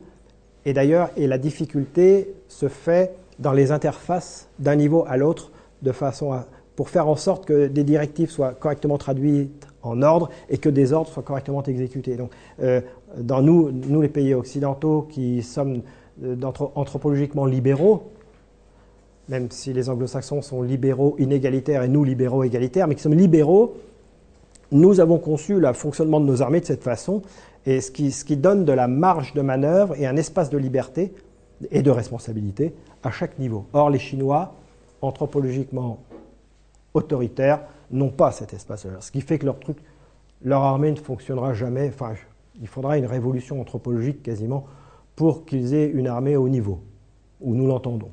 et 0.66 0.74
d'ailleurs, 0.74 1.09
et 1.18 1.28
la 1.28 1.38
difficulté 1.38 2.34
se 2.47 2.70
fait 2.70 3.14
dans 3.39 3.51
les 3.51 3.72
interfaces 3.72 4.47
d'un 4.59 4.76
niveau 4.76 5.05
à 5.07 5.18
l'autre, 5.18 5.51
de 5.82 5.91
façon 5.91 6.34
pour 6.76 6.89
faire 6.89 7.07
en 7.07 7.18
sorte 7.18 7.45
que 7.45 7.68
des 7.68 7.84
directives 7.84 8.30
soient 8.30 8.53
correctement 8.53 8.97
traduites 8.97 9.68
en 9.82 10.01
ordre 10.01 10.30
et 10.49 10.57
que 10.57 10.70
des 10.70 10.93
ordres 10.93 11.09
soient 11.09 11.24
correctement 11.24 11.61
exécutés. 11.64 12.16
Donc, 12.16 12.32
euh, 12.61 12.80
dans 13.18 13.41
nous, 13.41 13.70
nous, 13.72 14.01
les 14.01 14.07
pays 14.07 14.34
occidentaux 14.34 15.07
qui 15.11 15.43
sommes 15.43 15.82
euh, 16.24 16.36
anthropologiquement 16.76 17.45
libéraux, 17.45 18.11
même 19.28 19.51
si 19.51 19.74
les 19.74 19.89
anglo-saxons 19.89 20.41
sont 20.41 20.61
libéraux 20.61 21.16
inégalitaires 21.20 21.84
et 21.84 21.89
nous 21.89 22.03
libéraux 22.03 22.43
égalitaires, 22.43 22.88
mais 22.88 22.95
qui 22.95 23.01
sommes 23.01 23.14
libéraux, 23.14 23.76
Nous 24.74 24.99
avons 24.99 25.19
conçu 25.19 25.59
le 25.59 25.71
fonctionnement 25.74 26.19
de 26.19 26.26
nos 26.26 26.41
armées 26.41 26.59
de 26.59 26.65
cette 26.65 26.84
façon, 26.84 27.21
et 27.65 27.80
ce 27.80 27.91
qui, 27.91 28.38
donne 28.38 28.65
de 28.65 28.74
la 28.74 28.88
marge 28.88 29.34
de 29.34 29.41
manœuvre 29.41 29.95
et 29.95 30.07
un 30.07 30.17
espace 30.17 30.49
de 30.49 30.57
liberté 30.57 31.13
et 31.71 31.84
de 31.84 31.91
responsabilité 31.91 32.74
à 33.03 33.11
chaque 33.11 33.38
niveau. 33.38 33.67
Or, 33.71 33.91
les 33.91 33.99
Chinois, 33.99 34.55
anthropologiquement 35.01 35.99
autoritaires, 36.95 37.61
n'ont 37.91 38.09
pas 38.09 38.32
cet 38.32 38.53
espace-là. 38.53 38.99
Ce 38.99 39.11
qui 39.11 39.21
fait 39.21 39.38
que 39.38 39.45
leur 40.43 40.61
armée 40.63 40.91
ne 40.91 40.97
fonctionnera 40.97 41.53
jamais. 41.53 41.89
Enfin, 41.89 42.13
il 42.59 42.67
faudra 42.67 42.97
une 42.97 43.05
révolution 43.05 43.61
anthropologique 43.61 44.24
quasiment 44.24 44.65
pour 45.15 45.45
qu'ils 45.45 45.76
aient 45.76 45.88
une 45.88 46.07
armée 46.07 46.36
au 46.36 46.49
niveau 46.49 46.82
où 47.41 47.53
nous 47.53 47.67
l'entendons. 47.67 48.09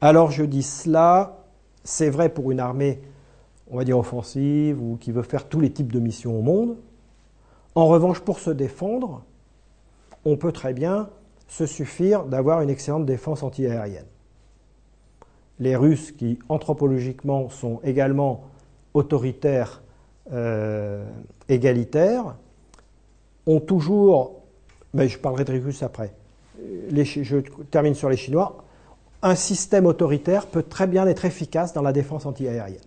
Alors 0.00 0.32
je 0.32 0.44
dis 0.44 0.64
cela, 0.64 1.44
c'est 1.84 2.10
vrai 2.10 2.28
pour 2.28 2.50
une 2.50 2.60
armée, 2.60 3.00
on 3.70 3.76
va 3.76 3.84
dire 3.84 3.98
offensive, 3.98 4.80
ou 4.82 4.96
qui 4.96 5.12
veut 5.12 5.22
faire 5.22 5.48
tous 5.48 5.60
les 5.60 5.70
types 5.70 5.92
de 5.92 6.00
missions 6.00 6.38
au 6.38 6.42
monde. 6.42 6.76
En 7.74 7.86
revanche, 7.86 8.20
pour 8.20 8.38
se 8.38 8.50
défendre, 8.50 9.22
on 10.24 10.36
peut 10.36 10.52
très 10.52 10.72
bien 10.72 11.08
se 11.46 11.66
suffire 11.66 12.24
d'avoir 12.24 12.62
une 12.62 12.70
excellente 12.70 13.06
défense 13.06 13.42
antiaérienne. 13.42 14.06
Les 15.60 15.76
Russes, 15.76 16.12
qui 16.12 16.38
anthropologiquement 16.48 17.48
sont 17.48 17.80
également 17.84 18.44
autoritaires, 18.94 19.82
euh, 20.32 21.04
égalitaires, 21.48 22.36
ont 23.46 23.60
toujours, 23.60 24.42
mais 24.94 25.08
je 25.08 25.18
parlerai 25.18 25.44
des 25.44 25.58
Russes 25.58 25.82
après, 25.82 26.12
je 26.90 27.38
termine 27.70 27.94
sur 27.94 28.08
les 28.08 28.16
Chinois, 28.16 28.64
un 29.22 29.34
système 29.34 29.86
autoritaire 29.86 30.46
peut 30.46 30.62
très 30.62 30.86
bien 30.86 31.06
être 31.06 31.24
efficace 31.24 31.72
dans 31.72 31.82
la 31.82 31.92
défense 31.92 32.26
antiaérienne. 32.26 32.78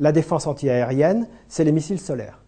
La 0.00 0.12
défense 0.12 0.46
antiaérienne, 0.46 1.26
c'est 1.48 1.64
les 1.64 1.72
missiles 1.72 2.00
solaires. 2.00 2.40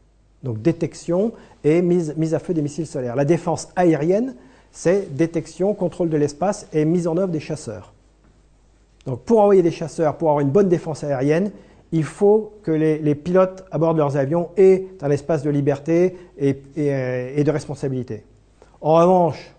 Donc 0.42 0.62
détection 0.62 1.32
et 1.64 1.82
mise, 1.82 2.34
à 2.34 2.38
feu 2.38 2.54
des 2.54 2.62
missiles 2.62 2.86
solaires. 2.86 3.16
La 3.16 3.24
défense 3.24 3.68
aérienne, 3.76 4.34
c'est 4.72 5.14
détection, 5.16 5.74
contrôle 5.74 6.08
de 6.08 6.16
l'espace 6.16 6.68
et 6.72 6.84
mise 6.84 7.06
en 7.06 7.16
œuvre 7.16 7.32
des 7.32 7.40
chasseurs. 7.40 7.92
Donc 9.06 9.20
pour 9.20 9.40
envoyer 9.40 9.62
des 9.62 9.70
chasseurs, 9.70 10.16
pour 10.16 10.30
avoir 10.30 10.40
une 10.40 10.50
bonne 10.50 10.68
défense 10.68 11.04
aérienne, 11.04 11.50
il 11.92 12.04
faut 12.04 12.52
que 12.62 12.72
les, 12.72 13.14
pilotes 13.14 13.64
à 13.70 13.78
bord 13.78 13.94
de 13.94 13.98
leurs 13.98 14.16
avions 14.16 14.48
aient 14.56 14.86
un 15.00 15.10
espace 15.10 15.42
de 15.42 15.50
liberté 15.50 16.16
et, 16.36 16.60
et 16.76 17.44
de 17.44 17.50
responsabilité. 17.50 18.24
En 18.80 18.94
revanche, 18.94 19.54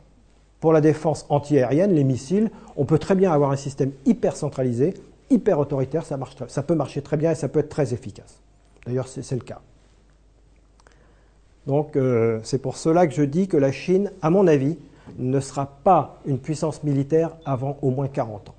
pour 0.59 0.73
la 0.73 0.81
défense 0.81 1.25
antiaérienne, 1.29 1.93
les 1.93 2.03
missiles, 2.03 2.51
on 2.75 2.85
peut 2.85 2.99
très 2.99 3.15
bien 3.15 3.31
avoir 3.31 3.51
un 3.51 3.55
système 3.55 3.91
hyper 4.05 4.35
centralisé, 4.35 4.93
hyper 5.29 5.59
autoritaire, 5.59 6.05
ça, 6.05 6.17
marche, 6.17 6.35
ça 6.47 6.63
peut 6.63 6.75
marcher 6.75 7.01
très 7.01 7.17
bien 7.17 7.31
et 7.31 7.35
ça 7.35 7.47
peut 7.47 7.59
être 7.59 7.69
très 7.69 7.93
efficace. 7.93 8.41
D'ailleurs, 8.85 9.07
c'est 9.07 9.35
le 9.35 9.41
cas. 9.41 9.61
Donc, 11.65 11.97
euh, 11.97 12.39
c'est 12.43 12.59
pour 12.59 12.77
cela 12.77 13.07
que 13.07 13.13
je 13.13 13.23
dis 13.23 13.47
que 13.47 13.57
la 13.57 13.73
Chine, 13.73 14.11
à 14.21 14.29
mon 14.29 14.47
avis, 14.47 14.77
ne 15.17 15.39
sera 15.39 15.65
pas 15.83 16.19
une 16.25 16.39
puissance 16.39 16.83
militaire 16.83 17.35
avant 17.45 17.77
au 17.81 17.89
moins 17.89 18.07
40 18.07 18.49
ans. 18.49 18.55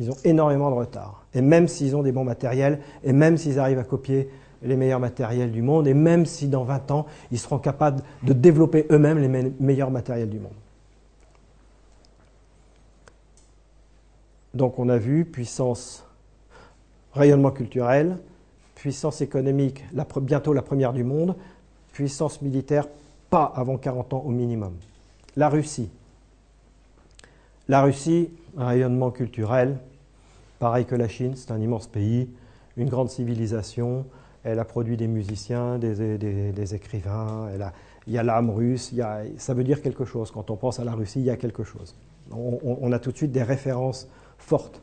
Ils 0.00 0.10
ont 0.10 0.16
énormément 0.24 0.70
de 0.70 0.76
retard. 0.76 1.24
Et 1.34 1.40
même 1.40 1.68
s'ils 1.68 1.96
ont 1.96 2.02
des 2.02 2.12
bons 2.12 2.24
matériels, 2.24 2.80
et 3.04 3.12
même 3.12 3.36
s'ils 3.36 3.58
arrivent 3.58 3.78
à 3.78 3.84
copier 3.84 4.28
les 4.62 4.76
meilleurs 4.76 5.00
matériels 5.00 5.52
du 5.52 5.62
monde, 5.62 5.86
et 5.86 5.94
même 5.94 6.26
si 6.26 6.48
dans 6.48 6.64
20 6.64 6.90
ans, 6.90 7.06
ils 7.30 7.38
seront 7.38 7.58
capables 7.58 8.02
de 8.22 8.32
développer 8.32 8.86
eux-mêmes 8.90 9.18
les 9.18 9.52
meilleurs 9.60 9.90
matériels 9.90 10.30
du 10.30 10.40
monde. 10.40 10.52
Donc 14.56 14.78
on 14.78 14.88
a 14.88 14.96
vu 14.96 15.26
puissance, 15.26 16.02
rayonnement 17.12 17.50
culturel, 17.50 18.16
puissance 18.74 19.20
économique, 19.20 19.84
bientôt 20.22 20.54
la 20.54 20.62
première 20.62 20.94
du 20.94 21.04
monde, 21.04 21.36
puissance 21.92 22.40
militaire, 22.40 22.86
pas 23.28 23.52
avant 23.54 23.76
40 23.76 24.14
ans 24.14 24.22
au 24.24 24.30
minimum. 24.30 24.72
La 25.36 25.50
Russie. 25.50 25.90
La 27.68 27.82
Russie, 27.82 28.30
un 28.56 28.68
rayonnement 28.68 29.10
culturel, 29.10 29.76
pareil 30.58 30.86
que 30.86 30.94
la 30.94 31.08
Chine, 31.08 31.34
c'est 31.36 31.50
un 31.50 31.60
immense 31.60 31.86
pays, 31.86 32.30
une 32.78 32.88
grande 32.88 33.10
civilisation, 33.10 34.06
elle 34.42 34.58
a 34.58 34.64
produit 34.64 34.96
des 34.96 35.08
musiciens, 35.08 35.78
des, 35.78 36.74
écrivains, 36.74 37.50
il 38.06 38.12
y 38.14 38.16
a 38.16 38.22
l'âme 38.22 38.48
russe, 38.48 38.94
ça 39.36 39.52
veut 39.52 39.64
dire 39.64 39.82
quelque 39.82 40.06
chose. 40.06 40.30
Quand 40.30 40.50
on 40.50 40.56
pense 40.56 40.80
à 40.80 40.84
la 40.84 40.92
Russie, 40.92 41.20
il 41.20 41.26
y 41.26 41.30
a 41.30 41.36
quelque 41.36 41.64
chose. 41.64 41.94
On, 42.30 42.90
a 42.92 42.98
tout 42.98 43.12
de 43.12 43.16
suite 43.16 43.32
des 43.32 43.42
références 43.42 44.08
fortes. 44.38 44.80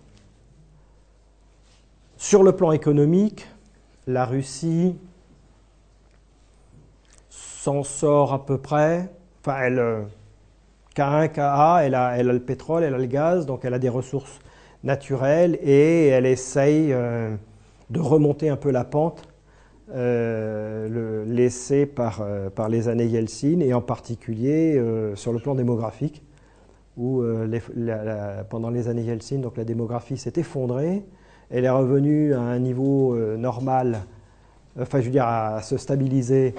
Sur 2.17 2.43
le 2.43 2.53
plan 2.53 2.71
économique, 2.71 3.47
la 4.07 4.25
Russie 4.25 4.95
s'en 7.29 7.83
sort 7.83 8.33
à 8.33 8.45
peu 8.45 8.57
près. 8.57 9.09
Enfin, 9.41 9.57
elle, 9.61 10.05
K1, 10.95 11.29
Ka, 11.31 11.81
elle 11.83 11.95
a, 11.95 12.17
elle 12.17 12.29
a 12.29 12.33
le 12.33 12.39
pétrole, 12.39 12.83
elle 12.83 12.93
a 12.93 12.97
le 12.97 13.05
gaz, 13.05 13.45
donc 13.45 13.65
elle 13.65 13.73
a 13.73 13.79
des 13.79 13.89
ressources 13.89 14.39
naturelles 14.83 15.57
et 15.61 16.07
elle 16.07 16.25
essaye 16.25 16.93
euh, 16.93 17.35
de 17.89 17.99
remonter 17.99 18.49
un 18.49 18.57
peu 18.57 18.71
la 18.71 18.83
pente 18.83 19.27
euh, 19.91 20.87
le, 20.87 21.23
laissé 21.31 21.85
par, 21.85 22.21
euh, 22.21 22.49
par 22.49 22.69
les 22.69 22.87
années 22.87 23.05
Yeltsin, 23.05 23.59
et 23.59 23.73
en 23.73 23.81
particulier 23.81 24.77
euh, 24.77 25.15
sur 25.15 25.33
le 25.33 25.39
plan 25.39 25.55
démographique, 25.55 26.23
où 26.97 27.23
pendant 28.49 28.69
les 28.69 28.87
années 28.87 29.03
Yeltsin, 29.03 29.39
donc 29.39 29.57
la 29.57 29.65
démographie 29.65 30.17
s'est 30.17 30.33
effondrée, 30.37 31.03
elle 31.49 31.65
est 31.65 31.69
revenue 31.69 32.33
à 32.33 32.41
un 32.41 32.59
niveau 32.59 33.15
normal, 33.37 33.99
enfin 34.79 34.99
je 34.99 35.05
veux 35.05 35.11
dire 35.11 35.25
à, 35.25 35.61
se 35.61 35.77
stabiliser 35.77 36.53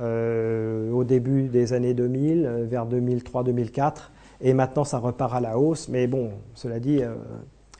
au 0.00 1.04
début 1.04 1.48
des 1.48 1.72
années 1.72 1.94
2000, 1.94 2.66
vers 2.68 2.86
2003-2004, 2.86 4.10
et 4.40 4.54
maintenant 4.54 4.84
ça 4.84 4.98
repart 4.98 5.34
à 5.34 5.40
la 5.40 5.58
hausse, 5.58 5.88
mais 5.88 6.06
bon, 6.06 6.30
cela 6.54 6.78
dit, 6.78 7.00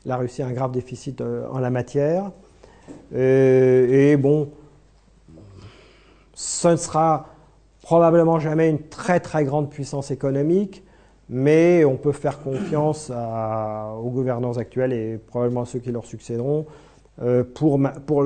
la 0.05 0.17
Russie 0.17 0.41
a 0.41 0.47
un 0.47 0.53
grave 0.53 0.71
déficit 0.71 1.21
en 1.21 1.59
la 1.59 1.69
matière, 1.69 2.31
et 3.13 4.17
bon, 4.17 4.49
ce 6.33 6.67
ne 6.67 6.75
sera 6.75 7.27
probablement 7.81 8.39
jamais 8.39 8.69
une 8.69 8.81
très 8.81 9.19
très 9.19 9.45
grande 9.45 9.69
puissance 9.69 10.11
économique, 10.11 10.83
mais 11.29 11.85
on 11.85 11.97
peut 11.97 12.11
faire 12.11 12.41
confiance 12.41 13.09
aux 13.09 14.09
gouvernants 14.09 14.57
actuels 14.57 14.93
et 14.93 15.17
probablement 15.17 15.61
à 15.61 15.65
ceux 15.65 15.79
qui 15.79 15.91
leur 15.91 16.05
succéderont 16.05 16.65
euh, 17.21 17.43
pour, 17.43 17.79
pour, 18.05 18.25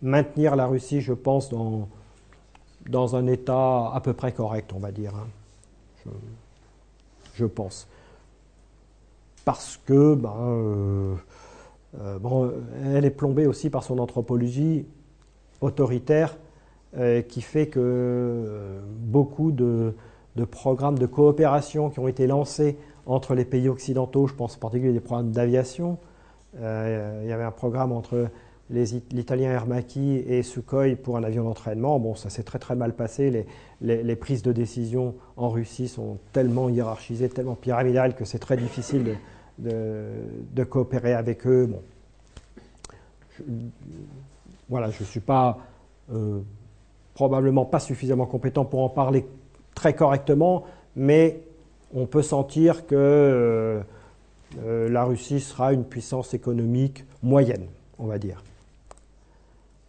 maintenir 0.00 0.54
la 0.54 0.66
Russie, 0.66 1.00
je 1.00 1.12
pense, 1.12 1.48
dans, 1.48 1.88
dans 2.88 3.16
un 3.16 3.26
état 3.26 3.90
à 3.92 4.00
peu 4.02 4.12
près 4.12 4.32
correct, 4.32 4.72
on 4.72 4.78
va 4.78 4.92
dire. 4.92 5.12
Hein. 5.14 6.10
Je, 7.34 7.44
pense. 7.44 7.88
Parce 9.44 9.76
que, 9.76 10.14
ben, 10.14 10.34
euh, 10.38 11.14
euh, 12.00 12.18
bon, 12.18 12.52
elle 12.84 13.04
est 13.04 13.10
plombée 13.10 13.46
aussi 13.46 13.70
par 13.70 13.82
son 13.82 13.98
anthropologie 13.98 14.86
autoritaire 15.60 16.36
qui 17.28 17.42
fait 17.42 17.66
que 17.66 18.80
beaucoup 19.00 19.52
de, 19.52 19.94
programmes 20.44 20.98
de 20.98 21.06
coopération 21.06 21.90
qui 21.90 21.98
ont 21.98 22.08
été 22.08 22.26
lancés 22.26 22.76
entre 23.06 23.34
les 23.34 23.44
pays 23.44 23.68
occidentaux, 23.68 24.26
je 24.26 24.34
pense 24.34 24.56
en 24.56 24.58
particulier 24.58 24.92
des 24.92 25.00
programmes 25.00 25.30
d'aviation, 25.30 25.98
euh, 26.60 27.20
il 27.24 27.28
y 27.28 27.32
avait 27.32 27.44
un 27.44 27.50
programme 27.50 27.92
entre 27.92 28.28
l'Italien 28.70 29.50
Hermaki 29.50 30.16
et 30.26 30.42
Sukhoi 30.42 30.94
pour 30.96 31.16
un 31.16 31.24
avion 31.24 31.44
d'entraînement. 31.44 31.98
Bon, 31.98 32.14
ça 32.14 32.28
s'est 32.28 32.42
très 32.42 32.58
très 32.58 32.76
mal 32.76 32.94
passé. 32.94 33.46
Les, 33.80 34.16
prises 34.16 34.42
de 34.42 34.52
décision 34.52 35.14
en 35.38 35.48
Russie 35.48 35.88
sont 35.88 36.18
tellement 36.32 36.68
hiérarchisées, 36.68 37.30
tellement 37.30 37.54
pyramidales 37.54 38.14
que 38.14 38.26
c'est 38.26 38.38
très 38.38 38.58
difficile 38.58 39.16
de, 39.58 40.64
coopérer 40.64 41.14
avec 41.14 41.46
eux. 41.46 41.66
Bon. 41.66 41.82
voilà, 44.68 44.90
je 44.90 45.00
ne 45.00 45.06
suis 45.06 45.20
pas 45.20 45.58
probablement 47.14 47.64
pas 47.64 47.80
suffisamment 47.80 48.26
compétent 48.26 48.64
pour 48.64 48.80
en 48.80 48.88
parler 48.88 49.26
très 49.74 49.94
correctement, 49.94 50.64
mais 50.96 51.40
on 51.94 52.06
peut 52.06 52.22
sentir 52.22 52.86
que 52.86 52.94
euh, 52.94 53.80
euh, 54.64 54.88
la 54.88 55.04
Russie 55.04 55.40
sera 55.40 55.72
une 55.72 55.84
puissance 55.84 56.34
économique 56.34 57.04
moyenne, 57.22 57.66
on 57.98 58.06
va 58.06 58.18
dire. 58.18 58.42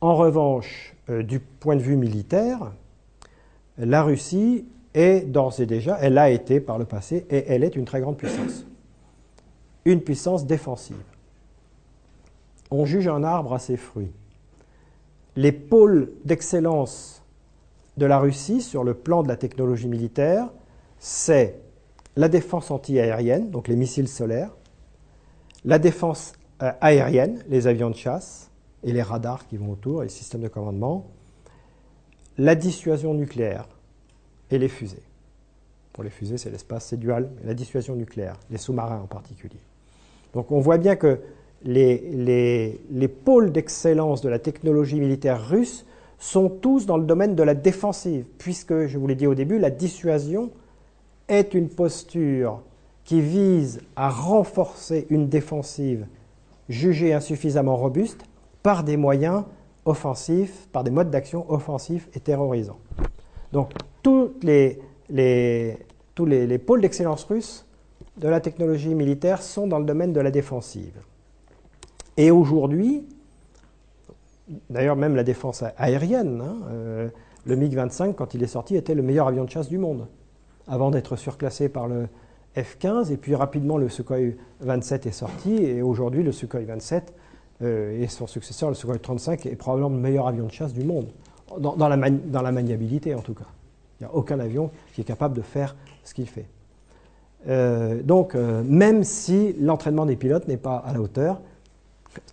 En 0.02 0.16
revanche, 0.16 0.96
euh, 1.10 1.24
du 1.24 1.40
point 1.40 1.76
de 1.76 1.82
vue 1.82 1.98
militaire, 1.98 2.72
la 3.78 4.04
Russie 4.04 4.66
est 4.94 5.22
d'ores 5.22 5.60
et 5.60 5.66
déjà, 5.66 5.98
elle 6.02 6.18
a 6.18 6.30
été 6.30 6.60
par 6.60 6.78
le 6.78 6.86
passé, 6.86 7.26
et 7.30 7.46
elle 7.48 7.64
est 7.64 7.76
une 7.76 7.86
très 7.86 8.02
grande 8.02 8.18
puissance. 8.18 8.66
Une 9.86 10.02
puissance 10.02 10.46
défensive. 10.46 10.96
On 12.72 12.86
juge 12.86 13.08
un 13.08 13.24
arbre 13.24 13.54
à 13.54 13.60
ses 13.60 13.78
fruits. 13.78 14.12
Les 15.36 15.52
pôles 15.52 16.12
d'excellence 16.26 17.19
de 18.00 18.06
la 18.08 18.18
Russie 18.18 18.62
sur 18.62 18.84
le 18.84 18.96
plan 18.96 19.22
de 19.22 19.28
la 19.28 19.36
technologie 19.36 19.88
militaire, 19.88 20.50
c'est 20.98 21.60
la 22.16 22.30
défense 22.30 22.72
anti-aérienne, 22.72 23.52
donc 23.52 23.68
les 23.68 23.76
missiles 23.76 24.08
solaires, 24.08 24.56
la 25.66 25.78
défense 25.78 26.34
euh, 26.64 26.72
aérienne, 26.82 27.44
les 27.48 27.68
avions 27.68 27.92
de 27.92 27.96
chasse, 27.96 28.50
et 28.84 28.94
les 28.94 29.02
radars 29.02 29.46
qui 29.46 29.58
vont 29.58 29.72
autour, 29.72 30.02
et 30.02 30.06
les 30.06 30.12
systèmes 30.12 30.42
de 30.42 30.48
commandement, 30.48 31.06
la 32.38 32.56
dissuasion 32.56 33.14
nucléaire 33.14 33.68
et 34.50 34.58
les 34.58 34.70
fusées. 34.70 35.04
Pour 35.92 36.04
les 36.04 36.10
fusées, 36.10 36.38
c'est 36.38 36.50
l'espace, 36.50 36.86
c'est 36.86 36.98
dual, 36.98 37.30
la 37.44 37.54
dissuasion 37.54 37.96
nucléaire, 37.96 38.40
les 38.50 38.58
sous-marins 38.58 39.02
en 39.02 39.08
particulier. 39.08 39.60
Donc 40.34 40.52
on 40.52 40.62
voit 40.62 40.78
bien 40.78 40.96
que 40.96 41.20
les, 41.64 42.80
les 42.90 43.08
pôles 43.10 43.52
d'excellence 43.52 44.22
de 44.22 44.30
la 44.30 44.40
technologie 44.40 45.02
militaire 45.02 45.50
russe 45.50 45.86
sont 46.20 46.50
tous 46.50 46.86
dans 46.86 46.98
le 46.98 47.06
domaine 47.06 47.34
de 47.34 47.44
la 47.44 47.56
défensive, 47.56 48.26
puisque, 48.38 48.88
je 48.88 48.98
vous 48.98 49.08
l'ai 49.08 49.16
dit 49.16 49.28
au 49.28 49.36
début, 49.36 49.58
la 49.58 49.70
dissuasion 49.70 50.52
est 51.30 51.54
une 51.54 51.70
posture 51.70 52.62
qui 53.06 53.22
vise 53.22 53.82
à 53.96 54.10
renforcer 54.10 55.08
une 55.10 55.30
défensive 55.30 56.06
jugée 56.68 57.14
insuffisamment 57.14 57.76
robuste 57.76 58.24
par 58.62 58.84
des 58.84 58.98
moyens 58.98 59.44
offensifs, 59.86 60.68
par 60.72 60.84
des 60.84 60.92
modes 60.92 61.10
d'action 61.10 61.50
offensifs 61.52 62.08
et 62.14 62.20
terrorisants. 62.20 62.80
Donc, 63.54 63.72
tous 64.04 64.34
les, 64.44 64.80
tous 66.14 66.26
les 66.26 66.58
pôles 66.60 66.82
d'excellence 66.82 67.24
russes 67.24 67.66
de 68.18 68.28
la 68.28 68.42
technologie 68.42 68.94
militaire 68.94 69.42
sont 69.42 69.66
dans 69.68 69.80
le 69.80 69.86
domaine 69.86 70.14
de 70.14 70.20
la 70.20 70.32
défensive. 70.32 71.00
Et 72.18 72.32
aujourd'hui, 72.32 73.06
d'ailleurs 74.70 74.96
même 74.96 75.16
la 75.16 75.24
défense 75.24 75.64
aérienne, 75.78 76.42
hein, 76.42 76.58
euh, 76.72 77.10
le 77.46 77.56
MiG-25, 77.56 78.14
quand 78.16 78.34
il 78.34 78.44
est 78.44 78.48
sorti, 78.48 78.76
était 78.76 78.96
le 78.96 79.02
meilleur 79.02 79.28
avion 79.28 79.46
de 79.46 79.50
chasse 79.50 79.70
du 79.70 79.78
monde, 79.78 80.08
avant 80.68 80.92
d'être 80.92 81.16
surclassé 81.16 81.70
par 81.70 81.88
le 81.88 82.08
F-15, 82.56 83.12
et 83.12 83.18
puis 83.18 83.36
rapidement 83.36 83.78
le 83.78 83.90
Sukhoi 83.90 84.18
27 84.62 85.06
est 85.06 85.12
sorti, 85.12 85.56
et 85.56 85.82
aujourd'hui 85.82 86.24
le 86.24 86.32
Sukhoi 86.32 86.62
27 86.62 87.14
euh, 87.62 88.02
et 88.02 88.08
son 88.08 88.28
successeur, 88.28 88.70
le 88.70 88.76
Sukhoi 88.76 88.98
35, 88.98 89.46
est 89.46 89.56
probablement 89.56 89.90
le 89.90 90.02
meilleur 90.02 90.28
avion 90.28 90.46
de 90.46 90.52
chasse 90.52 90.74
du 90.74 90.84
monde, 90.84 91.08
dans, 91.60 91.88
la, 91.88 91.98
maniabilité 92.52 93.16
en 93.16 93.22
tout 93.22 93.34
cas. 93.34 93.48
Il 94.00 94.06
n'y 94.06 94.12
a 94.12 94.16
aucun 94.16 94.40
avion 94.40 94.72
qui 94.94 95.02
est 95.02 95.06
capable 95.06 95.36
de 95.36 95.42
faire 95.42 95.76
ce 96.04 96.14
qu'il 96.14 96.28
fait. 96.28 96.46
Euh, 97.48 98.02
donc, 98.04 98.36
même 98.36 99.04
si 99.04 99.54
l'entraînement 99.60 100.06
des 100.06 100.16
pilotes 100.16 100.48
n'est 100.48 100.58
pas 100.58 100.78
à 100.78 100.94
la 100.94 101.02
hauteur, 101.02 101.42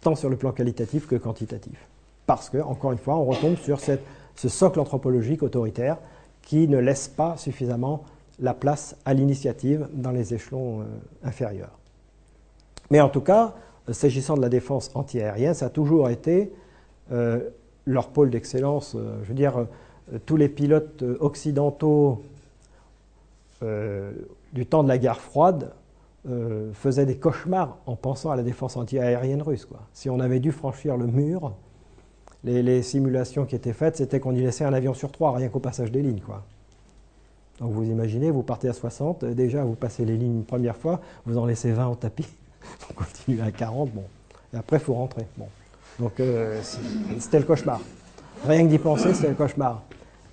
tant 0.01 0.14
sur 0.14 0.29
le 0.29 0.37
plan 0.37 0.53
qualitatif 0.53 1.07
que 1.07 1.17
quantitatif. 1.17 1.86
Parce 2.27 2.51
que, 2.51 2.59
encore 2.59 2.93
une 2.93 2.99
fois, 2.99 3.16
on 3.16 3.24
retombe 3.24 3.57
sur 3.57 3.81
ce 3.81 4.49
socle 4.49 4.81
anthropologique 4.81 5.43
autoritaire 5.43 5.99
qui 6.43 6.68
ne 6.68 6.79
laisse 6.79 7.09
pas 7.09 7.37
suffisamment 7.37 8.05
la 8.39 8.55
place 8.55 8.97
à 9.05 9.14
l'initiative 9.14 9.89
dans 9.93 10.11
les 10.11 10.35
échelons 10.35 10.81
euh, 10.81 10.85
inférieurs. 11.24 11.79
Mais 12.91 13.01
en 13.01 13.09
tout 13.09 13.20
cas, 13.20 13.55
s'agissant 13.91 14.37
de 14.37 14.43
la 14.43 14.49
défense 14.49 14.91
antiaérienne, 14.95 15.55
ça 15.55 15.66
a 15.66 15.70
toujours 15.70 16.09
été 16.11 16.53
euh, 17.12 17.51
leur 17.87 18.09
pôle 18.09 18.31
d'excellence. 18.31 18.95
Euh, 18.95 19.18
je 19.22 19.29
veux 19.29 19.35
dire, 19.35 19.66
tous 20.24 20.37
les 20.37 20.49
pilotes 20.49 21.03
occidentaux 21.18 22.22
du 24.53 24.66
temps 24.66 24.85
de 24.85 24.89
la 24.89 24.99
guerre 24.99 25.20
froide 25.20 25.72
faisaient 26.74 27.07
des 27.07 27.16
cauchemars 27.16 27.79
en 27.87 27.97
pensant 27.97 28.31
à 28.31 28.37
la 28.37 28.45
défense 28.45 28.77
antiaérienne 28.77 29.43
russe. 29.43 29.66
Si 29.95 30.09
on 30.09 30.20
avait 30.20 30.39
dû 30.39 30.53
franchir 30.53 30.97
le 30.97 31.07
mur, 31.07 31.57
les, 32.45 32.82
simulations 32.82 33.45
qui 33.45 33.55
étaient 33.55 33.72
faites, 33.72 33.97
c'était 33.97 34.20
qu'on 34.20 34.34
y 34.34 34.41
laissait 34.41 34.64
un 34.64 34.72
avion 34.72 34.95
sur 34.95 35.11
trois, 35.11 35.32
rien 35.32 35.49
qu'au 35.49 35.59
passage 35.59 35.91
des 35.91 36.03
lignes. 36.03 36.20
Quoi. 36.20 36.43
Donc 37.61 37.72
vous 37.72 37.84
imaginez, 37.84 38.30
vous 38.30 38.43
partez 38.43 38.68
à 38.68 38.72
60, 38.72 39.24
déjà 39.24 39.64
vous 39.64 39.74
passez 39.74 40.05
les 40.05 40.16
lignes 40.16 40.39
une 40.39 40.45
première 40.45 40.76
fois, 40.76 41.01
vous 41.24 41.39
en 41.39 41.47
laissez 41.47 41.72
20 41.72 41.89
au 41.89 41.95
tapis, 41.95 42.28
vous 42.89 42.95
continuez 42.95 43.43
à 43.43 43.51
40, 43.51 43.91
bon. 43.91 44.05
Et 44.55 44.57
après, 44.57 44.76
il 44.76 44.82
faut 44.82 44.95
rentrer. 44.95 45.26
Bon. 45.37 45.49
Donc 45.99 46.20
euh, 46.20 46.61
c'était 47.18 47.39
le 47.39 47.45
cauchemar. 47.45 47.80
Rien 48.47 48.64
que 48.64 48.68
d'y 48.68 48.78
penser, 48.78 49.14
c'était 49.14 49.28
le 49.28 49.34
cauchemar. 49.34 49.82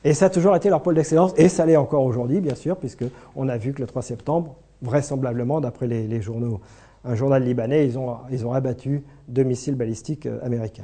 Et 0.04 0.14
ça 0.14 0.26
a 0.26 0.30
toujours 0.30 0.56
été 0.56 0.70
leur 0.70 0.82
pôle 0.82 0.96
d'excellence, 0.96 1.34
et 1.38 1.48
ça 1.48 1.66
l'est 1.66 1.78
encore 1.78 2.04
aujourd'hui, 2.04 2.42
bien 2.42 2.56
sûr, 2.56 2.76
puisqu'on 2.76 3.48
a 3.48 3.58
vu 3.58 3.74
que 3.74 3.80
le 3.80 3.88
3 3.88 4.02
septembre, 4.02 4.56
vraisemblablement, 4.82 5.62
d'après 5.62 5.88
les, 5.88 6.22
journaux, 6.22 6.60
un 7.06 7.16
journal 7.16 7.42
libanais, 7.42 7.86
ils 7.88 7.98
ont, 7.98 8.18
ils 8.30 8.46
ont 8.46 8.52
abattu 8.52 9.04
deux 9.30 9.44
missiles 9.44 9.76
balistiques 9.76 10.26
euh, 10.26 10.44
américains. 10.44 10.84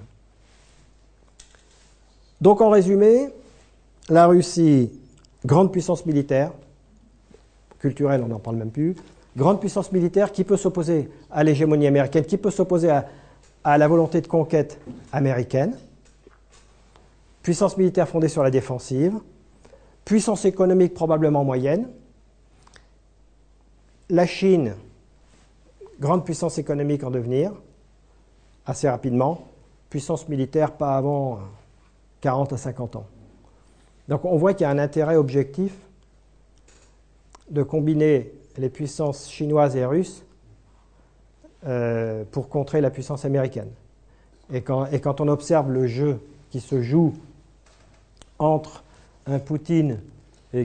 Donc 2.41 2.61
en 2.61 2.69
résumé, 2.69 3.29
la 4.07 4.27
Russie, 4.27 4.91
grande 5.45 5.71
puissance 5.71 6.05
militaire, 6.05 6.51
culturelle, 7.79 8.21
on 8.23 8.27
n'en 8.27 8.39
parle 8.39 8.57
même 8.57 8.71
plus, 8.71 8.95
grande 9.35 9.59
puissance 9.59 9.91
militaire 9.91 10.31
qui 10.31 10.43
peut 10.43 10.57
s'opposer 10.57 11.09
à 11.31 11.43
l'hégémonie 11.43 11.87
américaine, 11.87 12.25
qui 12.25 12.37
peut 12.37 12.51
s'opposer 12.51 12.89
à, 13.63 13.77
la 13.77 13.87
volonté 13.87 14.21
de 14.21 14.27
conquête 14.27 14.79
américaine, 15.11 15.77
puissance 17.43 17.77
militaire 17.77 18.07
fondée 18.07 18.29
sur 18.29 18.43
la 18.43 18.51
défensive, 18.51 19.13
puissance 20.05 20.45
économique 20.45 20.93
probablement 20.93 21.43
moyenne, 21.43 21.87
la 24.09 24.25
Chine, 24.25 24.73
grande 25.99 26.25
puissance 26.25 26.57
économique 26.57 27.03
en 27.03 27.11
devenir, 27.11 27.51
assez 28.65 28.89
rapidement, 28.89 29.47
puissance 29.89 30.27
militaire 30.29 30.71
pas 30.71 30.97
avant 30.97 31.39
40 32.21 32.53
à 32.53 32.57
50 32.57 32.95
ans. 32.95 33.07
Donc 34.07 34.25
on 34.25 34.37
voit 34.37 34.53
qu'il 34.53 34.63
y 34.63 34.67
a 34.67 34.71
un 34.71 34.79
intérêt 34.79 35.15
objectif 35.15 35.73
de 37.49 37.63
combiner 37.63 38.31
les 38.57 38.69
puissances 38.69 39.29
chinoises 39.29 39.75
et 39.75 39.85
russes 39.85 40.23
euh, 41.65 42.23
pour 42.31 42.49
contrer 42.49 42.81
la 42.81 42.89
puissance 42.89 43.25
américaine. 43.25 43.69
Et 44.51 44.61
quand, 44.61 45.21
on 45.21 45.27
observe 45.27 45.71
le 45.71 45.85
jeu 45.85 46.19
qui 46.49 46.59
se 46.59 46.81
joue 46.81 47.13
entre 48.39 48.83
un 49.27 49.37
Poutine 49.37 49.99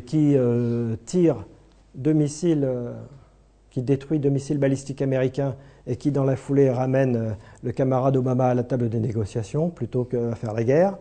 qui 0.07 0.37
euh, 0.37 0.97
tire 1.05 1.45
deux 1.95 2.15
missiles, 2.15 2.65
euh, 2.65 2.95
qui 3.71 3.83
détruit 3.83 4.19
deux 4.19 4.31
missiles 4.31 4.59
balistiques 4.59 5.03
américains 5.03 5.55
et 5.87 5.97
qui 5.97 6.11
dans 6.11 6.25
la 6.25 6.37
foulée 6.37 6.71
ramène 6.71 7.37
le 7.63 7.73
camarade 7.73 8.17
Obama 8.17 8.47
à 8.47 8.55
la 8.55 8.63
table 8.63 8.89
des 8.89 9.01
négociations 9.01 9.69
plutôt 9.69 10.05
qu'à 10.05 10.35
faire 10.35 10.55
la 10.55 10.65
guerre, 10.65 10.97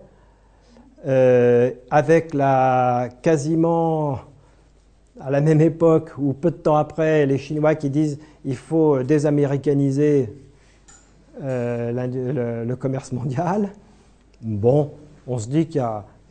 euh, 1.06 1.72
avec 1.92 2.34
la 2.34 3.10
quasiment 3.22 4.20
à 5.20 5.30
la 5.32 5.42
même 5.42 5.60
époque 5.60 6.12
ou 6.18 6.34
peu 6.34 6.50
de 6.50 6.56
temps 6.56 6.78
après, 6.78 7.26
les 7.26 7.38
Chinois 7.38 7.76
qui 7.76 7.90
disent 7.90 8.20
il 8.46 8.56
faut 8.56 9.04
désaméricaniser 9.04 10.34
euh, 11.42 12.64
le, 12.66 12.76
commerce 12.76 13.12
mondial. 13.12 13.70
Bon, 14.42 14.92
on 15.28 15.38
se 15.38 15.48
dit 15.48 15.68
qu'il 15.68 15.84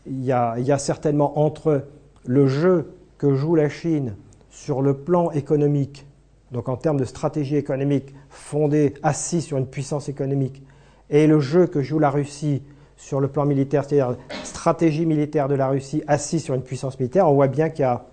y, 0.07 0.27
y, 0.27 0.33
a 0.33 0.79
certainement 0.79 1.39
entre 1.39 1.85
le 2.25 2.47
jeu 2.47 2.93
que 3.19 3.35
joue 3.35 3.55
la 3.55 3.69
Chine 3.69 4.15
sur 4.51 4.81
le 4.81 4.95
plan 4.95 5.31
économique, 5.33 6.07
donc 6.51 6.69
en 6.69 6.77
termes 6.77 6.99
de 6.99 7.05
stratégie 7.05 7.57
économique 7.57 8.15
fondée, 8.31 8.95
assis 9.03 9.43
sur 9.43 9.59
une 9.59 9.67
puissance 9.67 10.09
économique, 10.09 10.63
et 11.11 11.27
le 11.27 11.41
jeu 11.41 11.67
que 11.67 11.83
joue 11.83 11.99
la 11.99 12.11
Russie 12.11 12.63
sur 13.03 13.21
le 13.21 13.27
plan 13.27 13.45
militaire, 13.45 13.85
c'est-à-dire 13.85 14.17
stratégie 14.45 15.07
militaire 15.07 15.49
de 15.49 15.57
la 15.57 15.69
Russie 15.69 16.05
assise 16.07 16.45
sur 16.45 16.55
une 16.55 16.63
puissance 16.63 16.99
militaire, 17.01 17.29
on 17.29 17.35
voit 17.35 17.49
bien 17.49 17.69
qu'il 17.69 17.83
y 17.83 17.85
a 17.85 18.07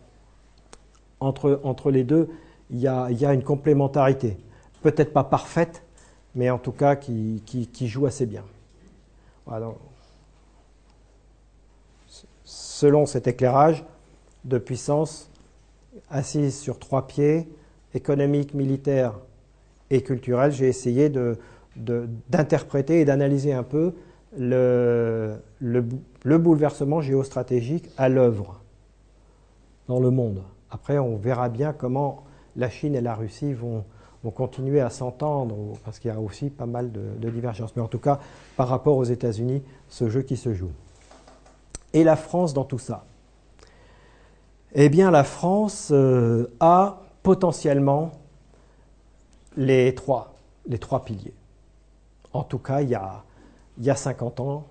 entre, 1.20 1.60
entre 1.64 1.92
les 1.92 2.04
deux, 2.04 2.28
il 2.72 2.80
y, 2.80 2.88
a, 2.88 3.08
il 3.12 3.22
y 3.22 3.26
a 3.26 3.34
une 3.34 3.44
complémentarité. 3.44 4.38
Peut-être 4.82 5.14
pas 5.14 5.24
parfaite, 5.24 5.84
mais 6.34 6.50
en 6.50 6.58
tout 6.58 6.72
cas 6.72 6.96
qui, 6.96 7.44
qui, 7.46 7.88
joue 7.88 8.08
assez 8.08 8.26
bien. 8.26 8.44
selon 12.44 13.06
cet 13.06 13.28
éclairage 13.28 13.86
de 14.46 14.58
puissance 14.58 15.30
assise 16.10 16.58
sur 16.58 16.80
trois 16.80 17.06
pieds, 17.06 17.48
économique, 17.94 18.56
militaire 18.56 19.14
et 19.92 20.02
culturel, 20.02 20.52
j'ai 20.52 20.68
essayé 20.68 21.12
d'interpréter 21.76 22.96
de, 22.96 23.02
et 23.02 23.06
d'analyser 23.06 23.54
un 23.54 23.64
peu 23.64 23.94
le, 24.38 25.42
le, 25.60 26.38
bouleversement 26.38 27.02
géostratégique 27.02 27.90
à 27.98 28.10
l'œuvre 28.10 28.62
dans 29.88 30.00
le 30.00 30.12
monde. 30.12 30.44
Après, 30.72 31.00
on 31.00 31.18
verra 31.18 31.50
bien 31.50 31.74
comment 31.74 32.24
la 32.56 32.70
Chine 32.70 32.96
et 32.96 33.02
la 33.02 33.16
Russie 33.16 33.54
vont, 33.54 33.84
vont 34.24 34.32
continuer 34.32 34.82
à 34.82 34.90
s'entendre, 34.90 35.56
parce 35.84 36.00
qu'il 36.00 36.12
y 36.12 36.14
a 36.14 36.20
aussi 36.20 36.50
pas 36.50 36.66
mal 36.66 36.92
de, 36.92 37.30
divergences. 37.30 37.76
Mais 37.76 37.82
en 37.82 37.88
tout 37.88 38.00
cas, 38.00 38.20
par 38.56 38.68
rapport 38.68 38.98
aux 38.98 39.04
États-Unis, 39.04 39.64
ce 39.88 40.10
jeu 40.10 40.22
qui 40.22 40.38
se 40.38 40.54
joue. 40.54 40.72
Et 41.94 42.04
la 42.04 42.16
France 42.16 42.54
dans 42.54 42.66
tout 42.66 42.80
ça? 42.80 43.06
Eh 44.74 44.90
bien, 44.90 45.10
la 45.10 45.24
France 45.24 45.90
euh, 45.92 46.48
a 46.60 47.02
potentiellement 47.24 48.12
les 49.58 49.96
trois, 49.96 50.36
les 50.68 50.78
trois 50.78 51.04
piliers. 51.04 51.34
En 52.34 52.44
tout 52.44 52.60
cas, 52.60 52.82
il 52.82 52.90
y 52.90 52.96
a 52.96 53.24
il 53.80 53.86
y 53.86 53.90
a 53.90 53.96
50 53.96 54.40
ans 54.42 54.68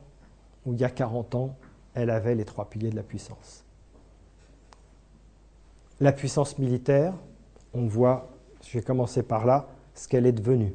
ou 0.67 0.75
il 0.75 0.81
y 0.81 0.85
a 0.85 0.91
40 0.91 1.35
ans, 1.35 1.57
elle 1.95 2.11
avait 2.11 2.35
les 2.35 2.45
trois 2.45 2.69
piliers 2.69 2.91
de 2.91 2.97
la 2.97 3.03
puissance. 3.03 3.65
La 6.01 6.13
puissance 6.13 6.59
militaire, 6.59 7.15
on 7.75 7.87
voit, 7.87 8.29
je 8.65 8.79
vais 8.79 8.85
commencer 8.85 9.23
par 9.23 9.47
là, 9.47 9.69
ce 9.95 10.07
qu'elle 10.07 10.27
est 10.27 10.33
devenue. 10.33 10.75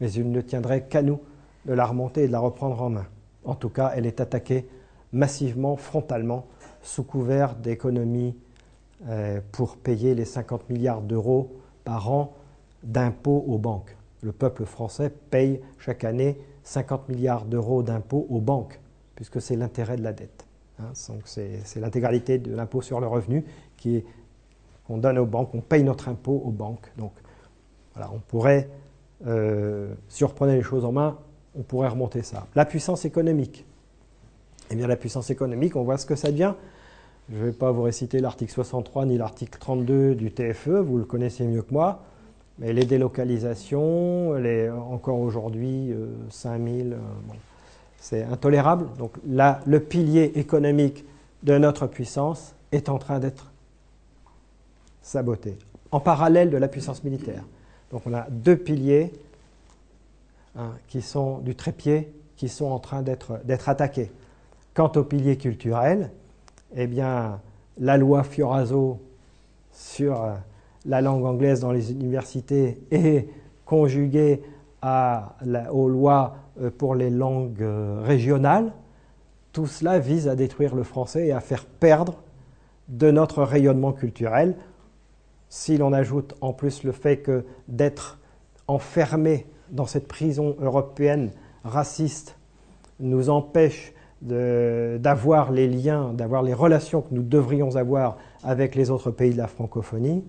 Mais 0.00 0.12
il 0.12 0.30
ne 0.30 0.40
tiendrait 0.40 0.84
qu'à 0.86 1.02
nous 1.02 1.20
de 1.64 1.72
la 1.72 1.86
remonter 1.86 2.24
et 2.24 2.26
de 2.28 2.32
la 2.32 2.38
reprendre 2.38 2.80
en 2.80 2.90
main. 2.90 3.06
En 3.44 3.54
tout 3.54 3.68
cas, 3.68 3.92
elle 3.96 4.06
est 4.06 4.20
attaquée 4.20 4.68
massivement, 5.12 5.76
frontalement, 5.76 6.46
sous 6.82 7.02
couvert 7.02 7.56
d'économies 7.56 8.36
euh, 9.08 9.40
pour 9.52 9.76
payer 9.76 10.14
les 10.14 10.24
50 10.24 10.70
milliards 10.70 11.00
d'euros 11.00 11.56
par 11.84 12.12
an 12.12 12.34
d'impôts 12.82 13.44
aux 13.48 13.58
banques. 13.58 13.96
Le 14.22 14.32
peuple 14.32 14.64
français 14.64 15.10
paye 15.30 15.60
chaque 15.78 16.04
année 16.04 16.38
50 16.68 17.08
milliards 17.08 17.46
d'euros 17.46 17.82
d'impôts 17.82 18.26
aux 18.28 18.40
banques, 18.40 18.78
puisque 19.14 19.40
c'est 19.40 19.56
l'intérêt 19.56 19.96
de 19.96 20.02
la 20.02 20.12
dette. 20.12 20.46
Hein. 20.80 20.92
c'est 20.94 21.80
l'intégralité 21.80 22.38
de 22.38 22.54
l'impôt 22.54 22.82
sur 22.82 23.00
le 23.00 23.08
revenu 23.08 23.44
qui 23.76 24.04
qu'on 24.86 24.98
donne 24.98 25.18
aux 25.18 25.26
banques, 25.26 25.54
on 25.54 25.60
paye 25.60 25.82
notre 25.82 26.08
impôt 26.08 26.42
aux 26.44 26.50
banques. 26.50 26.90
Donc 26.96 27.12
voilà, 27.94 28.10
on 28.14 28.20
pourrait, 28.20 28.70
euh, 29.26 29.92
si 30.08 30.24
on 30.24 30.28
reprenait 30.28 30.56
les 30.56 30.62
choses 30.62 30.84
en 30.84 30.92
main, 30.92 31.18
on 31.58 31.62
pourrait 31.62 31.88
remonter 31.88 32.22
ça. 32.22 32.46
La 32.54 32.64
puissance 32.64 33.04
économique. 33.04 33.66
Eh 34.70 34.76
bien, 34.76 34.86
la 34.86 34.96
puissance 34.96 35.30
économique, 35.30 35.76
on 35.76 35.82
voit 35.82 35.98
ce 35.98 36.06
que 36.06 36.14
ça 36.14 36.30
devient. 36.30 36.54
Je 37.30 37.36
ne 37.36 37.44
vais 37.44 37.52
pas 37.52 37.70
vous 37.70 37.82
réciter 37.82 38.20
l'article 38.20 38.52
63 38.52 39.06
ni 39.06 39.18
l'article 39.18 39.58
32 39.58 40.14
du 40.14 40.32
TFE, 40.32 40.68
vous 40.68 40.96
le 40.96 41.04
connaissez 41.04 41.46
mieux 41.46 41.62
que 41.62 41.72
moi. 41.72 42.02
Mais 42.58 42.72
les 42.72 42.84
délocalisations, 42.84 44.34
les, 44.34 44.68
encore 44.68 45.20
aujourd'hui, 45.20 45.94
5000, 46.30 46.92
euh, 46.92 46.96
euh, 46.96 46.98
c'est 47.98 48.24
intolérable. 48.24 48.88
Donc 48.98 49.12
là, 49.26 49.60
le 49.66 49.80
pilier 49.80 50.32
économique 50.34 51.04
de 51.44 51.56
notre 51.56 51.86
puissance 51.86 52.54
est 52.72 52.88
en 52.88 52.98
train 52.98 53.20
d'être 53.20 53.52
saboté, 55.02 55.56
en 55.92 56.00
parallèle 56.00 56.50
de 56.50 56.56
la 56.56 56.68
puissance 56.68 57.04
militaire. 57.04 57.44
Donc 57.90 58.02
on 58.06 58.12
a 58.12 58.26
deux 58.28 58.56
piliers 58.56 59.12
hein, 60.56 60.72
qui 60.88 61.00
sont 61.00 61.38
du 61.38 61.54
trépied, 61.54 62.12
qui 62.36 62.48
sont 62.48 62.66
en 62.66 62.78
train 62.78 63.02
d'être 63.02 63.68
attaqués. 63.68 64.10
Quant 64.74 64.92
au 64.96 65.04
pilier 65.04 65.36
culturel, 65.36 66.10
eh 66.76 66.86
bien, 66.86 67.40
la 67.78 67.96
loi 67.96 68.22
Fioraso 68.22 69.00
sur 69.72 70.22
euh, 70.22 70.34
la 70.88 71.02
langue 71.02 71.24
anglaise 71.24 71.60
dans 71.60 71.70
les 71.70 71.92
universités 71.92 72.78
est 72.90 73.28
conjuguée 73.64 74.42
aux 74.82 75.88
lois 75.88 76.36
euh, 76.60 76.70
pour 76.76 76.94
les 76.94 77.10
langues 77.10 77.62
euh, 77.62 78.00
régionales. 78.02 78.72
Tout 79.52 79.66
cela 79.66 79.98
vise 79.98 80.28
à 80.28 80.36
détruire 80.36 80.74
le 80.74 80.82
français 80.82 81.28
et 81.28 81.32
à 81.32 81.40
faire 81.40 81.66
perdre 81.66 82.22
de 82.88 83.10
notre 83.10 83.42
rayonnement 83.42 83.92
culturel. 83.92 84.56
Si 85.50 85.76
l'on 85.76 85.92
ajoute 85.92 86.34
en 86.40 86.52
plus 86.52 86.84
le 86.84 86.92
fait 86.92 87.18
que 87.18 87.44
d'être 87.66 88.18
enfermé 88.66 89.46
dans 89.70 89.86
cette 89.86 90.08
prison 90.08 90.56
européenne 90.60 91.30
raciste 91.64 92.36
nous 93.00 93.30
empêche 93.30 93.92
d'avoir 94.22 95.52
les 95.52 95.68
liens, 95.68 96.12
d'avoir 96.12 96.42
les 96.42 96.54
relations 96.54 97.02
que 97.02 97.14
nous 97.14 97.22
devrions 97.22 97.76
avoir 97.76 98.16
avec 98.42 98.74
les 98.74 98.90
autres 98.90 99.10
pays 99.10 99.32
de 99.32 99.38
la 99.38 99.46
francophonie, 99.46 100.24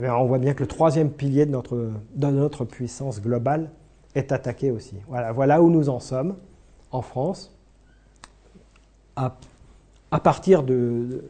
eh 0.00 0.08
on 0.08 0.26
voit 0.26 0.38
bien 0.38 0.54
que 0.54 0.62
le 0.62 0.68
troisième 0.68 1.10
pilier 1.10 1.46
de 1.46 1.50
notre, 1.50 2.64
puissance 2.64 3.20
globale 3.20 3.70
est 4.14 4.32
attaqué 4.32 4.70
aussi. 4.70 4.96
Voilà, 5.08 5.60
où 5.62 5.70
nous 5.70 5.88
en 5.88 6.00
sommes 6.00 6.36
en 6.90 7.02
France, 7.02 7.54
à, 9.16 9.36
partir 10.22 10.62
de 10.62 11.22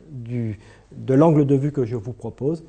l'angle 1.08 1.46
de 1.46 1.54
vue 1.54 1.72
que 1.72 1.84
je 1.84 1.96
vous 1.96 2.12
propose. 2.12 2.64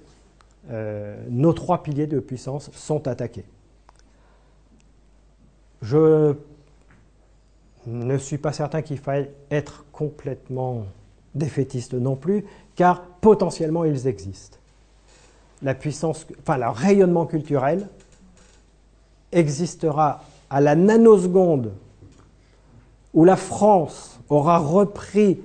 Euh, 0.71 1.21
nos 1.29 1.51
trois 1.53 1.83
piliers 1.83 2.07
de 2.07 2.19
puissance 2.19 2.71
sont 2.71 3.07
attaqués. 3.07 3.45
Je 5.81 6.35
ne 7.85 8.17
suis 8.17 8.37
pas 8.37 8.53
certain 8.53 8.81
qu'il 8.81 8.97
faille 8.97 9.29
être 9.51 9.85
complètement 9.91 10.85
défaitiste 11.35 11.93
non 11.95 12.15
plus, 12.15 12.45
car 12.75 13.03
potentiellement 13.19 13.83
ils 13.83 14.07
existent. 14.07 14.57
La 15.63 15.73
puissance, 15.73 16.27
enfin, 16.41 16.57
le 16.57 16.67
rayonnement 16.67 17.25
culturel 17.25 17.87
existera 19.31 20.21
à 20.49 20.61
la 20.61 20.75
nanoseconde 20.75 21.71
où 23.13 23.25
la 23.25 23.35
France 23.35 24.19
aura 24.29 24.59
repris 24.59 25.39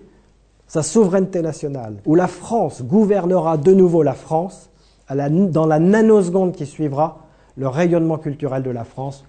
sa 0.66 0.82
souveraineté 0.82 1.40
nationale, 1.40 1.96
où 2.04 2.14
la 2.14 2.28
France 2.28 2.82
gouvernera 2.82 3.56
de 3.56 3.72
nouveau 3.72 4.02
la 4.02 4.14
France, 4.14 4.68
dans 5.08 5.66
la 5.66 5.78
nanoseconde 5.78 6.54
qui 6.54 6.66
suivra, 6.66 7.26
le 7.56 7.68
rayonnement 7.68 8.18
culturel 8.18 8.62
de 8.62 8.70
la 8.70 8.84
France 8.84 9.24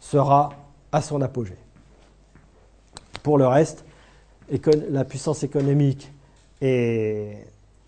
sera 0.00 0.50
à 0.92 1.00
son 1.00 1.22
apogée. 1.22 1.56
Pour 3.22 3.38
le 3.38 3.46
reste, 3.46 3.84
la 4.90 5.04
puissance 5.04 5.42
économique 5.42 6.10
et, 6.60 7.32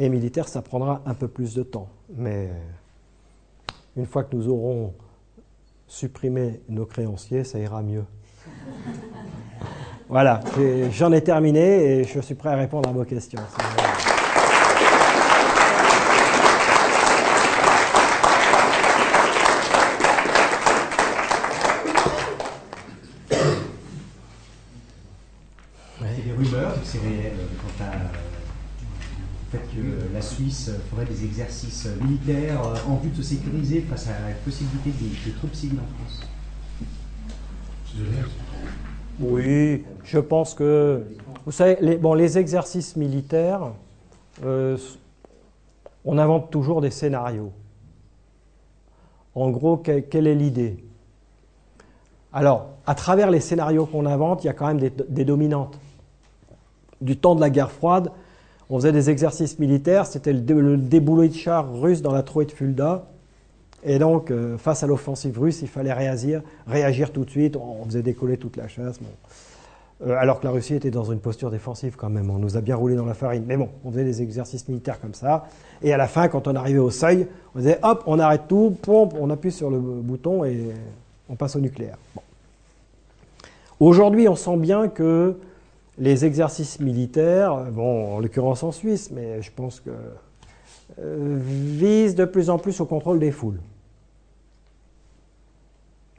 militaire, 0.09 0.49
ça 0.49 0.63
prendra 0.63 1.03
un 1.07 1.15
peu 1.15 1.29
plus 1.29 1.55
de 1.55 1.63
temps. 1.63 1.89
Mais 2.17 2.51
une 3.97 4.07
fois 4.07 4.25
que 4.25 4.35
nous 4.35 4.49
aurons 4.49 4.95
supprimé 5.87 6.61
nos 6.69 6.87
créanciers, 6.87 7.45
ça 7.45 7.59
ira 7.59 7.83
mieux. 7.83 8.05
voilà, 10.09 10.41
j'en 10.93 11.13
ai 11.13 11.23
terminé 11.23 11.99
et 12.01 12.05
je 12.05 12.21
suis 12.21 12.35
prêt 12.35 12.51
à 12.51 12.57
répondre 12.57 12.89
à 12.89 12.93
vos 12.93 13.05
questions. 13.05 13.41
c'est 26.91 26.99
réel 26.99 27.35
euh, 27.39 27.47
quant 27.61 27.85
à 27.85 27.89
euh, 27.95 28.09
fait 29.53 29.59
Suisse 30.51 30.71
ferait 30.91 31.05
des 31.05 31.25
exercices 31.25 31.89
militaires 32.01 32.61
euh, 32.65 32.91
en 32.91 32.97
vue 32.97 33.11
de 33.11 33.17
se 33.17 33.23
sécuriser 33.23 33.83
face 33.83 34.09
à 34.09 34.29
la 34.29 34.35
possibilité 34.45 34.91
des, 34.91 35.33
troupes 35.33 35.55
civiles 35.55 35.79
en 35.79 36.05
France 36.05 36.29
Oui, 39.21 39.85
je 40.05 40.19
pense 40.19 40.55
que. 40.55 41.05
Vous 41.47 41.53
savez, 41.53 41.77
les, 41.81 41.97
bon, 41.97 42.15
les 42.15 42.37
exercices 42.39 42.97
militaires, 42.97 43.73
on 44.43 46.19
invente 46.19 46.51
toujours 46.51 46.81
des 46.81 46.91
scénarios. 46.91 47.53
En 49.35 49.51
gros, 49.51 49.77
quelle 49.77 50.27
est 50.27 50.35
l'idée? 50.35 50.85
Alors, 52.33 52.71
à 52.87 52.95
travers 52.95 53.31
les 53.31 53.41
scénarios 53.41 53.87
qu'on 53.87 54.07
invente, 54.07 54.45
il 54.45 54.49
y 54.49 54.51
a 54.51 54.53
quand 54.53 54.67
même 54.67 54.81
des 54.81 55.25
dominantes 55.25 55.79
du 57.01 57.17
temps 57.17 57.35
de 57.35 57.41
la 57.41 57.51
guerre 57.51 57.71
froide, 57.71 58.11
on 58.71 58.79
faisait 58.79 58.93
des 58.93 59.11
exercices 59.11 59.59
militaires, 59.59 60.07
c'était 60.07 60.33
le, 60.33 60.77
déboulot 60.77 61.27
de 61.27 61.35
chars 61.35 61.67
russes 61.81 62.03
dans 62.03 62.13
la 62.13 62.23
trouée 62.23 62.45
de 62.45 62.53
Fulda. 62.53 63.05
Et 63.83 63.99
donc, 63.99 64.31
euh, 64.31 64.57
face 64.59 64.85
à 64.85 64.87
l'offensive 64.87 65.39
russe, 65.39 65.61
il 65.63 65.69
fallait 65.69 65.93
réagir, 65.93 66.43
réagir 66.69 67.13
tout 67.13 67.25
de 67.25 67.31
suite. 67.31 67.57
On 67.57 67.85
faisait 67.87 68.03
décoller 68.03 68.37
toute 68.37 68.57
la 68.57 68.69
chasse. 68.69 69.01
Euh, 70.07 70.15
alors 70.17 70.39
que 70.39 70.47
la 70.47 70.53
Russie 70.53 70.75
était 70.75 70.91
dans 70.91 71.11
une 71.11 71.19
posture 71.19 71.51
défensive 71.51 71.97
quand 71.97 72.11
même. 72.11 72.31
On 72.31 72.39
nous 72.39 72.57
a 72.57 72.61
bien 72.61 72.77
roulé 72.77 72.95
dans 72.95 73.07
la 73.07 73.15
farine. 73.15 73.43
Mais 73.47 73.57
bon, 73.57 73.71
on 73.85 73.91
faisait 73.91 74.05
des 74.05 74.23
exercices 74.23 74.69
militaires 74.69 75.01
comme 75.01 75.15
ça. 75.15 75.49
Et 75.83 75.93
à 75.93 75.97
la 75.97 76.07
fin, 76.07 76.29
quand 76.29 76.47
on 76.47 76.55
arrivait 76.55 76.79
au 76.79 76.91
seuil, 76.91 77.27
on 77.57 77.59
disait 77.59 77.79
hop, 77.83 78.05
on 78.07 78.19
arrête 78.21 78.43
tout, 78.49 78.77
pompe, 78.83 79.15
on 79.19 79.31
appuie 79.31 79.53
sur 79.53 79.71
le 79.71 79.79
bouton 79.79 80.45
et 80.45 80.69
on 81.29 81.35
passe 81.35 81.57
au 81.57 81.61
nucléaire. 81.61 81.97
Aujourd'hui, 83.81 84.29
on 84.29 84.37
sent 84.37 84.59
bien 84.59 84.89
que 84.89 85.37
les 86.01 86.25
exercices 86.25 86.81
militaires, 86.81 87.71
bon, 87.71 88.17
en 88.17 88.21
l'occurrence 88.21 88.63
en 88.63 88.73
Suisse, 88.73 89.11
mais 89.11 89.43
je 89.43 89.53
pense 89.53 89.81
que 89.81 89.91
euh, 90.99 91.39
visent 91.39 92.15
de 92.15 92.25
plus 92.25 92.49
en 92.49 92.59
plus 92.59 92.81
au 92.81 92.87
contrôle 92.87 93.21
des 93.21 93.31
foules. 93.31 93.61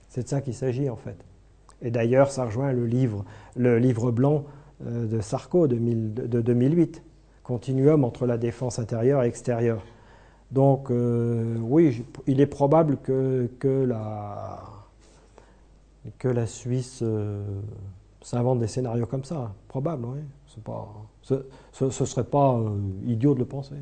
C'est 0.07 0.23
de 0.23 0.27
ça 0.27 0.39
qu'il 0.39 0.53
s'agit 0.53 0.89
en 0.89 0.95
fait. 0.95 1.17
Et 1.81 1.89
d'ailleurs, 1.89 2.29
ça 2.29 2.45
rejoint 2.45 2.71
le 2.71 2.85
livre, 2.85 3.25
le 3.55 3.79
livre 3.79 4.11
blanc 4.11 4.45
euh, 4.85 5.07
de 5.07 5.19
Sarko 5.19 5.67
de, 5.67 5.77
2008, 6.41 7.01
Continuum 7.43 8.03
entre 8.03 8.27
la 8.27 8.37
défense 8.37 8.77
intérieure 8.77 9.23
et 9.23 9.27
extérieure. 9.27 9.83
Donc 10.51 10.91
euh, 10.91 11.57
oui, 11.59 12.05
il 12.27 12.39
est 12.39 12.45
probable 12.45 12.97
que, 12.97 13.49
la 16.23 16.45
Suisse 16.45 17.03
s'invente 18.21 18.59
des 18.59 18.67
scénarios 18.67 19.05
comme 19.05 19.23
ça. 19.23 19.53
Probable, 19.67 20.05
oui. 20.05 20.19
Pas, 20.63 20.87
ce 21.21 21.85
ne 21.85 21.89
serait 21.89 22.25
pas 22.25 22.55
euh, 22.55 22.77
idiot 23.07 23.33
de 23.33 23.39
le 23.39 23.45
penser. 23.45 23.75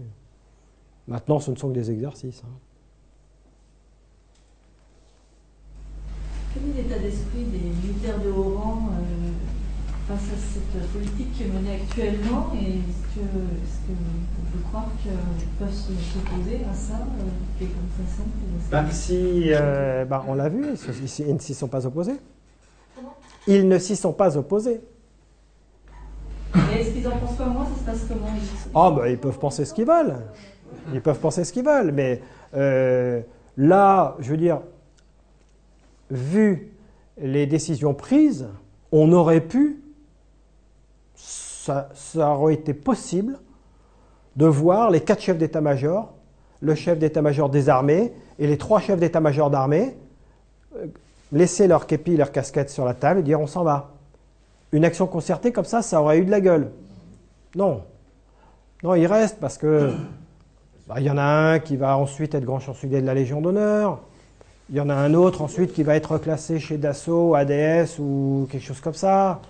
Maintenant, 1.07 1.39
ce 1.39 1.49
ne 1.49 1.55
sont 1.55 1.69
que 1.69 1.73
des 1.73 1.89
exercices. 1.89 2.43
Hein. 2.45 2.51
Quel 6.53 6.69
est 6.69 6.83
l'état 6.83 6.99
d'esprit 6.99 7.43
des 7.45 7.57
militaires 7.57 8.19
de 8.19 8.29
haut 8.29 8.55
rang 8.55 8.89
euh, 8.91 9.31
face 10.07 10.31
à 10.31 10.37
cette 10.37 10.91
politique 10.91 11.33
qui 11.33 11.43
est 11.43 11.47
menée 11.47 11.81
actuellement? 11.81 12.51
Et 12.53 12.77
est-ce 12.77 13.15
que, 13.15 13.25
est 13.25 14.51
peut 14.51 14.63
croire 14.69 14.89
qu'ils 15.01 15.11
peuvent 15.57 15.73
s'opposer 15.73 16.65
à 16.69 16.73
ça 16.73 16.97
euh, 16.99 17.65
comme 17.65 18.05
façon? 18.05 18.23
Bah, 18.69 18.85
si, 18.91 19.49
bah, 20.07 20.23
On 20.27 20.35
l'a 20.35 20.49
vu, 20.49 20.67
ils 21.19 21.33
ne 21.33 21.39
s'y 21.39 21.53
sont 21.55 21.67
pas 21.67 21.87
opposés. 21.87 22.19
Ils 23.47 23.67
ne 23.67 23.77
s'y 23.77 23.95
sont 23.95 24.13
pas 24.13 24.37
opposés. 24.37 24.81
Et 26.55 26.81
est-ce 26.81 26.91
qu'ils 26.91 27.07
en 27.07 27.17
pensent 27.17 27.37
comme 27.37 27.53
moi 27.53 27.65
Ça 27.65 27.93
se 27.93 27.99
passe 27.99 28.07
comment 28.07 28.27
Ah, 28.75 28.91
ben, 28.91 29.07
ils 29.07 29.17
peuvent 29.17 29.39
penser 29.39 29.65
ce 29.65 29.73
qu'ils 29.73 29.85
veulent. 29.85 30.17
Ils 30.93 31.01
peuvent 31.01 31.19
penser 31.19 31.43
ce 31.43 31.53
qu'ils 31.53 31.65
veulent. 31.65 31.91
Mais 31.91 32.21
euh, 32.55 33.21
là, 33.57 34.15
je 34.19 34.31
veux 34.31 34.37
dire, 34.37 34.61
vu 36.09 36.73
les 37.17 37.45
décisions 37.45 37.93
prises, 37.93 38.47
on 38.91 39.11
aurait 39.11 39.41
pu, 39.41 39.81
ça, 41.15 41.89
ça 41.93 42.31
aurait 42.31 42.55
été 42.55 42.73
possible 42.73 43.39
de 44.35 44.45
voir 44.45 44.89
les 44.89 45.01
quatre 45.01 45.21
chefs 45.21 45.37
d'état-major, 45.37 46.13
le 46.61 46.75
chef 46.75 46.97
d'état-major 46.97 47.49
des 47.49 47.69
armées 47.69 48.13
et 48.39 48.47
les 48.47 48.57
trois 48.57 48.79
chefs 48.79 48.99
d'état-major 48.99 49.49
d'armée 49.49 49.97
euh, 50.75 50.87
laisser 51.31 51.67
leur 51.67 51.87
képi, 51.87 52.17
leur 52.17 52.31
casquette 52.31 52.69
sur 52.69 52.85
la 52.85 52.93
table 52.93 53.19
et 53.19 53.23
dire 53.23 53.39
on 53.39 53.47
s'en 53.47 53.63
va. 53.63 53.91
Une 54.71 54.85
action 54.85 55.07
concertée 55.07 55.51
comme 55.51 55.65
ça, 55.65 55.81
ça 55.81 56.01
aurait 56.01 56.19
eu 56.19 56.25
de 56.25 56.31
la 56.31 56.41
gueule. 56.41 56.71
Non. 57.55 57.83
Non, 58.83 58.95
il 58.95 59.07
reste 59.07 59.39
parce 59.39 59.57
que 59.57 59.91
bah, 60.87 60.95
il 60.97 61.03
y 61.03 61.09
en 61.09 61.17
a 61.17 61.23
un 61.23 61.59
qui 61.59 61.75
va 61.75 61.97
ensuite 61.97 62.35
être 62.35 62.45
grand 62.45 62.59
chancelier 62.59 63.01
de 63.01 63.05
la 63.05 63.13
Légion 63.13 63.41
d'honneur. 63.41 63.99
Il 64.69 64.75
y 64.75 64.79
en 64.79 64.89
a 64.89 64.93
un 64.93 65.15
autre 65.15 65.41
ensuite 65.41 65.73
qui 65.73 65.81
va 65.81 65.95
être 65.95 66.11
reclassé 66.11 66.59
chez 66.59 66.77
Dassault, 66.77 67.33
ADS 67.33 67.97
ou 67.97 68.47
quelque 68.51 68.63
chose 68.63 68.79
comme 68.79 68.93
ça, 68.93 69.41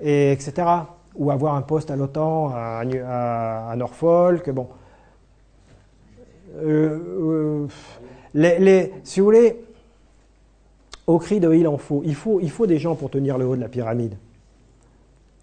et 0.00 0.30
etc. 0.30 0.52
Ou 1.16 1.32
avoir 1.32 1.56
un 1.56 1.62
poste 1.62 1.90
à 1.90 1.96
l'OTAN, 1.96 2.52
à, 2.54 3.74
Norfolk. 3.76 4.48
Bon. 4.50 4.68
Euh, 6.62 7.66
euh, 8.36 8.86
si 9.02 9.18
vous 9.18 9.26
voulez, 9.26 9.60
au 11.06 11.18
cri 11.18 11.40
de 11.40 11.52
il 11.52 11.66
en 11.66 11.78
faut. 11.78 12.02
Il, 12.04 12.14
faut. 12.14 12.66
des 12.66 12.78
gens 12.78 12.94
pour 12.94 13.10
tenir 13.10 13.38
le 13.38 13.46
haut 13.46 13.56
de 13.56 13.60
la 13.60 13.68
pyramide. 13.68 14.16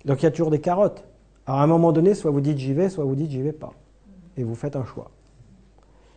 Donc 0.06 0.22
il 0.22 0.26
y 0.26 0.28
a 0.28 0.32
toujours 0.32 0.52
des 0.52 0.62
carottes. 0.62 1.04
À 1.46 1.62
un 1.62 1.68
moment 1.68 1.92
donné, 1.92 2.14
soit 2.14 2.32
vous 2.32 2.42
dites 2.42 2.58
j'y 2.58 2.74
vais, 2.74 2.90
soit 2.90 3.04
vous 3.04 3.16
dites 3.16 3.32
j'y 3.32 3.42
vais 3.42 3.52
pas. 3.52 3.74
Et 4.38 4.44
vous 4.44 4.56
faites 4.56 4.76
un 4.76 4.86
choix. 4.86 5.12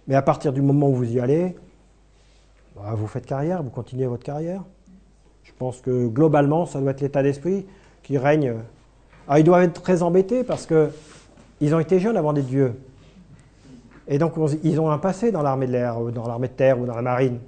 Mais 0.07 0.15
à 0.15 0.23
partir 0.23 0.53
du 0.53 0.63
moment 0.63 0.89
où 0.89 0.95
vous 0.95 1.11
y 1.11 1.21
allez, 1.21 1.57
bah, 2.77 2.95
vous 2.97 3.07
faites 3.07 3.27
carrière, 3.27 3.63
vous 3.63 3.71
continuez 3.71 4.07
votre 4.07 4.25
carrière. 4.25 4.63
Je 5.43 5.53
pense 5.59 5.81
que 5.81 6.07
globalement, 6.07 6.67
ça 6.67 6.81
doit 6.81 6.93
être 6.93 7.01
l'état 7.01 7.23
d'esprit 7.23 7.67
qui 8.03 8.19
règne. 8.19 8.55
Alors 9.27 9.39
ils 9.39 9.45
doivent 9.45 9.63
être 9.63 9.83
très 9.83 10.03
embêtés 10.03 10.45
parce 10.45 10.67
que 10.67 10.91
ils 11.61 11.75
ont 11.75 11.81
été 11.81 11.99
jeunes 12.01 12.17
avant 12.17 12.33
d'être 12.33 12.47
vieux. 12.47 12.75
Et 14.09 14.19
donc 14.19 14.37
on- 14.37 14.47
ils 14.63 14.81
ont 14.81 14.91
un 14.91 14.99
passé 14.99 15.33
dans 15.33 15.43
l'armée 15.43 15.67
de 15.67 15.73
l'air, 15.73 15.99
dans 16.01 16.27
l'armée 16.27 16.49
de 16.49 16.53
terre 16.53 16.79
ou 16.81 16.87
dans 16.87 16.95
la 16.95 17.03
marine. 17.03 17.39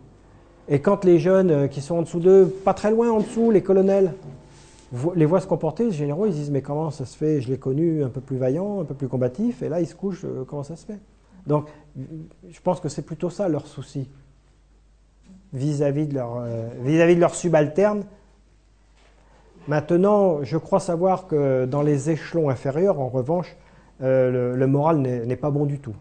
Et 0.68 0.80
quand 0.80 1.04
les 1.04 1.18
jeunes 1.18 1.50
euh, 1.50 1.66
qui 1.68 1.80
sont 1.80 1.96
en 1.96 2.02
dessous 2.02 2.20
d'eux, 2.20 2.46
pas 2.64 2.74
très 2.74 2.90
loin 2.90 3.10
en 3.10 3.20
dessous, 3.20 3.50
les 3.50 3.62
colonels, 3.62 4.14
les 5.14 5.26
voient 5.26 5.40
se 5.40 5.46
comporter, 5.46 5.86
les 5.86 5.92
généraux, 5.92 6.26
ils 6.26 6.32
se 6.32 6.38
disent 6.38 6.50
mais 6.50 6.62
comment 6.62 6.90
ça 6.90 7.04
se 7.04 7.16
fait? 7.16 7.40
Je 7.40 7.50
l'ai 7.50 7.58
connu 7.58 8.02
un 8.02 8.08
peu 8.08 8.20
plus 8.20 8.36
vaillant, 8.36 8.80
un 8.80 8.84
peu 8.84 8.94
plus 8.94 9.08
combatif, 9.08 9.62
et 9.62 9.68
là 9.68 9.80
ils 9.80 9.86
se 9.86 9.94
couchent, 9.94 10.24
euh, 10.24 10.44
comment 10.46 10.62
ça 10.62 10.76
se 10.76 10.86
fait? 10.86 10.98
Donc 11.46 11.68
je 12.48 12.60
pense 12.60 12.80
que 12.80 12.88
c'est 12.88 13.02
plutôt 13.02 13.30
ça 13.30 13.48
leur 13.48 13.66
souci 13.66 14.08
vis-à-vis 15.52 16.06
de 16.06 16.14
leur 16.14 16.36
euh, 16.38 16.68
vis-à-vis 16.80 17.16
de 17.16 17.20
leurs 17.20 17.34
subalternes. 17.34 18.04
Maintenant, 19.66 20.42
je 20.42 20.58
crois 20.58 20.80
savoir 20.80 21.26
que 21.26 21.64
dans 21.64 21.80
les 21.80 22.10
échelons 22.10 22.50
inférieurs, 22.50 23.00
en 23.00 23.08
revanche, 23.08 23.56
euh, 24.02 24.54
le, 24.54 24.66
moral 24.66 24.98
n'est 24.98 25.36
pas 25.36 25.50
bon 25.50 25.64
du 25.64 25.78
tout, 25.78 25.94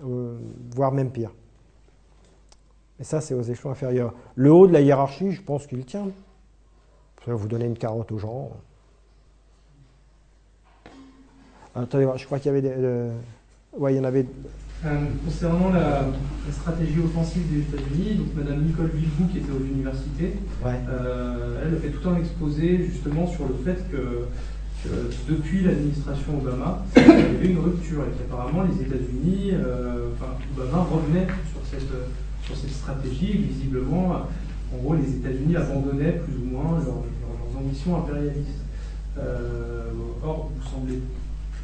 voire 0.00 0.90
même 0.90 1.10
pire. 1.10 1.30
Et 3.00 3.04
ça, 3.04 3.20
c'est 3.20 3.34
aux 3.34 3.42
échelons 3.42 3.70
inférieurs. 3.72 4.12
Le 4.36 4.52
haut 4.52 4.66
de 4.66 4.72
la 4.72 4.80
hiérarchie, 4.80 5.32
je 5.32 5.42
pense 5.42 5.66
qu'il 5.66 5.84
tient. 5.84 6.06
Vous 7.26 7.48
donner 7.48 7.64
une 7.64 7.76
carotte 7.78 8.12
aux 8.12 8.18
gens. 8.18 8.50
Attendez, 11.74 12.04
voir, 12.04 12.18
je 12.18 12.26
crois 12.26 12.38
qu'il 12.38 12.46
y 12.46 12.50
avait 12.50 12.60
des. 12.62 12.72
euh, 12.76 13.12
ouais, 13.78 13.94
il 13.94 13.96
y 13.96 14.00
en 14.00 14.04
avait. 14.04 14.26
Euh, 14.84 15.04
concernant 15.24 15.70
la, 15.70 16.02
la 16.02 16.52
stratégie 16.52 17.00
offensive 17.00 17.42
des 17.50 17.60
États-Unis, 17.60 18.16
donc 18.16 18.26
Madame 18.36 18.62
Nicole 18.64 18.90
Villebou 18.94 19.26
qui 19.32 19.38
était 19.38 19.50
aux 19.50 19.64
universités, 19.64 20.34
Ouais. 20.64 20.78
euh, 20.90 21.62
elle 21.66 21.74
a 21.74 21.78
fait 21.78 21.88
tout 21.88 22.06
un 22.08 22.16
exposé 22.16 22.84
justement 22.84 23.26
sur 23.26 23.46
le 23.48 23.54
fait 23.64 23.90
que, 23.90 24.26
que 24.84 24.90
depuis 25.32 25.62
l'administration 25.62 26.36
Obama, 26.38 26.84
il 26.96 27.02
y 27.02 27.10
avait 27.10 27.46
une 27.48 27.58
rupture 27.60 28.02
et 28.02 28.18
qu'apparemment 28.18 28.62
les 28.64 28.82
États-Unis, 28.82 29.52
euh, 29.54 30.10
enfin 30.12 30.32
Obama 30.54 30.82
revenait 30.92 31.26
sur 31.50 31.60
cette, 31.70 31.88
sur 32.46 32.56
cette 32.56 32.70
stratégie 32.70 33.30
et 33.32 33.38
visiblement, 33.38 34.10
en 34.72 34.76
gros, 34.82 34.94
les 34.94 35.08
États-Unis 35.16 35.56
abandonnaient 35.56 36.12
plus 36.12 36.36
ou 36.36 36.44
moins 36.50 36.72
leurs, 36.78 36.84
leurs 36.84 37.58
ambitions 37.58 37.96
impérialistes. 37.96 38.60
Euh, 39.18 39.90
or, 40.24 40.50
vous 40.54 40.68
semblez 40.68 40.98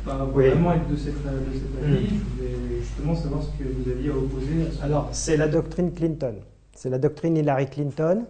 pas 0.05 0.27
Oui. 0.35 0.49
vraiment 0.49 0.73
être 0.75 0.89
de 0.89 0.97
cette, 0.97 1.15
de 1.15 1.53
cet 1.53 1.85
avis. 1.85 2.07
Je 2.07 2.43
voulais 2.43 2.81
justement 2.81 3.15
savoir 3.15 3.43
ce 3.43 3.49
que 3.63 3.69
vous 3.69 3.91
aviez 3.91 4.11
à 4.11 4.15
opposer 4.15 4.67
à 4.69 4.73
ce 4.79 4.83
Alors, 4.85 5.09
c'est 5.13 5.37
la 5.37 5.49
doctrine 5.49 5.93
Clinton. 5.93 6.35
C'est 6.75 6.91
la 6.91 6.99
doctrine 6.99 7.37
Hillary 7.37 7.67
Clinton. 7.69 8.25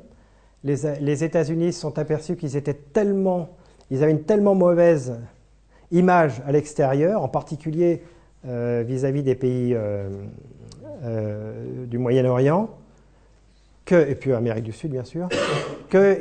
Les, 0.65 0.77
les 1.01 1.25
États-Unis 1.25 1.73
se 1.73 1.81
sont 1.81 1.99
aperçus 1.99 2.37
qu'ils 2.37 2.57
étaient 2.57 2.75
tellement, 2.75 3.51
ils 3.91 4.03
avaient 4.03 4.13
une 4.13 4.23
tellement 4.23 4.55
mauvaise 4.55 5.15
image 5.93 6.43
à 6.47 6.53
l'extérieur, 6.53 7.23
en 7.23 7.29
particulier 7.29 8.03
euh, 8.47 8.83
vis-à-vis 8.87 9.23
des 9.23 9.35
pays 9.35 9.75
euh, 9.75 10.09
euh, 11.03 11.87
du 11.87 11.99
Moyen-Orient, 11.99 12.71
que, 13.85 14.09
et 14.09 14.15
puis 14.15 14.33
Amérique 14.33 14.65
du 14.65 14.73
Sud 14.73 14.91
bien 14.91 15.05
sûr, 15.05 15.29
que 15.89 16.19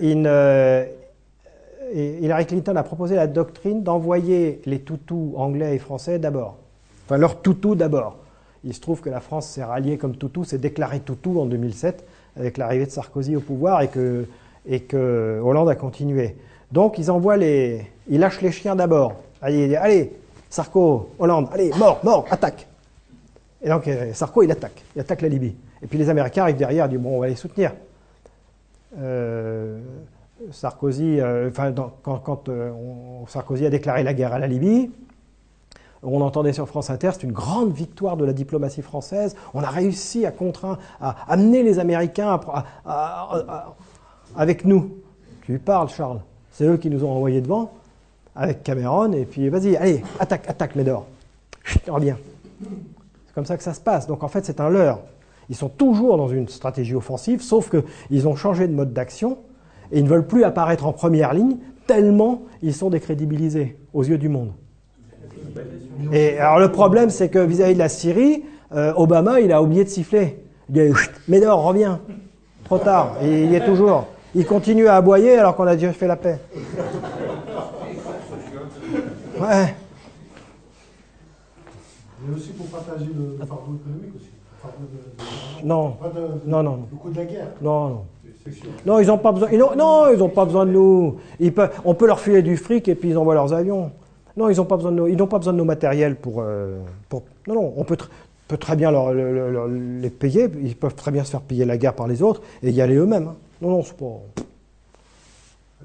et 1.91 2.19
Hillary 2.21 2.45
Clinton 2.45 2.75
a 2.75 2.83
proposé 2.83 3.15
la 3.15 3.27
doctrine 3.27 3.83
d'envoyer 3.83 4.61
les 4.65 4.79
toutous 4.79 5.33
anglais 5.35 5.75
et 5.75 5.79
français 5.79 6.19
d'abord. 6.19 6.57
Enfin, 7.05 7.17
leurs 7.17 7.41
toutous 7.41 7.75
d'abord. 7.75 8.17
Il 8.63 8.73
se 8.73 8.81
trouve 8.81 9.01
que 9.01 9.09
la 9.09 9.21
France 9.21 9.47
s'est 9.47 9.63
ralliée 9.63 9.97
comme 9.97 10.15
toutou, 10.15 10.43
s'est 10.43 10.57
déclarée 10.57 10.99
toutou 10.99 11.39
en 11.39 11.45
2007 11.45 12.05
avec 12.37 12.57
l'arrivée 12.57 12.85
de 12.85 12.91
Sarkozy 12.91 13.35
au 13.35 13.39
pouvoir 13.39 13.81
et 13.81 13.87
que, 13.87 14.25
et 14.67 14.81
que 14.81 15.41
Hollande 15.43 15.69
a 15.69 15.75
continué. 15.75 16.35
Donc 16.71 16.99
ils 16.99 17.09
envoient 17.09 17.37
les, 17.37 17.87
ils 18.07 18.19
lâchent 18.19 18.41
les 18.41 18.51
chiens 18.51 18.75
d'abord. 18.75 19.15
Allez, 19.41 19.75
allez, 19.75 20.11
Sarko, 20.49 21.09
Hollande, 21.17 21.49
allez, 21.51 21.71
mort, 21.77 21.99
mort, 22.03 22.25
attaque. 22.29 22.68
Et 23.61 23.69
donc 23.69 23.87
euh, 23.87 24.13
Sarko 24.13 24.43
il 24.43 24.51
attaque, 24.51 24.83
il 24.95 25.01
attaque 25.01 25.21
la 25.21 25.27
Libye. 25.29 25.55
Et 25.81 25.87
puis 25.87 25.97
les 25.97 26.09
Américains 26.09 26.43
arrivent 26.43 26.55
derrière, 26.57 26.85
ils 26.85 26.89
disent 26.89 26.99
bon 26.99 27.17
on 27.17 27.19
va 27.19 27.27
les 27.27 27.35
soutenir. 27.35 27.73
Euh, 28.97 29.79
Sarkozy, 30.51 31.19
euh, 31.19 31.49
enfin, 31.49 31.73
quand, 32.01 32.47
on- 32.49 33.27
Sarkozy 33.27 33.65
a 33.65 33.69
déclaré 33.69 34.03
la 34.03 34.13
guerre 34.13 34.33
à 34.33 34.39
la 34.39 34.47
Libye, 34.47 34.89
on 36.01 36.21
entendait 36.21 36.53
sur 36.53 36.65
France 36.67 36.89
Inter, 36.89 37.09
c'est 37.11 37.23
une 37.23 37.33
grande 37.33 37.73
victoire 37.73 38.15
de 38.15 38.23
la 38.23 38.31
diplomatie 38.31 38.81
française. 38.81 39.35
On 39.53 39.61
a 39.61 39.69
réussi 39.69 40.25
à 40.25 40.31
contraindre, 40.31 40.79
à 41.01 41.17
amener 41.27 41.61
les 41.61 41.77
Américains 41.77 42.39
avec 44.37 44.63
nous. 44.63 44.91
Tu 45.41 45.59
parles, 45.59 45.89
Charles. 45.89 46.21
C'est 46.53 46.63
eux 46.63 46.77
qui 46.77 46.89
nous 46.89 47.03
ont 47.03 47.11
envoyés 47.11 47.41
devant, 47.41 47.73
avec 48.33 48.63
Cameron, 48.63 49.11
et 49.11 49.25
puis 49.25 49.49
vas-y, 49.49 49.75
allez, 49.75 50.01
attaque, 50.21 50.47
attaque, 50.47 50.75
Médor. 50.75 51.05
Chut, 51.65 51.81
reviens. 51.89 52.17
Comme 53.39 53.45
ça 53.45 53.55
que 53.55 53.63
ça 53.63 53.73
se 53.73 53.79
passe. 53.79 54.05
Donc 54.05 54.21
en 54.23 54.27
fait, 54.27 54.43
c'est 54.43 54.59
un 54.59 54.69
leurre. 54.69 54.99
Ils 55.47 55.55
sont 55.55 55.69
toujours 55.69 56.17
dans 56.17 56.27
une 56.27 56.49
stratégie 56.49 56.93
offensive, 56.93 57.41
sauf 57.41 57.71
qu'ils 57.71 58.27
ont 58.27 58.35
changé 58.35 58.67
de 58.67 58.73
mode 58.73 58.91
d'action 58.91 59.37
et 59.93 59.99
ils 59.99 60.03
ne 60.03 60.09
veulent 60.09 60.27
plus 60.27 60.43
apparaître 60.43 60.85
en 60.85 60.91
première 60.91 61.33
ligne 61.33 61.55
tellement 61.87 62.41
ils 62.61 62.73
sont 62.73 62.89
décrédibilisés 62.89 63.77
aux 63.93 64.03
yeux 64.03 64.17
du 64.17 64.27
monde. 64.27 64.51
Et 66.11 66.37
alors 66.37 66.59
le 66.59 66.69
problème, 66.69 67.09
c'est 67.09 67.29
que 67.29 67.39
vis-à-vis 67.39 67.75
de 67.75 67.79
la 67.79 67.87
Syrie, 67.87 68.43
euh, 68.75 68.91
Obama, 68.97 69.39
il 69.39 69.53
a 69.53 69.63
oublié 69.63 69.85
de 69.85 69.89
siffler. 69.89 70.43
Il 70.67 70.73
dit 70.73 70.93
Chut, 70.93 71.11
Médor, 71.29 71.63
reviens. 71.63 72.01
Trop 72.65 72.79
tard. 72.79 73.15
Il 73.23 73.49
y 73.49 73.55
est 73.55 73.65
toujours. 73.65 74.07
Il 74.35 74.45
continue 74.45 74.89
à 74.89 74.97
aboyer 74.97 75.37
alors 75.37 75.55
qu'on 75.55 75.65
a 75.65 75.75
déjà 75.75 75.93
fait 75.93 76.07
la 76.07 76.17
paix. 76.17 76.39
Ouais. 79.39 79.75
Mais 82.27 82.35
aussi 82.35 82.51
pour 82.51 82.65
partager 82.67 83.05
le, 83.05 83.37
le 83.39 83.45
fardeau 83.45 83.75
économique 83.81 84.15
aussi. 84.15 84.29
Le 84.31 84.61
fardeau 84.61 84.85
de- 84.91 85.61
de- 85.63 85.67
Non. 85.67 85.91
Pas 85.91 86.09
de- 86.09 86.13
de- 86.45 86.49
Non, 86.49 86.63
non. 86.63 86.79
Le 86.91 86.97
coût 86.97 87.09
de 87.09 87.17
la 87.17 87.25
guerre. 87.25 87.47
Non, 87.61 87.87
non. 87.89 88.01
Sûr. 88.51 88.69
Non, 88.85 88.99
ils 88.99 89.05
n'ont 89.07 89.17
pas 89.17 89.31
besoin. 89.31 89.49
ils 89.51 89.59
n'ont- 89.59 89.75
non, 89.75 90.05
ils 90.11 90.17
n'ont 90.17 90.29
pas 90.29 90.45
besoin 90.45 90.65
de 90.65 90.71
nous. 90.71 91.17
Ils 91.39 91.53
peuvent, 91.53 91.69
on 91.85 91.93
peut 91.93 92.07
leur 92.07 92.19
filer 92.19 92.41
du 92.41 92.57
fric 92.57 92.87
et 92.87 92.95
puis 92.95 93.09
ils 93.09 93.17
envoient 93.17 93.35
leurs 93.35 93.53
avions. 93.53 93.91
Non, 94.37 94.49
ils 94.49 94.57
n'ont 94.57 94.65
pas 94.65 94.77
besoin 94.77 94.91
de 94.91 94.95
nos, 94.97 95.07
ils 95.07 95.15
n'ont 95.17 95.27
pas 95.27 95.37
besoin 95.37 95.53
de 95.53 95.57
nos 95.59 95.65
matériels 95.65 96.15
pour. 96.15 96.35
euh, 96.39 96.79
pour 97.09 97.23
non, 97.47 97.55
non, 97.55 97.73
on 97.77 97.83
peut, 97.83 97.95
tr- 97.95 98.07
peut 98.47 98.57
très 98.57 98.75
bien 98.75 98.89
leur- 98.91 99.13
leur- 99.13 99.67
les 99.67 100.09
payer. 100.09 100.47
Ils 100.63 100.75
peuvent 100.75 100.95
très 100.95 101.11
bien 101.11 101.23
se 101.23 101.31
faire 101.31 101.41
payer 101.41 101.65
la 101.65 101.77
guerre 101.77 101.93
par 101.93 102.07
les 102.07 102.23
autres 102.23 102.41
et 102.63 102.71
y 102.71 102.81
aller 102.81 102.95
eux-mêmes. 102.95 103.27
hein. 103.27 103.35
Non, 103.61 103.69
non, 103.69 103.83
c'est 103.83 103.97
pas. 103.97 104.19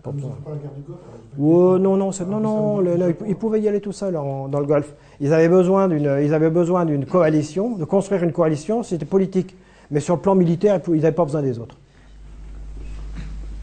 Pas 0.04 0.10
besoin 0.12 0.30
pas 0.44 0.50
la 0.50 0.56
guerre 0.56 0.70
du 0.76 0.82
Golfe. 0.82 1.00
Oh, 1.40 1.78
non, 1.78 1.96
non, 1.96 2.10
non, 2.28 2.40
non, 2.40 2.78
le- 2.80 2.96
le- 2.96 3.16
ils 3.26 3.34
pouvaient 3.36 3.60
y 3.60 3.68
aller 3.68 3.80
tout 3.80 3.92
seuls 3.92 4.12
dans 4.12 4.60
le 4.60 4.66
Golfe. 4.66 4.94
Ils 5.18 5.32
avaient 5.32 5.48
besoin 5.48 5.88
d'une, 5.88 6.18
ils 6.22 6.34
avaient 6.34 6.50
besoin 6.50 6.84
d'une 6.84 7.06
coalition, 7.06 7.76
de 7.76 7.84
construire 7.84 8.22
une 8.22 8.32
coalition. 8.32 8.82
C'était 8.82 9.06
politique, 9.06 9.56
mais 9.90 10.00
sur 10.00 10.14
le 10.16 10.20
plan 10.20 10.34
militaire, 10.34 10.78
ils 10.88 10.96
n'avaient 10.96 11.12
pas 11.12 11.24
besoin 11.24 11.40
des 11.42 11.58
autres. 11.58 11.76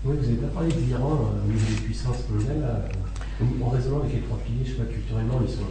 Oui, 0.03 0.15
vous 0.17 0.23
n'avez 0.25 0.35
pas 0.37 0.47
parlé 0.47 0.69
de 0.69 0.79
l'Iran 0.79 1.11
euh, 1.11 1.51
des 1.53 1.81
puissances 1.83 2.27
mondiales. 2.29 2.59
là, 2.61 2.79
En 3.63 3.69
raisonnant 3.69 3.99
avec 3.99 4.13
les 4.13 4.21
trois 4.21 4.37
piliers, 4.39 4.65
je 4.65 4.71
sais 4.71 4.77
pas, 4.77 4.91
culturellement, 4.91 5.35
ils 5.43 5.49
sont. 5.49 5.61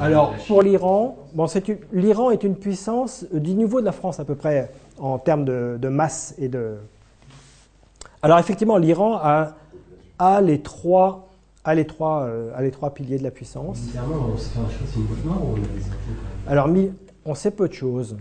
Alors, 0.00 0.32
la 0.32 0.38
Chine- 0.38 0.46
pour 0.48 0.62
l'Iran, 0.62 1.16
bon, 1.34 1.46
c'est 1.46 1.68
une- 1.68 1.78
l'Iran 1.94 2.30
est 2.30 2.44
une 2.44 2.56
puissance 2.56 3.24
euh, 3.34 3.38
du 3.40 3.54
niveau 3.54 3.80
de 3.80 3.86
la 3.86 3.92
France 3.92 4.20
à 4.20 4.24
peu 4.26 4.34
près 4.34 4.70
en 4.98 5.18
termes 5.18 5.46
de, 5.46 5.78
de 5.80 5.88
masse 5.88 6.34
et 6.38 6.48
de. 6.48 6.74
Alors, 8.22 8.38
effectivement, 8.38 8.76
l'Iran 8.76 9.16
a, 9.22 9.52
a 10.18 10.40
les 10.40 10.60
trois, 10.60 11.28
a 11.64 11.74
les 11.74 11.86
trois, 11.86 12.22
euh, 12.22 12.52
a 12.54 12.62
les 12.62 12.70
trois 12.70 12.92
piliers 12.94 13.18
de 13.18 13.22
la 13.22 13.30
puissance. 13.30 13.78
On 13.78 13.86
sait 13.86 13.92
faire 13.92 14.04
ou 14.10 15.54
on 15.56 16.50
Alors, 16.50 16.68
on 17.24 17.34
sait 17.34 17.50
peu 17.50 17.68
de 17.68 17.72
choses. 17.74 18.16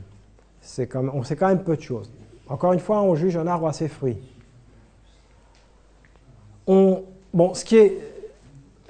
C'est 0.62 0.88
on 0.96 1.24
sait 1.24 1.36
quand 1.36 1.48
même 1.48 1.64
peu 1.64 1.76
de 1.76 1.82
choses. 1.82 2.12
Encore 2.48 2.74
une 2.74 2.80
fois, 2.80 3.02
on 3.02 3.16
juge 3.16 3.38
un 3.38 3.48
arbre 3.48 3.68
à 3.68 3.74
ses 3.74 3.88
fruits. 3.88 4.18
On, 6.68 7.04
bon, 7.34 7.54
ce 7.54 7.66
qui 7.66 7.78
est, 7.78 7.98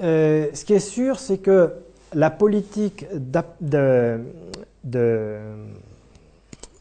euh, 0.02 0.48
ce 0.54 0.66
qui 0.66 0.74
est 0.74 0.80
sûr, 0.80 1.20
c'est 1.20 1.38
que 1.38 1.74
la 2.14 2.30
politique 2.30 3.06
de- 3.62 4.20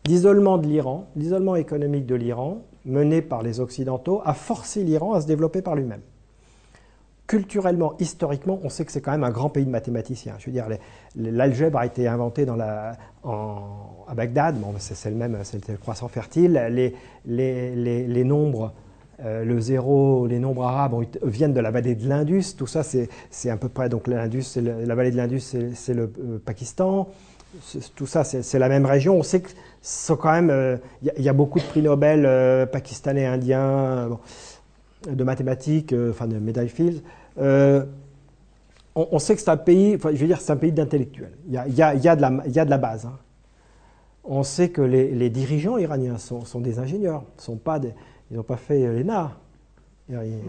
d'isolement 0.04 0.58
de 0.58 0.66
l'Iran, 0.66 1.06
l'isolement 1.14 1.54
économique 1.56 2.06
de 2.06 2.14
l'Iran, 2.16 2.62
menée 2.84 3.22
par 3.22 3.42
les 3.42 3.60
Occidentaux, 3.60 4.22
a 4.24 4.34
forcé 4.34 4.82
l'Iran 4.84 5.14
à 5.14 5.20
se 5.20 5.26
développer 5.26 5.62
par 5.62 5.74
lui-même 5.74 6.00
culturellement, 7.26 7.94
historiquement, 8.00 8.58
on 8.64 8.68
sait 8.68 8.84
que 8.84 8.90
c'est 8.90 9.00
quand 9.00 9.12
même 9.12 9.22
un 9.22 9.30
grand 9.30 9.50
pays 9.50 9.64
de 9.64 9.70
mathématiciens. 9.70 10.34
Je 10.40 10.46
veux 10.46 10.52
dire, 10.52 10.66
l'algèbre 11.14 11.78
a 11.78 11.86
été 11.86 12.08
inventée 12.08 12.44
dans 12.44 12.56
la, 12.56 12.96
à 13.22 14.14
Bagdad, 14.16 14.58
bon, 14.58 14.74
c'est 14.78 15.08
le 15.10 15.14
même, 15.14 15.38
c'est 15.44 15.68
le 15.68 15.76
croissant 15.76 16.08
fertile. 16.08 16.60
Les, 16.72 16.92
les- 17.26 17.76
les- 17.76 18.06
les 18.08 18.24
nombres, 18.24 18.72
euh, 19.24 19.44
le 19.44 19.60
zéro, 19.60 20.26
les 20.26 20.40
nombres 20.40 20.64
arabes 20.64 21.04
viennent 21.22 21.54
de 21.54 21.60
la 21.60 21.70
vallée 21.70 21.94
de 21.94 22.08
l'Indus. 22.08 22.56
Tout 22.58 22.66
ça, 22.66 22.82
c'est 22.82 23.48
à 23.48 23.56
peu 23.56 23.68
près, 23.68 23.88
donc 23.88 24.08
l'Indus, 24.08 24.46
la 24.56 24.94
vallée 24.96 25.12
de 25.12 25.16
l'Indus, 25.16 25.54
c'est 25.74 25.94
le 25.94 26.12
euh, 26.18 26.38
Pakistan. 26.44 27.06
Tout 27.94 28.06
ça, 28.06 28.24
c'est 28.24 28.58
la 28.58 28.68
même 28.68 28.86
région. 28.86 29.14
On 29.16 29.22
sait 29.22 29.40
que 29.40 29.50
sont 29.82 30.16
quand 30.16 30.32
même, 30.32 30.50
euh, 30.50 30.76
il 31.02 31.12
il 31.18 31.24
y 31.24 31.28
a 31.28 31.32
beaucoup 31.32 31.58
de 31.58 31.64
prix 31.64 31.82
Nobel 31.82 32.24
euh, 32.26 32.66
pakistanais, 32.66 33.26
indiens. 33.26 33.60
euh, 33.70 34.14
de 35.08 35.24
mathématiques, 35.24 35.92
euh, 35.92 36.10
enfin 36.10 36.26
de 36.26 36.38
médailles 36.38 36.68
Fields, 36.68 37.02
euh, 37.38 37.84
on, 38.94 39.18
sait 39.18 39.34
que 39.34 39.40
c'est 39.40 39.50
un 39.50 39.56
pays, 39.56 39.92
je 39.92 40.08
veux 40.08 40.26
dire, 40.26 40.40
c'est 40.40 40.52
un 40.52 40.56
pays 40.56 40.72
d'intellectuels. 40.72 41.32
Il 41.46 41.54
y 41.54 41.56
a, 41.82 42.16
de 42.16 42.70
la, 42.70 42.78
base. 42.78 43.06
hein. 43.06 43.16
On 44.24 44.42
sait 44.42 44.68
que 44.68 44.82
les, 44.82 45.30
dirigeants 45.30 45.78
iraniens 45.78 46.18
sont, 46.18 46.42
des 46.60 46.78
ingénieurs, 46.78 47.22
ils 47.48 48.36
n'ont 48.36 48.42
pas 48.42 48.56
fait 48.56 48.84
euh, 48.84 48.98
l'ENA. 48.98 49.32
Ils, 50.10 50.42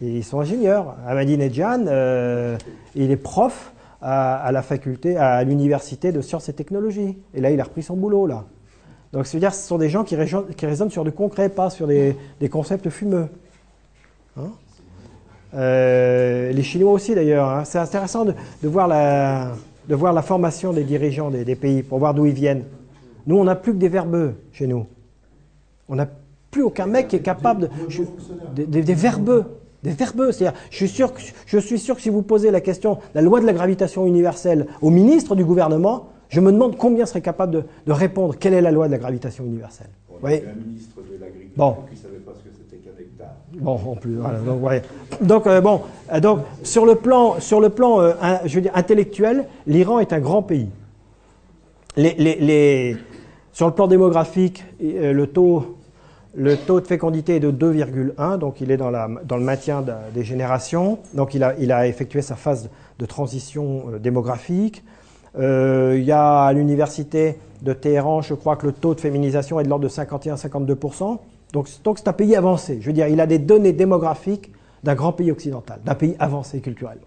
ils 0.00 0.24
sont 0.24 0.40
ingénieurs. 0.40 0.96
Ahmadinejad, 1.06 1.88
euh, 1.88 2.56
il 2.94 3.10
est 3.10 3.16
prof 3.16 3.72
à, 4.00 4.36
à 4.36 4.52
la 4.52 4.62
faculté, 4.62 5.16
à 5.16 5.42
l'université 5.42 6.12
de 6.12 6.20
sciences 6.20 6.48
et 6.48 6.52
technologies. 6.52 7.18
Et 7.34 7.40
là, 7.40 7.50
il 7.50 7.60
a 7.60 7.64
repris 7.64 7.82
son 7.82 7.96
boulot 7.96 8.26
là. 8.26 8.44
Donc, 9.14 9.28
c'est-à-dire, 9.28 9.54
ce 9.54 9.68
sont 9.68 9.78
des 9.78 9.88
gens 9.88 10.02
qui, 10.02 10.16
qui 10.56 10.66
raisonnent 10.66 10.90
sur 10.90 11.04
du 11.04 11.12
concret, 11.12 11.48
pas 11.48 11.70
sur 11.70 11.86
des, 11.86 12.16
des 12.40 12.48
concepts 12.48 12.90
fumeux. 12.90 13.28
Hein 14.36 14.50
Euh, 15.54 16.50
les 16.50 16.62
Chinois 16.64 16.90
aussi 16.90 17.14
d'ailleurs. 17.14 17.48
hein. 17.48 17.64
C'est 17.64 17.78
intéressant 17.78 18.24
de, 18.24 18.34
de 18.60 18.68
voir 18.68 18.88
la, 18.88 19.52
de 19.88 19.94
voir 19.94 20.12
la 20.12 20.22
formation 20.22 20.72
des 20.72 20.82
dirigeants 20.82 21.30
des, 21.30 21.54
pays 21.54 21.84
pour 21.84 22.00
voir 22.00 22.12
d'où 22.12 22.26
ils 22.26 22.34
viennent. 22.34 22.64
Nous, 23.28 23.36
on 23.36 23.44
n'a 23.44 23.54
plus 23.54 23.72
que 23.72 23.78
des 23.78 23.88
verbeux 23.88 24.34
chez 24.50 24.66
nous. 24.66 24.84
On 25.88 25.94
n'a 25.94 26.08
plus 26.50 26.64
aucun 26.64 26.86
mec 26.86 27.06
qui 27.06 27.14
est 27.14 27.20
capable 27.20 27.70
de. 28.56 28.64
des 28.64 28.94
verbeux. 28.94 29.44
Des 29.84 29.92
verbeux. 29.92 30.32
C'est-à-dire, 30.32 30.58
je 30.70 30.76
suis, 30.76 30.88
sûr 30.88 31.14
que, 31.14 31.20
je 31.46 31.58
suis 31.58 31.78
sûr 31.78 31.94
que 31.94 32.02
si 32.02 32.10
vous 32.10 32.22
posez 32.22 32.50
la 32.50 32.60
question, 32.60 32.98
la 33.14 33.22
loi 33.22 33.40
de 33.40 33.46
la 33.46 33.52
gravitation 33.52 34.06
universelle 34.06 34.66
au 34.82 34.90
ministre 34.90 35.36
du 35.36 35.44
gouvernement, 35.44 36.08
je 36.28 36.40
me 36.40 36.50
demande 36.52 36.76
combien 36.76 37.06
serait 37.06 37.20
capable 37.20 37.52
de, 37.52 37.62
de 37.86 37.92
répondre 37.92 38.36
quelle 38.38 38.54
est 38.54 38.60
la 38.60 38.70
loi 38.70 38.86
de 38.86 38.92
la 38.92 38.98
gravitation 38.98 39.44
universelle. 39.44 39.90
On 40.10 40.14
Oui. 40.26 40.34
avait 40.34 40.48
un 40.48 40.54
ministre 40.54 40.96
de 41.02 41.20
l'Agriculture 41.20 41.52
Bon. 41.56 41.76
qui 41.88 41.96
ne 41.96 42.00
savait 42.02 42.18
pas 42.18 42.32
ce 42.36 42.48
que 42.48 42.54
c'était 42.56 42.76
qu'un 42.82 42.98
hectare. 43.00 43.34
Bon, 43.52 43.72
en 43.92 43.94
plus, 43.96 44.16
voilà. 44.16 44.38
Donc, 44.40 44.62
ouais. 44.64 44.82
donc, 45.20 45.46
euh, 45.46 45.60
bon, 45.60 45.82
euh, 46.12 46.20
donc 46.20 46.40
sur 46.62 46.86
le 46.86 46.94
plan, 46.96 47.38
sur 47.40 47.60
le 47.60 47.68
plan 47.70 48.00
euh, 48.00 48.12
un- 48.22 48.40
je 48.46 48.54
veux 48.56 48.60
dire, 48.62 48.72
intellectuel, 48.74 49.46
l'Iran 49.66 50.00
est 50.00 50.12
un 50.12 50.20
grand 50.20 50.42
pays. 50.42 50.68
Les, 51.96 52.14
les- 52.18 52.36
les- 52.40 52.96
sur 53.52 53.66
le 53.68 53.72
plan 53.74 53.86
démographique, 53.86 54.64
le 54.80 55.24
taux, 55.26 55.76
le 56.34 56.56
taux 56.56 56.80
de 56.80 56.86
fécondité 56.86 57.36
est 57.36 57.40
de 57.40 57.52
2,1, 57.52 58.36
donc 58.38 58.60
il 58.60 58.72
est 58.72 58.76
dans, 58.76 58.90
la, 58.90 59.08
dans 59.24 59.36
le 59.36 59.44
maintien 59.44 59.80
de- 59.82 59.92
des 60.12 60.24
générations. 60.24 60.98
Donc 61.14 61.34
il 61.34 61.44
a, 61.44 61.54
il 61.60 61.70
a 61.70 61.86
effectué 61.86 62.20
sa 62.22 62.34
phase 62.34 62.68
de 62.98 63.06
transition 63.06 63.84
démographique. 64.02 64.82
Euh, 65.38 65.94
il 65.98 66.04
y 66.04 66.12
a 66.12 66.44
à 66.44 66.52
l'université 66.52 67.38
de 67.62 67.72
Téhéran, 67.72 68.22
je 68.22 68.34
crois 68.34 68.56
que 68.56 68.66
le 68.66 68.72
taux 68.72 68.94
de 68.94 69.00
féminisation 69.00 69.58
est 69.58 69.64
de 69.64 69.68
l'ordre 69.68 69.84
de 69.84 69.88
51-52%. 69.88 71.20
Donc, 71.52 71.68
c'est- 71.68 72.08
un 72.08 72.12
pays 72.12 72.36
avancé. 72.36 72.78
Je 72.80 72.86
veux 72.86 72.92
dire, 72.92 73.08
il 73.08 73.20
a 73.20 73.26
des 73.26 73.38
données 73.38 73.72
démographiques 73.72 74.52
d'un 74.82 74.94
grand 74.94 75.12
pays 75.12 75.30
occidental, 75.30 75.80
d'un 75.84 75.94
pays 75.94 76.14
avancé 76.18 76.60
culturellement. 76.60 77.02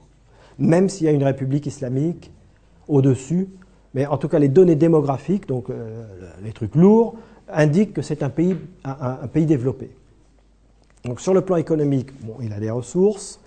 Même 0.57 0.89
s'il 0.89 1.05
y 1.05 1.09
a 1.09 1.13
une 1.13 1.23
république 1.23 1.65
islamique 1.67 2.31
au-dessus, 2.87 3.47
mais 3.93 4.05
en 4.07 4.17
tout 4.17 4.27
cas 4.27 4.39
les 4.39 4.49
données 4.49 4.75
démographiques, 4.75 5.47
donc 5.47 5.69
euh, 5.69 6.03
les 6.43 6.51
trucs 6.51 6.75
lourds, 6.75 7.15
indiquent 7.49 7.93
que 7.93 8.01
c'est 8.01 8.23
un 8.23 8.29
pays 8.29 8.57
développé. 9.45 9.91
Donc 11.05 11.21
sur 11.21 11.33
le 11.33 11.41
plan 11.41 11.55
économique, 11.57 12.09
bon, 12.25 12.35
il 12.41 12.51
a 12.51 12.59
des 12.59 12.71
ressources, 12.71 13.39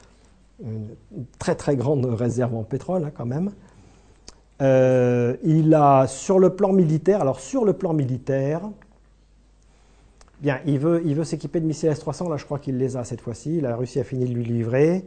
une 0.64 0.86
très 1.38 1.54
très 1.54 1.76
grande 1.76 2.04
réserve 2.06 2.54
en 2.54 2.62
pétrole 2.62 3.04
hein, 3.04 3.10
quand 3.14 3.26
même. 3.26 3.50
Euh, 4.60 5.36
il 5.42 5.72
a 5.74 6.06
sur 6.06 6.38
le 6.38 6.50
plan 6.50 6.72
militaire, 6.72 7.20
alors 7.20 7.40
sur 7.40 7.64
le 7.64 7.72
plan 7.72 7.92
militaire, 7.92 8.62
bien, 10.40 10.60
il 10.66 10.78
veut, 10.78 11.02
il 11.04 11.14
veut 11.14 11.24
s'équiper 11.24 11.60
de 11.60 11.66
missiles 11.66 11.88
S-300, 11.90 12.28
là 12.28 12.36
je 12.36 12.44
crois 12.44 12.58
qu'il 12.58 12.76
les 12.76 12.96
a 12.96 13.04
cette 13.04 13.22
fois-ci, 13.22 13.60
la 13.60 13.74
Russie 13.76 14.00
a 14.00 14.04
fini 14.04 14.26
de 14.26 14.34
lui 14.34 14.44
livrer, 14.44 15.04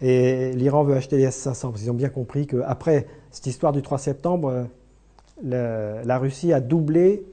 et 0.00 0.52
l'Iran 0.52 0.82
veut 0.82 0.96
acheter 0.96 1.18
les 1.18 1.24
S-500, 1.24 1.60
parce 1.70 1.80
qu'ils 1.80 1.90
ont 1.90 1.94
bien 1.94 2.08
compris 2.08 2.46
qu'après 2.46 3.06
cette 3.30 3.46
histoire 3.46 3.72
du 3.72 3.82
3 3.82 3.98
septembre, 3.98 4.66
euh, 5.52 6.02
la 6.04 6.18
Russie 6.18 6.52
a 6.52 6.60
doublé, 6.60 7.24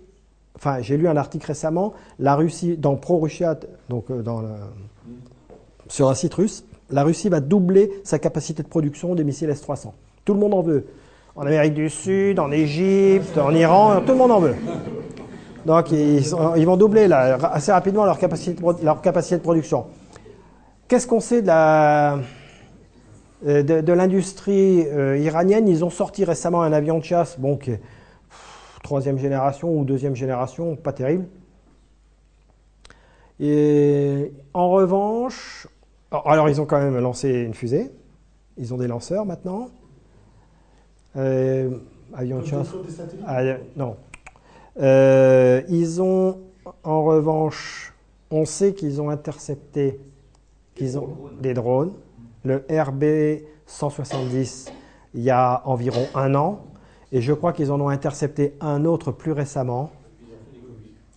enfin 0.55 0.81
j'ai 0.81 0.95
lu 0.95 1.07
un 1.07 1.17
article 1.17 1.47
récemment, 1.47 1.93
la 2.19 2.35
Russie, 2.35 2.77
dans 2.77 2.95
Pro-Russia, 2.95 3.59
donc 3.89 4.11
euh, 4.11 4.21
dans 4.21 4.43
sur 5.89 6.09
un 6.09 6.15
site 6.15 6.33
russe, 6.33 6.65
la 6.89 7.03
Russie 7.03 7.29
va 7.29 7.39
doubler 7.39 7.91
sa 8.03 8.19
capacité 8.19 8.61
de 8.61 8.67
production 8.67 9.15
des 9.15 9.23
missiles 9.23 9.49
S-300. 9.49 9.91
Tout 10.25 10.33
le 10.33 10.39
monde 10.39 10.53
en 10.53 10.61
veut. 10.61 10.85
En 11.38 11.45
Amérique 11.45 11.75
du 11.75 11.89
Sud, 11.91 12.39
en 12.39 12.51
Égypte, 12.51 13.38
en 13.38 13.53
Iran, 13.53 14.01
tout 14.01 14.13
le 14.13 14.17
monde 14.17 14.31
en 14.31 14.39
veut. 14.39 14.55
Donc 15.67 15.91
ils, 15.91 16.65
vont 16.65 16.77
doubler 16.77 17.07
assez 17.11 17.71
rapidement 17.71 18.05
leur 18.05 18.17
capacité 18.17 18.55
de, 18.55 19.41
production. 19.41 19.85
Qu'est-ce 20.88 21.05
qu'on 21.05 21.19
sait 21.19 21.43
de 21.43 21.51
euh, 23.47 23.95
l'industrie 23.95 24.88
euh, 24.88 25.19
iranienne? 25.19 25.67
Ils 25.67 25.85
ont 25.85 25.91
sorti 25.91 26.25
récemment 26.25 26.63
un 26.63 26.73
avion 26.73 26.97
de 26.97 27.03
chasse, 27.03 27.39
bon, 27.39 27.55
qui 27.55 27.69
est 27.71 27.81
troisième 28.81 29.19
génération 29.19 29.77
ou 29.77 29.85
deuxième 29.85 30.15
génération, 30.15 30.75
pas 30.75 30.91
terrible. 30.91 31.27
Et 33.39 34.33
en 34.55 34.71
revanche, 34.71 35.67
alors, 36.11 36.49
ils 36.49 36.59
ont 36.59 36.65
quand 36.65 36.79
même 36.79 36.97
lancé 36.97 37.29
une 37.29 37.53
fusée. 37.53 37.91
Ils 38.57 38.73
ont 38.73 38.77
des 38.77 38.88
lanceurs 38.88 39.25
maintenant. 39.25 39.69
Euh, 41.15 41.69
des 42.19 42.91
satellites 42.91 43.25
Ah, 43.25 43.43
non. 43.75 43.95
Euh, 44.79 45.61
ils 45.69 46.01
ont, 46.01 46.39
en 46.83 47.03
revanche, 47.03 47.93
on 48.29 48.45
sait 48.45 48.73
qu'ils 48.73 49.01
ont 49.01 49.09
intercepté 49.09 49.99
qu'ils 50.75 50.97
ont 50.97 51.17
des 51.41 51.53
drones. 51.53 51.93
Le 52.43 52.63
RB 52.69 53.43
170, 53.65 54.71
il 55.15 55.21
y 55.21 55.31
a 55.31 55.61
environ 55.65 56.05
un 56.15 56.35
an. 56.35 56.63
Et 57.11 57.21
je 57.21 57.33
crois 57.33 57.53
qu'ils 57.53 57.71
en 57.71 57.81
ont 57.81 57.89
intercepté 57.89 58.53
un 58.61 58.85
autre 58.85 59.11
plus 59.11 59.31
récemment. 59.31 59.91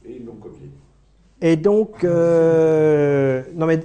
Et 0.04 0.16
ils 0.16 0.24
l'ont 0.24 0.34
copié. 0.34 0.70
Et 1.42 1.56
donc, 1.56 2.04
euh, 2.04 3.42
non 3.54 3.66
mais 3.66 3.80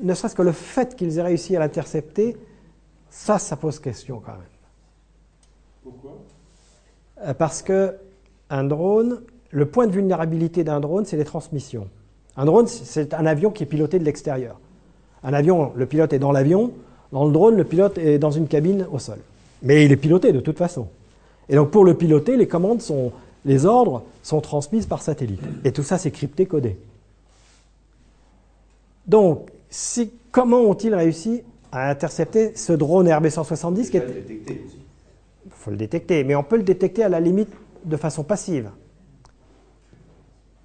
ne 0.00 0.14
serait-ce 0.14 0.34
que 0.34 0.42
le 0.42 0.52
fait 0.52 0.96
qu'ils 0.96 1.18
aient 1.18 1.22
réussi 1.22 1.56
à 1.56 1.58
l'intercepter, 1.60 2.36
ça, 3.10 3.38
ça 3.38 3.56
pose 3.56 3.78
question 3.78 4.22
quand 4.24 4.32
même. 4.32 4.51
Euh, 7.24 7.34
Parce 7.34 7.62
que 7.62 7.94
un 8.50 8.64
drone, 8.64 9.20
le 9.50 9.66
point 9.66 9.86
de 9.86 9.92
vulnérabilité 9.92 10.64
d'un 10.64 10.80
drone, 10.80 11.04
c'est 11.04 11.16
les 11.16 11.24
transmissions. 11.24 11.88
Un 12.36 12.44
drone, 12.44 12.66
c'est 12.66 13.14
un 13.14 13.26
avion 13.26 13.50
qui 13.50 13.62
est 13.62 13.66
piloté 13.66 13.98
de 13.98 14.04
l'extérieur. 14.04 14.58
Un 15.22 15.32
avion, 15.32 15.72
le 15.74 15.86
pilote 15.86 16.12
est 16.12 16.18
dans 16.18 16.32
l'avion. 16.32 16.72
Dans 17.12 17.26
le 17.26 17.32
drone, 17.32 17.56
le 17.56 17.64
pilote 17.64 17.98
est 17.98 18.18
dans 18.18 18.30
une 18.30 18.48
cabine 18.48 18.86
au 18.90 18.98
sol. 18.98 19.18
Mais 19.62 19.84
il 19.84 19.92
est 19.92 19.96
piloté 19.96 20.32
de 20.32 20.40
toute 20.40 20.58
façon. 20.58 20.88
Et 21.48 21.56
donc 21.56 21.70
pour 21.70 21.84
le 21.84 21.94
piloter, 21.94 22.36
les 22.36 22.48
commandes 22.48 22.80
sont, 22.80 23.12
les 23.44 23.66
ordres 23.66 24.02
sont 24.22 24.40
transmises 24.40 24.86
par 24.86 25.02
satellite. 25.02 25.42
Et 25.64 25.72
tout 25.72 25.82
ça, 25.82 25.98
c'est 25.98 26.10
crypté, 26.10 26.46
codé. 26.46 26.76
Donc, 29.06 29.50
comment 30.30 30.60
ont-ils 30.60 30.94
réussi 30.94 31.42
à 31.70 31.90
intercepter 31.90 32.54
ce 32.54 32.72
drone 32.72 33.08
RB170 33.08 33.90
qui 33.90 33.96
est... 33.96 34.06
le 34.06 34.12
détecter 34.12 34.62
aussi. 34.64 34.78
Il 35.44 35.51
faut 35.62 35.70
le 35.70 35.76
détecter, 35.76 36.24
mais 36.24 36.34
on 36.34 36.42
peut 36.42 36.56
le 36.56 36.64
détecter 36.64 37.04
à 37.04 37.08
la 37.08 37.20
limite 37.20 37.48
de 37.84 37.96
façon 37.96 38.24
passive. 38.24 38.70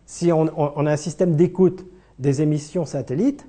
Si 0.05 0.31
on, 0.31 0.47
a 0.47 0.91
un 0.91 0.97
système 0.97 1.35
d'écoute 1.35 1.85
des 2.17 2.41
émissions 2.41 2.85
satellites, 2.85 3.45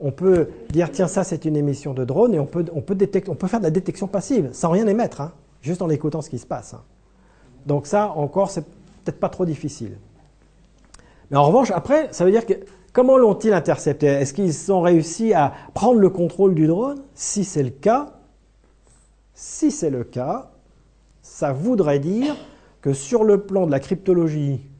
on 0.00 0.10
peut 0.10 0.48
dire 0.70 0.90
tiens 0.90 1.06
ça 1.06 1.22
c'est 1.22 1.44
une 1.44 1.56
émission 1.56 1.92
de 1.92 2.04
drone 2.04 2.34
et 2.34 2.38
on 2.38 2.46
peut, 2.46 2.64
on 2.72 2.80
peut, 2.80 2.94
détecter, 2.94 3.30
on 3.30 3.34
peut 3.34 3.46
faire 3.46 3.60
de 3.60 3.64
la 3.64 3.70
détection 3.70 4.06
passive 4.06 4.50
sans 4.52 4.70
rien 4.70 4.86
émettre, 4.86 5.20
hein, 5.20 5.32
juste 5.60 5.82
en 5.82 5.90
écoutant 5.90 6.22
ce 6.22 6.30
qui 6.30 6.38
se 6.38 6.46
passe. 6.46 6.74
hein. 6.74 6.82
Donc 7.66 7.86
ça 7.86 8.10
encore 8.12 8.50
c'est 8.50 8.64
peut-être 8.64 9.20
pas 9.20 9.28
trop 9.28 9.44
difficile. 9.44 9.98
Mais 11.30 11.36
en 11.36 11.44
revanche 11.44 11.70
après 11.72 12.08
ça 12.12 12.24
veut 12.24 12.30
dire 12.30 12.46
que 12.46 12.54
comment 12.92 13.18
l'ont-ils 13.18 13.52
intercepté 13.52 14.06
Est-ce 14.06 14.32
qu'ils 14.32 14.72
ont 14.72 14.80
réussi 14.80 15.34
à 15.34 15.52
prendre 15.74 15.98
le 16.00 16.08
contrôle 16.08 16.54
du 16.54 16.66
drone? 16.66 17.02
Si 17.14 17.44
c'est 17.44 17.62
le 17.62 17.70
cas, 17.70 18.14
si 19.34 19.70
c'est 19.70 19.90
le 19.90 20.04
cas, 20.04 20.53
ça 21.34 21.52
voudrait 21.52 21.98
dire 21.98 22.36
que 22.80 22.92
sur 22.92 23.24
le 23.24 23.40
plan 23.40 23.66
de 23.66 23.72
la 23.72 23.80
cryptologie, 23.80 24.70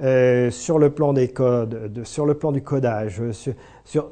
euh, 0.00 0.48
sur 0.52 0.78
le 0.78 0.90
plan 0.90 1.12
des 1.12 1.26
codes, 1.26 1.92
de- 1.92 2.04
sur 2.04 2.24
le 2.24 2.34
plan 2.34 2.52
du 2.52 2.62
codage, 2.62 3.20
euh, 3.20 3.32
sur, 3.84 4.10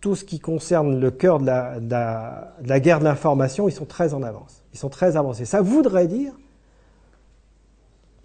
tout 0.00 0.16
ce 0.16 0.24
qui 0.24 0.40
concerne 0.40 0.98
le 0.98 1.10
cœur 1.10 1.38
de 1.38 1.44
la, 1.44 2.80
guerre 2.80 2.98
de 2.98 3.04
l'information, 3.04 3.68
ils 3.68 3.72
sont 3.72 3.84
très 3.84 4.14
en 4.14 4.22
avance. 4.22 4.64
Ils 4.72 4.78
sont 4.78 4.88
très 4.88 5.18
avancés. 5.18 5.44
Ça 5.44 5.60
voudrait 5.60 6.06
dire 6.08 6.32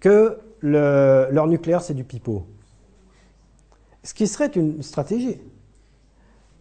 que 0.00 0.38
le- 0.60 1.28
leur 1.30 1.46
nucléaire, 1.46 1.82
c'est 1.82 1.92
du 1.94 2.04
pipeau. 2.04 2.46
Ce 4.02 4.14
qui 4.14 4.26
serait 4.26 4.46
une 4.46 4.82
stratégie. 4.82 5.42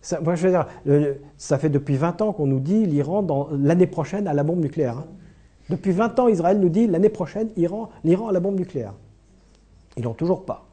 Ça, 0.02 0.20
moi, 0.20 0.36
je 0.36 0.46
veux 0.50 0.52
dire, 0.52 1.16
ça 1.38 1.58
fait 1.58 1.70
depuis 1.70 1.96
20 1.96 2.22
ans 2.22 2.34
qu'on 2.34 2.48
nous 2.48 2.60
dit 2.60 2.86
l'Iran, 2.86 3.26
l'année 3.58 3.88
prochaine, 3.88 4.28
a 4.28 4.34
la 4.34 4.44
bombe 4.44 4.60
nucléaire. 4.60 4.98
hein. 4.98 5.08
Depuis 5.70 5.92
20 5.92 6.20
ans, 6.20 6.28
Israël 6.28 6.60
nous 6.60 6.70
dit 6.70 6.88
l'année 6.88 7.10
prochaine, 7.10 7.50
Iran, 7.58 7.90
l'Iran 8.04 8.30
a 8.30 8.32
la 8.32 8.40
bombe 8.40 8.58
nucléaire. 8.58 8.94
Ils 9.98 10.04
l'ont 10.04 10.14
toujours 10.14 10.46
pas. 10.46 10.66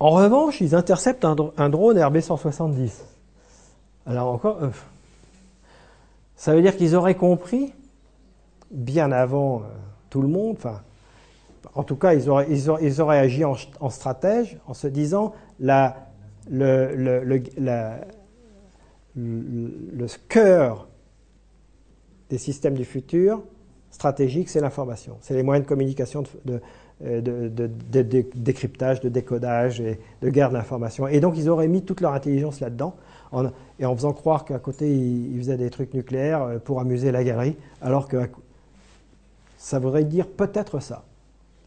En 0.00 0.10
revanche, 0.10 0.60
ils 0.60 0.74
interceptent 0.74 1.24
un, 1.24 1.34
dro- 1.36 1.52
un 1.56 1.68
drone 1.68 1.96
RB-170. 1.96 2.90
Alors 4.06 4.28
encore, 4.32 4.62
euh, 4.62 4.70
ça 6.34 6.54
veut 6.54 6.62
dire 6.62 6.76
qu'ils 6.76 6.96
auraient 6.96 7.14
compris, 7.14 7.72
bien 8.72 9.12
avant 9.12 9.58
euh, 9.58 9.62
tout 10.10 10.22
le 10.22 10.28
monde, 10.28 10.56
enfin, 10.58 10.80
en 11.74 11.84
tout 11.84 11.94
cas, 11.96 12.14
ils 12.14 12.28
auraient, 12.28 12.48
ils 12.50 12.68
auraient, 12.68 12.84
ils 12.84 13.00
auraient 13.00 13.18
agi 13.20 13.44
en, 13.44 13.54
stratège 13.90 14.58
en 14.66 14.74
se 14.74 14.88
disant 14.88 15.34
la, 15.60 16.08
le, 16.50 16.96
le, 16.96 17.22
le- 17.22 17.42
le 19.14 20.06
cœur 20.28 20.88
des 22.30 22.38
systèmes 22.38 22.74
du 22.74 22.84
futur 22.84 23.42
stratégique, 23.92 24.48
c'est 24.48 24.60
l'information. 24.60 25.18
C'est 25.20 25.34
les 25.34 25.44
moyens 25.44 25.64
de 25.64 25.68
communication, 25.68 26.24
de, 26.44 26.60
de, 27.00 27.70
décryptage, 28.34 29.00
de 29.00 29.08
décodage 29.08 29.80
et 29.80 30.00
de 30.22 30.28
guerre 30.30 30.48
de 30.48 30.54
l'information. 30.54 31.06
Et 31.06 31.20
donc, 31.20 31.34
ils 31.36 31.48
auraient 31.48 31.68
mis 31.68 31.82
toute 31.82 32.00
leur 32.00 32.14
intelligence 32.14 32.58
là-dedans, 32.58 32.96
en- 33.30 33.50
et 33.78 33.86
en 33.86 33.94
faisant 33.94 34.12
croire 34.12 34.44
qu'à 34.44 34.58
côté, 34.58 34.90
ils, 34.90 35.38
faisaient 35.38 35.56
des 35.56 35.70
trucs 35.70 35.94
nucléaires 35.94 36.42
euh, 36.42 36.58
pour 36.58 36.80
amuser 36.80 37.12
la 37.12 37.22
galerie, 37.22 37.56
alors 37.80 38.08
que 38.08 38.16
ça 39.58 39.78
voudrait 39.78 40.04
dire 40.04 40.26
peut-être 40.26 40.80
ça. 40.80 41.04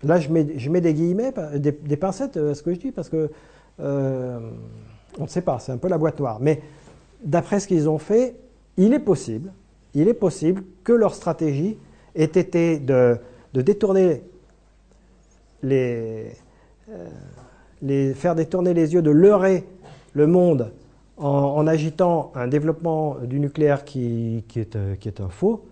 Là, 0.04 0.20
je 0.20 0.30
mets, 0.30 0.44
des 0.44 0.94
guillemets, 0.94 1.34
des, 1.56 1.98
pincettes 1.98 2.38
à 2.38 2.54
ce 2.54 2.62
que 2.62 2.74
je 2.74 2.80
dis, 2.80 2.92
parce 2.92 3.10
que 3.10 3.30
euh, 3.80 4.40
on 5.18 5.24
ne 5.24 5.28
sait 5.28 5.42
pas, 5.42 5.60
c'est 5.60 5.72
un 5.72 5.78
peu 5.78 5.88
la 5.88 5.98
boîte 5.98 6.20
noire. 6.20 6.40
Mais 6.42 6.62
d'après 7.24 7.60
ce 7.60 7.68
qu'ils 7.68 7.88
ont 7.88 7.98
fait, 7.98 8.36
il 8.78 8.94
est 8.94 9.00
possible, 9.00 9.52
il 9.94 10.08
est 10.08 10.14
possible 10.14 10.64
que 10.84 10.92
leur 10.92 11.16
stratégie 11.16 11.78
ait 12.16 12.24
été 12.24 12.80
de, 12.80 13.18
de 13.53 13.61
détourner 13.61 14.24
les, 15.63 16.32
euh, 16.89 17.09
les, 17.82 18.13
faire 18.13 18.36
détourner 18.36 18.74
les 18.74 18.93
yeux, 18.93 19.01
de 19.01 19.11
leurrer 19.11 19.66
le 20.13 20.28
monde 20.28 20.72
en, 21.18 21.66
agitant 21.68 22.32
un 22.36 22.47
développement 22.47 23.18
du 23.24 23.39
nucléaire 23.39 23.86
qui, 23.86 24.43
qui 24.47 24.59
est, 24.59 24.76
euh, 24.76 24.95
qui 24.95 25.07
est 25.07 25.22
un 25.22 25.30
faux, 25.30 25.66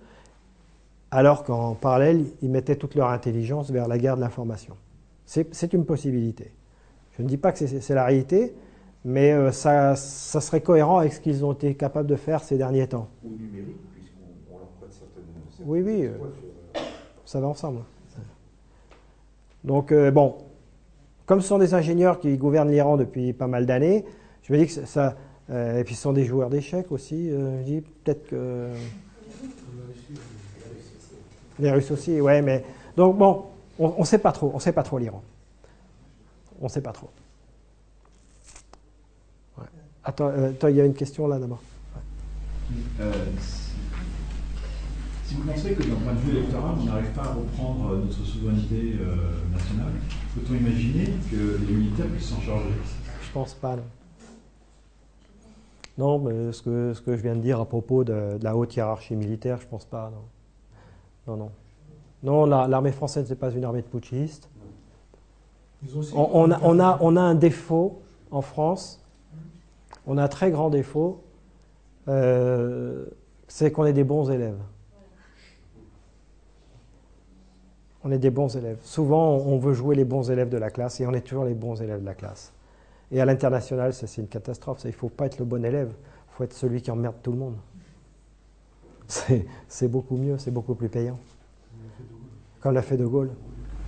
alors 1.11 1.43
qu'en 1.43 1.75
parallèle, 1.75 2.25
ils 2.41 2.49
mettaient 2.49 2.75
toute 2.75 2.95
leur 2.95 3.09
intelligence 3.09 3.69
vers 3.71 3.87
la 3.87 3.97
guerre 3.97 4.15
de 4.15 4.21
l'information. 4.21 4.75
C'est 5.25 5.73
une 5.73 5.85
possibilité. 5.85 6.51
Je 7.17 7.23
ne 7.23 7.27
dis 7.27 7.37
pas 7.37 7.51
que 7.51 7.65
c'est 7.65 7.93
la 7.93 8.05
réalité, 8.05 8.53
mais 9.05 9.31
euh, 9.31 9.51
ça, 9.51 9.95
ça 9.95 10.41
serait 10.41 10.61
cohérent 10.61 10.99
avec 10.99 11.13
ce 11.13 11.19
qu'ils 11.19 11.45
ont 11.45 11.53
été 11.53 11.75
capables 11.75 12.07
de 12.07 12.15
faire 12.15 12.43
ces 12.43 12.57
derniers 12.57 12.87
temps. 12.87 13.09
Numérique, 13.23 13.77
puisqu'on 13.93 14.55
on 14.55 14.57
leur 14.57 14.67
prête 14.69 14.91
certaines. 14.91 15.23
certaines 15.33 15.53
Oui, 15.66 15.82
oui, 15.82 16.05
euh, 16.05 16.80
ça 17.26 17.39
va 17.39 17.47
ensemble. 17.47 17.82
Donc, 19.64 19.91
euh, 19.91 20.11
bon, 20.11 20.36
comme 21.26 21.39
ce 21.41 21.47
sont 21.47 21.57
des 21.57 21.74
ingénieurs 21.74 22.20
qui 22.20 22.36
gouvernent 22.38 22.70
l'Iran 22.70 22.97
depuis 22.97 23.32
pas 23.32 23.47
mal 23.47 23.66
d'années, 23.66 24.03
je 24.43 24.51
me 24.51 24.57
dis 24.57 24.68
que 24.68 24.86
ça. 24.86 25.16
euh, 25.49 25.80
et 25.80 25.84
puis 25.86 25.95
ce 25.95 26.01
sont 26.01 26.11
des 26.11 26.26
joueurs 26.26 26.49
d'échecs 26.49 26.91
aussi. 26.91 27.30
je 27.30 27.64
dis 27.64 27.82
peut-être 27.82 28.28
que. 28.28 28.72
Les 31.59 31.72
Russes 31.72 31.91
aussi, 31.91 32.20
ouais, 32.20 32.41
mais. 32.41 32.66
Donc, 32.97 33.18
bon, 33.18 33.45
on 33.80 33.99
ne 33.99 34.05
sait 34.05 34.18
pas 34.18 34.34
trop. 34.34 34.51
On 34.53 34.59
sait 34.59 34.74
pas 34.74 34.84
trop 34.84 34.97
l'Iran. 34.97 35.24
On 36.59 36.66
ne 36.66 36.70
sait 36.70 36.82
pas 36.82 36.91
trop. 36.91 37.09
Attends, 40.03 40.32
il 40.68 40.76
y 40.76 40.82
a 40.82 40.86
une 40.86 40.93
question 40.93 41.28
là 41.28 41.39
d'abord. 41.39 41.61
Si- 45.34 45.41
vous 45.41 45.51
pensez 45.51 45.73
que 45.73 45.84
d'un 45.84 45.95
point 45.95 46.13
de 46.13 46.19
vue 46.19 46.38
électoral, 46.38 46.75
on 46.79 46.84
n'arrive 46.86 47.11
pas 47.11 47.21
à 47.23 47.34
reprendre 47.34 47.91
euh, 47.93 47.97
notre 48.01 48.23
souveraineté 48.23 48.93
euh, 49.01 49.15
nationale, 49.51 49.91
peut-on 50.36 50.55
imaginer 50.55 51.05
que 51.31 51.59
les 51.67 51.73
militaires 51.73 52.07
puissent 52.07 52.29
s'en 52.29 52.41
charger? 52.41 52.69
Je 53.21 53.31
pense 53.34 53.53
pas, 53.53 53.75
non. 53.75 53.84
Non, 55.97 56.17
mais 56.20 56.51
ce 56.51 56.62
que, 56.63 56.93
ce 56.93 57.01
que 57.01 57.16
je 57.16 57.21
viens 57.21 57.36
de 57.36 57.41
dire 57.41 57.59
à 57.59 57.66
propos 57.66 58.03
de, 58.03 58.37
de 58.39 58.43
la 58.43 58.55
haute 58.58 58.75
hiérarchie 58.75 59.16
militaire, 59.16 59.59
je 59.62 59.67
pense 59.67 59.86
pas, 59.86 60.12
non. 60.12 61.33
Non, 61.33 61.37
non. 61.37 61.51
Non, 62.24 62.45
la- 62.45 62.67
l'armée 62.67 62.91
française 62.91 63.29
n'est 63.29 63.36
pas 63.36 63.51
une 63.51 63.63
armée 63.63 63.82
de 63.82 63.87
putschistes. 63.87 64.49
Ils 65.86 65.95
ont 65.95 65.99
aussi- 65.99 66.13
On, 66.16 66.29
on 66.33 66.51
a, 66.51 66.59
on, 66.63 66.79
a, 66.79 66.97
on 67.01 67.16
a 67.16 67.21
un 67.21 67.36
défaut 67.36 68.01
en 68.32 68.41
France, 68.41 69.01
on 70.08 70.17
a 70.17 70.24
un 70.24 70.28
très 70.28 70.49
grand 70.49 70.70
défaut, 70.70 71.21
euh, 72.08 73.05
c'est 73.47 73.71
qu'on 73.71 73.86
est 73.86 73.93
des 73.93 74.03
bons 74.03 74.32
élèves. 74.32 74.58
On 78.04 78.12
est 78.12 78.17
des 78.17 78.30
bons 78.30 78.55
élèves. 78.55 78.80
Souvent, 78.84 79.38
on 79.38 79.58
veut 79.58 79.74
jouer 79.74 79.96
les 79.96 80.04
bons 80.04 80.30
élèves 80.30 80.50
de 80.50 80.58
la 80.58 80.70
classe 80.70 81.00
et 81.00 81.08
on 81.08 81.13
est 81.13 81.21
toujours 81.21 81.46
les 81.46 81.54
bons 81.54 81.82
élèves 81.82 82.01
de 82.01 82.05
la 82.05 82.13
classe. 82.13 82.51
Et 83.12 83.21
à 83.21 83.25
l'international, 83.25 83.93
c'est 83.93 84.17
une 84.17 84.28
catastrophe. 84.28 84.82
Il 84.84 84.88
ne 84.88 84.93
faut 84.93 85.09
pas 85.09 85.28
être 85.28 85.39
le 85.39 85.46
bon 85.46 85.63
élève, 85.63 85.89
il 85.92 86.36
faut 86.36 86.43
être 86.43 86.54
celui 86.54 86.82
qui 86.82 86.92
emmerde 86.92 87.16
tout 87.21 87.32
le 87.32 87.38
monde. 87.38 87.55
C'est 89.67 89.88
beaucoup 89.88 90.17
mieux, 90.17 90.38
c'est 90.38 90.51
beaucoup 90.51 90.75
plus 90.75 90.89
payant. 90.89 91.20
Comme 92.59 92.74
l'a 92.74 92.82
fait 92.82 92.97
De 92.97 93.05
Gaulle. 93.05 93.32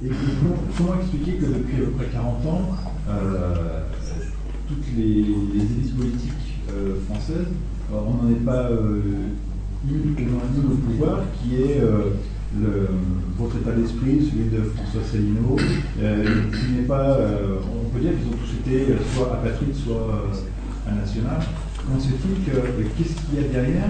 Et 0.03 0.09
comment, 0.77 0.99
expliquer 0.99 1.37
que 1.37 1.45
depuis 1.45 1.83
à 1.83 1.85
peu 1.85 1.91
près 1.91 2.07
40 2.07 2.45
ans, 2.47 2.61
euh, 3.09 3.85
toutes 4.67 4.85
les, 4.97 5.19
élites 5.19 5.97
politiques 5.97 6.33
euh, 6.69 6.95
françaises, 7.09 7.47
euh, 7.93 7.97
on 8.05 8.23
n'en 8.23 8.31
est 8.31 8.43
pas 8.43 8.69
euh, 8.71 9.01
eu 9.89 10.15
on 10.17 10.19
a 10.19 10.57
eu 10.57 10.69
le 10.69 10.75
pouvoir 10.75 11.21
qui 11.39 11.61
est 11.61 11.79
le, 12.61 12.87
votre 13.37 13.57
état 13.57 13.71
d'esprit, 13.71 14.29
celui 14.29 14.49
de 14.49 14.61
François 14.63 15.01
Célineau, 15.11 15.57
euh, 16.01 16.23
qui 16.51 16.71
n'est 16.73 16.87
pas, 16.87 17.11
euh, 17.11 17.57
on 17.63 17.89
peut 17.89 17.99
dire 17.99 18.11
qu'ils 18.17 18.27
ont 18.27 18.37
tous 18.37 18.53
été 18.69 18.91
euh, 18.91 18.97
soit 19.13 19.33
apatrides, 19.33 19.75
soit 19.75 19.95
euh, 19.95 20.89
un 20.91 20.95
national. 20.95 21.39
Comment 21.85 21.99
se 21.99 22.07
fait-il 22.09 22.43
que, 22.45 22.57
qu'est-ce 22.97 23.15
qu'il 23.21 23.41
y 23.41 23.45
a 23.45 23.47
derrière 23.49 23.89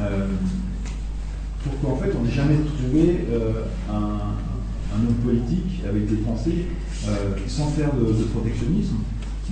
euh, 0.00 0.26
pour 1.62 1.78
qu'en 1.80 1.96
fait 1.96 2.10
on 2.18 2.24
n'ait 2.24 2.30
jamais 2.30 2.56
trouvé 2.56 3.26
euh, 3.30 3.64
un, 3.90 4.96
un 4.96 5.06
homme 5.06 5.14
politique 5.22 5.82
avec 5.88 6.08
des 6.08 6.16
pensées 6.16 6.66
euh, 7.08 7.36
sans 7.46 7.66
faire 7.66 7.92
de, 7.94 8.00
de 8.06 8.24
protectionnisme, 8.24 8.96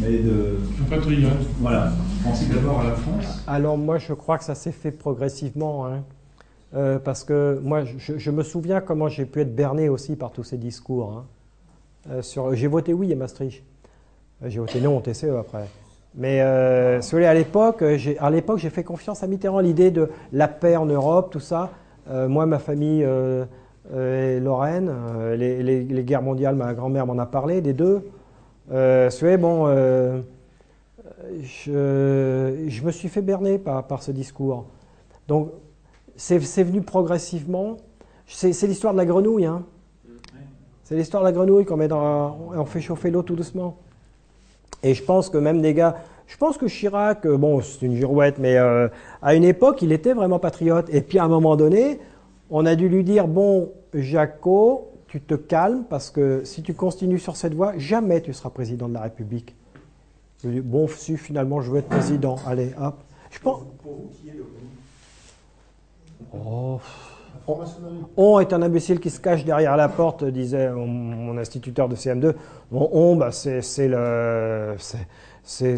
mais 0.01 0.19
de 0.19 0.59
Patriote. 0.89 1.33
voilà, 1.61 1.93
penser 2.25 2.47
d'abord 2.53 2.81
à 2.81 2.85
la 2.85 2.95
France. 2.95 3.43
Alors 3.47 3.77
moi, 3.77 3.99
je 3.99 4.13
crois 4.15 4.39
que 4.39 4.45
ça 4.45 4.55
s'est 4.55 4.73
fait 4.73 4.91
progressivement, 4.93 5.87
hein. 5.87 6.03
Euh, 6.75 6.99
parce 6.99 7.25
que 7.25 7.59
moi, 7.63 7.85
je, 7.85 8.31
me 8.31 8.43
souviens 8.43 8.81
comment 8.81 9.09
j'ai 9.09 9.25
pu 9.25 9.41
être 9.41 9.55
berné 9.55 9.89
aussi 9.89 10.17
par 10.17 10.33
tous 10.33 10.45
ces 10.45 10.59
discours. 10.59 11.13
hein. 11.13 11.27
Euh, 12.11 12.55
j'ai 12.55 12.67
voté 12.67 12.93
oui 12.93 13.13
à 13.13 13.17
Maastricht. 13.17 13.63
Euh, 14.43 14.49
J'ai 14.49 14.61
voté 14.61 14.81
non 14.81 14.97
au 14.97 15.01
TCE 15.01 15.37
après. 15.39 15.67
Mais 16.15 16.41
euh, 16.41 17.01
à 17.01 17.35
l'époque, 17.35 17.85
j'ai, 17.97 18.19
à 18.19 18.31
l'époque, 18.31 18.59
j'ai 18.59 18.71
fait 18.71 18.85
confiance 18.85 19.23
à 19.23 19.27
Mitterrand, 19.27 19.61
l'idée 19.61 19.91
de 19.91 20.11
la 20.33 20.49
paix 20.49 20.77
en 20.77 20.87
Europe, 20.87 21.31
tout 21.31 21.41
ça. 21.41 21.71
Moi, 22.11 22.47
ma 22.47 22.59
famille 22.59 23.03
est 23.03 24.41
lorraine. 24.41 24.91
Les, 25.37 26.03
guerres 26.05 26.23
mondiales, 26.23 26.57
ma 26.57 26.73
grand-mère 26.73 27.07
m'en 27.07 27.19
a 27.19 27.27
parlé, 27.27 27.61
des 27.61 27.75
deux. 27.75 28.09
Euh, 28.73 29.11
bon, 29.37 29.67
je, 31.43 32.65
je 32.67 32.83
me 32.83 32.91
suis 32.91 33.09
fait 33.09 33.21
berner 33.21 33.59
par, 33.59 33.87
par 33.87 34.03
ce 34.03 34.11
discours. 34.11 34.65
Donc, 35.29 35.51
c'est 36.19 36.63
venu 36.63 36.83
progressivement. 36.83 37.79
C'est 38.27 38.67
l'histoire 38.67 38.93
de 38.93 38.99
la 38.99 39.07
grenouille. 39.07 39.47
Hein. 39.47 39.65
C'est 40.85 40.97
l'histoire 40.97 41.23
de 41.23 41.29
la 41.29 41.33
grenouille 41.33 41.65
qu'on 41.65 41.77
met 41.77 41.89
dans, 41.89 42.51
on 42.55 42.65
fait 42.65 42.81
chauffer 42.81 43.11
l'eau 43.11 43.23
tout 43.23 43.37
doucement. 43.37 43.79
Et 44.83 44.95
je 44.95 45.03
pense 45.03 45.31
que 45.31 45.39
même 45.39 45.63
des 45.63 45.75
gars, 45.75 45.97
je 46.27 46.37
pense 46.37 46.59
que 46.59 46.67
Chirac, 46.67 47.25
euh, 47.25 47.37
bon, 47.37 47.61
c'est 47.63 47.87
une 47.87 47.95
girouette, 47.95 48.39
mais 48.39 48.57
euh, 48.57 48.89
à 49.23 49.35
une 49.35 49.45
époque, 49.45 49.81
il 49.83 49.93
était 49.93 50.13
vraiment 50.13 50.39
patriote. 50.39 50.89
Et 50.93 51.01
puis 51.01 51.19
à 51.19 51.25
un 51.25 51.29
moment 51.29 51.57
donné, 51.57 52.01
on 52.51 52.67
a 52.67 52.75
dû 52.75 52.89
lui 52.89 53.05
dire, 53.05 53.29
bon, 53.29 53.73
Jaco, 53.95 54.91
tu 55.07 55.21
te 55.21 55.35
calmes, 55.35 55.85
parce 55.89 56.11
que 56.11 56.43
si 56.45 56.63
tu 56.63 56.75
continues 56.75 57.19
sur 57.19 57.37
cette 57.37 57.55
voie, 57.55 57.73
jamais 57.79 58.21
tu 58.21 58.33
seras 58.33 58.51
président 58.51 58.89
de 58.89 58.95
la 58.95 59.03
République. 59.03 59.55
Je 60.43 60.49
lui 60.49 60.57
dit, 60.57 60.61
bon, 60.61 60.87
finalement 60.87 61.61
je 61.61 61.71
veux 61.71 61.79
être 61.79 61.89
président, 61.89 62.37
allez, 62.47 62.73
hop. 62.81 62.97
Pour 63.43 63.67
vous, 63.85 64.11
qui 64.13 64.29
est 64.29 64.33
le 64.33 64.45
Oh. 66.35 66.81
On 68.17 68.41
est 68.41 68.53
un 68.53 68.63
imbécile 68.63 69.01
qui 69.01 69.11
se 69.11 69.21
cache 69.21 69.45
derrière 69.45 69.77
la 69.77 69.89
porte, 69.89 70.25
disait 70.25 70.71
mon, 70.71 71.37
instituteur 71.39 71.89
de 71.89 71.97
CM2. 71.97 72.35
Bon, 72.71 72.89
on, 72.93 73.17
bah, 73.17 73.31
c'est, 73.33 73.63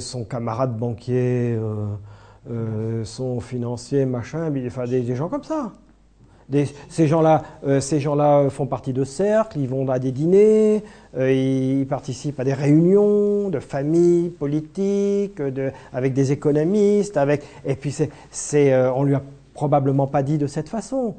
son 0.01 0.25
camarade 0.25 0.77
banquier, 0.77 1.55
euh, 1.55 1.87
euh, 2.51 3.05
son 3.05 3.41
financier, 3.41 4.05
machin, 4.07 4.51
enfin, 4.67 4.85
des, 4.85 5.15
gens 5.15 5.29
comme 5.29 5.45
ça. 5.45 5.73
Des- 6.49 6.69
ces 6.89 7.07
gens-là, 7.07 7.43
euh, 7.65 7.81
gens-là 7.81 8.51
font 8.51 8.67
partie 8.67 8.93
de 8.93 9.05
cercles, 9.05 9.59
ils 9.61 9.69
vont 9.69 9.89
à 9.89 10.01
des 10.01 10.11
dîners, 10.11 10.83
euh, 11.17 11.31
ils 11.31 11.87
participent 11.87 12.41
à 12.41 12.45
des 12.45 12.55
réunions 12.55 13.49
de 13.51 13.61
familles 13.61 14.31
politiques, 14.31 15.41
de, 15.41 15.71
avec 15.93 16.15
des 16.15 16.33
économistes, 16.33 17.17
avec, 17.17 17.45
et 17.65 17.77
puis 17.77 17.95
c'est, 18.31 18.89
on 18.89 19.05
lui 19.05 19.15
a 19.15 19.23
probablement 19.61 20.07
pas 20.07 20.23
dit 20.23 20.39
de 20.39 20.47
cette 20.47 20.71
façon. 20.71 21.17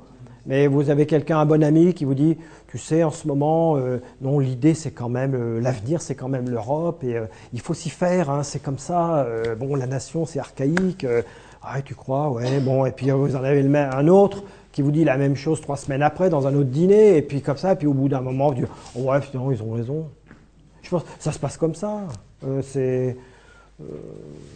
Mais 0.48 0.66
vous 0.66 0.90
avez 0.90 1.06
quelqu'un, 1.06 1.38
un 1.38 1.46
bon 1.46 1.64
ami, 1.64 1.94
qui 1.94 2.06
vous 2.06 2.16
dit, 2.16 2.38
tu 2.70 2.80
sais, 2.80 3.04
en 3.04 3.12
ce 3.12 3.28
moment, 3.28 3.78
euh, 3.78 4.02
non, 4.20 4.40
l'idée 4.40 4.74
c'est 4.74 4.90
quand 4.90 5.10
même, 5.10 5.36
euh, 5.36 5.62
l'avenir 5.62 6.02
c'est 6.02 6.16
quand 6.16 6.28
même 6.28 6.50
l'Europe 6.50 7.04
et 7.04 7.18
euh, 7.18 7.26
il 7.54 7.62
faut 7.62 7.76
s'y 7.76 7.92
faire, 7.92 8.32
hein, 8.32 8.42
c'est 8.42 8.58
comme 8.58 8.80
ça. 8.80 9.28
bon, 9.60 9.76
la 9.76 9.86
nation 9.86 10.26
c'est 10.26 10.40
archaïque. 10.40 11.06
ah, 11.62 11.84
tu 11.84 11.94
crois, 11.94 12.32
ouais, 12.32 12.60
bon. 12.62 12.88
Et 12.88 12.92
puis 12.92 13.12
vous 13.12 13.36
en 13.36 13.44
avez 13.44 13.62
le 13.62 13.76
un 13.76 14.08
autre 14.08 14.44
qui 14.72 14.82
vous 14.82 14.92
dit 14.92 15.04
la 15.04 15.18
même 15.18 15.36
chose 15.36 15.62
trois 15.62 15.78
semaines 15.78 16.02
après 16.02 16.32
dans 16.32 16.48
un 16.48 16.56
autre 16.56 16.72
dîner 16.72 17.18
et 17.18 17.22
puis 17.22 17.44
comme 17.44 17.58
ça. 17.58 17.74
Et 17.74 17.76
puis 17.76 17.86
au 17.86 17.94
bout 17.94 18.10
d'un 18.10 18.22
moment, 18.22 18.48
vous 18.50 18.56
dites, 18.56 18.68
oh, 18.96 19.12
ouais, 19.12 19.22
finalement 19.22 19.52
ils 19.52 19.62
ont 19.62 19.74
raison. 19.74 20.10
Je 20.82 20.90
pense 20.90 21.04
ça 21.20 21.32
se 21.32 21.38
passe 21.38 21.58
comme 21.58 21.76
ça. 21.76 22.08
C'est, 22.64 23.16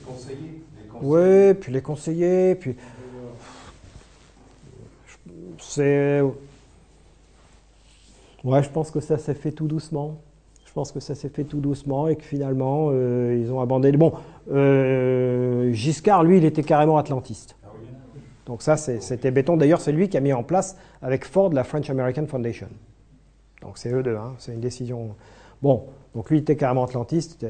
conseiller 0.07 0.66
ouais, 1.02 1.53
puis 1.53 1.72
les 1.72 1.82
conseillers, 1.82 2.56
puis 2.56 2.76
Ouais, 8.45 8.61
je 8.61 8.69
pense 8.69 8.91
que 8.91 8.99
ça 8.99 9.18
s'est 9.18 9.34
fait 9.34 9.52
tout 9.52 9.68
doucement. 9.68 10.18
Je 10.65 10.72
pense 10.72 10.91
que 10.91 10.99
ça 10.99 11.15
s'est 11.15 11.30
fait 11.30 11.45
tout 11.45 11.61
doucement 11.61 12.07
et 12.07 12.15
que 12.15 12.23
finalement, 12.23 12.89
euh, 12.91 13.39
ils 13.41 13.52
ont 13.52 13.60
abandonné. 13.60 13.97
Bon, 13.97 14.14
euh, 14.52 15.72
Giscard, 15.73 16.23
lui, 16.23 16.38
il 16.38 16.45
était 16.45 16.61
carrément 16.61 16.97
atlantiste. 16.97 17.56
Donc 18.45 18.61
ça, 18.61 18.77
c'était 18.77 19.31
béton. 19.31 19.57
D'ailleurs, 19.57 19.81
c'est 19.81 19.91
lui 19.91 20.10
qui 20.10 20.18
a 20.18 20.19
mis 20.19 20.34
en 20.34 20.43
place 20.43 20.77
avec 21.02 21.26
Ford 21.26 21.52
la 21.53 21.64
French 21.64 21.89
American 21.89 22.27
Foundation. 22.27 22.68
Donc 23.64 23.80
c'est 23.80 23.91
eux 23.91 24.03
deux, 24.03 24.15
hein, 24.15 24.34
c'est 24.38 24.53
une 24.53 24.60
décision. 24.60 25.15
Bon, 25.64 25.85
donc 26.14 26.30
lui, 26.30 26.38
il 26.38 26.41
était 26.41 26.56
carrément 26.56 26.84
atlantiste. 26.84 27.43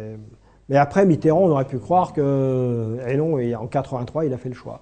Mais 0.70 0.78
après, 0.78 1.06
Mitterrand, 1.06 1.42
on 1.42 1.50
aurait 1.50 1.66
pu 1.66 1.80
croire 1.80 2.14
que. 2.14 2.98
Non, 3.18 3.38
en 3.60 3.68
83, 3.68 4.26
il 4.26 4.34
a 4.34 4.38
fait 4.38 4.50
le 4.50 4.56
choix. 4.56 4.80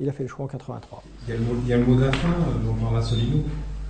Il 0.00 0.08
a 0.08 0.12
fait 0.12 0.24
le 0.24 0.28
choix 0.28 0.44
en 0.44 0.48
83. 0.48 1.02
Il 1.28 1.30
y 1.30 1.36
a 1.36 1.40
le 1.40 1.44
mot, 1.44 1.52
il 1.62 1.68
y 1.68 1.72
a 1.72 1.76
le 1.76 1.84
mot 1.84 1.94
d'Affin 2.00 2.28
euh, 2.28 2.66
dont 2.66 2.74
parle 2.74 3.02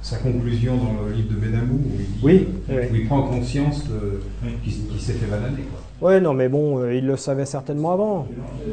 sa 0.02 0.18
conclusion 0.18 0.76
dans 0.76 1.06
le 1.06 1.12
livre 1.12 1.30
de 1.34 1.36
Benamou, 1.40 1.76
où 1.76 1.90
il, 1.98 2.04
dit, 2.06 2.20
Oui, 2.22 2.48
euh, 2.68 2.80
oui. 2.82 2.88
où 2.92 2.94
il 2.96 3.06
prend 3.06 3.22
conscience 3.22 3.88
de- 3.88 4.20
qu'il 4.62 5.00
s'est 5.00 5.14
fait 5.14 5.26
bananer. 5.26 5.62
Ouais, 6.02 6.20
non, 6.20 6.34
mais 6.34 6.50
bon, 6.50 6.78
euh, 6.80 6.94
il 6.94 7.06
le 7.06 7.16
savait 7.16 7.46
certainement 7.46 7.92
avant. 7.92 8.26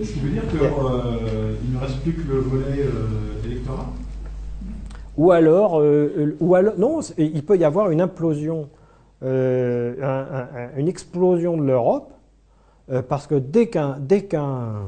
Ce 0.03 0.11
qui 0.11 0.19
veut 0.19 0.29
dire 0.31 0.45
qu'il 0.49 0.59
ne 0.59 1.79
reste 1.79 1.99
plus 2.01 2.13
que 2.15 2.27
le 2.29 2.39
volet 2.39 2.79
euh, 2.81 3.45
électoral 3.45 3.85
Ou 5.17 5.31
alors, 5.31 5.81
ou 6.41 6.55
alors, 6.55 6.73
non, 6.77 6.99
il 7.17 7.45
peut 7.45 7.57
y 7.57 7.63
avoir 7.63 7.91
une 7.91 8.01
implosion, 8.01 8.67
euh, 9.23 9.93
un- 10.01 10.35
un- 10.37 10.63
un- 10.65 10.77
une 10.79 10.89
explosion 10.89 11.55
de 11.55 11.63
l'Europe, 11.63 12.11
euh, 12.91 13.01
parce 13.01 13.25
que 13.25 13.35
dès 13.35 13.67
qu'un 13.67 13.97
dès 14.01 14.25
qu'un 14.25 14.87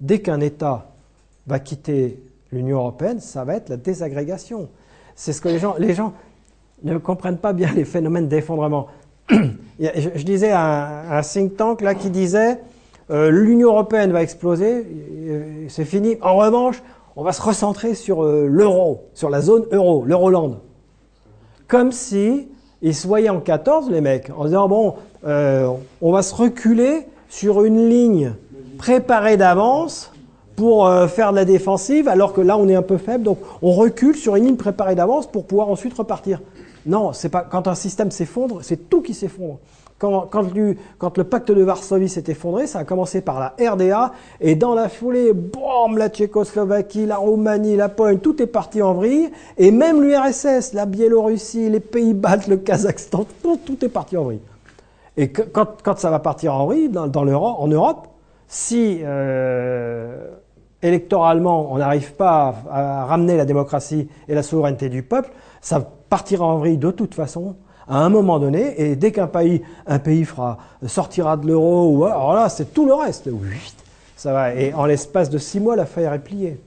dès 0.00 0.20
qu'un 0.20 0.40
État 0.40 0.90
va 1.46 1.58
quitter 1.58 2.20
l'Union 2.52 2.78
européenne, 2.78 3.20
ça 3.20 3.44
va 3.44 3.56
être 3.56 3.68
la 3.68 3.76
désagrégation. 3.76 4.68
C'est 5.14 5.32
ce 5.32 5.40
que 5.40 5.48
les 5.48 5.58
gens, 5.58 5.74
les 5.78 5.94
gens 5.94 6.12
ne 6.82 6.98
comprennent 6.98 7.38
pas 7.38 7.52
bien 7.52 7.72
les 7.74 7.84
phénomènes 7.84 8.28
d'effondrement. 8.28 8.88
Je, 9.30 10.22
disais 10.22 10.52
à 10.52 11.18
un, 11.18 11.22
think 11.22 11.56
tank 11.56 11.80
là 11.80 11.94
qui 11.94 12.10
disait 12.10 12.60
euh, 13.10 13.30
l'Union 13.30 13.68
européenne 13.68 14.12
va 14.12 14.22
exploser, 14.22 14.86
euh, 14.86 15.66
c'est 15.68 15.84
fini. 15.84 16.16
En 16.22 16.36
revanche, 16.36 16.82
on 17.16 17.22
va 17.22 17.32
se 17.32 17.42
recentrer 17.42 17.94
sur 17.94 18.24
euh, 18.24 18.46
l'euro, 18.48 19.04
sur 19.14 19.30
la 19.30 19.40
zone 19.40 19.64
euro, 19.72 20.04
l'Euroland. 20.04 20.60
Comme 21.68 21.92
si 21.92 22.48
ils 22.82 22.94
se 22.94 23.08
en 23.28 23.40
14, 23.40 23.90
les 23.90 24.00
mecs, 24.00 24.30
en 24.36 24.44
disant 24.44 24.68
bon, 24.68 24.94
on 25.24 26.12
va 26.12 26.22
se 26.22 26.34
reculer 26.34 27.06
sur 27.28 27.64
une 27.64 27.88
ligne 27.88 28.34
préparée 28.78 29.36
d'avance 29.36 30.12
pour 30.56 30.86
euh, 30.86 31.06
faire 31.06 31.30
de 31.32 31.36
la 31.36 31.44
défensive, 31.44 32.08
alors 32.08 32.32
que 32.32 32.40
là 32.40 32.56
on 32.56 32.66
est 32.68 32.74
un 32.74 32.82
peu 32.82 32.96
faible, 32.96 33.24
donc 33.24 33.38
on 33.62 33.72
recule 33.72 34.16
sur 34.16 34.36
une 34.36 34.46
ligne 34.46 34.56
préparée 34.56 34.94
d'avance 34.94 35.26
pour 35.26 35.44
pouvoir 35.46 35.68
ensuite 35.68 35.94
repartir. 35.94 36.40
Non, 36.86 37.12
c'est 37.12 37.28
pas 37.28 37.42
quand 37.42 37.68
un 37.68 37.74
système 37.74 38.10
s'effondre, 38.10 38.60
c'est 38.62 38.88
tout 38.88 39.02
qui 39.02 39.12
s'effondre. 39.14 39.58
Quand, 39.98 40.26
quand, 40.30 40.42
du- 40.42 40.78
quand 40.98 41.16
le 41.16 41.24
pacte 41.24 41.50
de 41.50 41.62
Varsovie 41.62 42.10
s'est 42.10 42.24
effondré, 42.28 42.66
ça 42.66 42.80
a 42.80 42.84
commencé 42.84 43.22
par 43.22 43.40
la 43.40 43.54
RDA, 43.70 44.12
et 44.42 44.54
dans 44.54 44.74
la 44.74 44.90
foulée, 44.90 45.32
boum, 45.32 45.96
la 45.96 46.10
Tchécoslovaquie, 46.10 47.06
la 47.06 47.16
Roumanie, 47.16 47.76
la 47.76 47.88
Pologne, 47.88 48.18
tout 48.18 48.42
est 48.42 48.46
parti 48.46 48.82
en 48.82 48.92
vrille, 48.92 49.30
et 49.56 49.70
même 49.70 50.02
l'URSS, 50.02 50.74
la 50.74 50.84
Biélorussie, 50.84 51.70
les 51.70 51.80
pays 51.80 52.12
baltes, 52.12 52.46
le 52.46 52.58
Kazakhstan, 52.58 53.24
tout, 53.42 53.84
est 53.84 53.88
parti 53.88 54.18
en 54.18 54.24
vrille. 54.24 54.40
Et 55.16 55.32
quand, 55.32 55.68
quand 55.82 55.98
ça 55.98 56.10
va 56.10 56.18
partir 56.18 56.54
en 56.54 56.66
vrille 56.66 56.90
dans, 56.90 57.06
dans 57.06 57.26
en 57.26 57.66
Europe, 57.66 58.08
si 58.48 58.98
euh, 59.02 60.28
électoralement 60.82 61.72
on 61.72 61.78
n'arrive 61.78 62.12
pas 62.14 62.54
à, 62.70 63.04
ramener 63.06 63.36
la 63.36 63.44
démocratie 63.44 64.08
et 64.28 64.34
la 64.34 64.42
souveraineté 64.42 64.88
du 64.88 65.02
peuple, 65.02 65.30
ça 65.60 65.80
partira 66.08 66.44
en 66.44 66.58
vrille 66.58 66.78
de 66.78 66.90
toute 66.90 67.14
façon 67.14 67.56
à 67.88 67.98
un 67.98 68.08
moment 68.08 68.38
donné. 68.38 68.80
Et 68.80 68.96
dès 68.96 69.12
qu'un 69.12 69.26
pays, 69.26 69.62
un 69.86 69.98
pays 69.98 70.24
fera 70.24 70.58
sortira 70.86 71.36
de 71.36 71.46
l'euro, 71.46 71.90
ou 71.90 72.04
alors 72.04 72.34
là 72.34 72.48
c'est 72.48 72.72
tout 72.72 72.86
le 72.86 72.94
reste. 72.94 73.28
Ça 74.16 74.32
va. 74.32 74.54
Et 74.54 74.72
en 74.74 74.86
l'espace 74.86 75.30
de 75.30 75.38
six 75.38 75.60
mois, 75.60 75.76
l'affaire 75.76 76.12
est 76.12 76.18
pliée. 76.20 76.58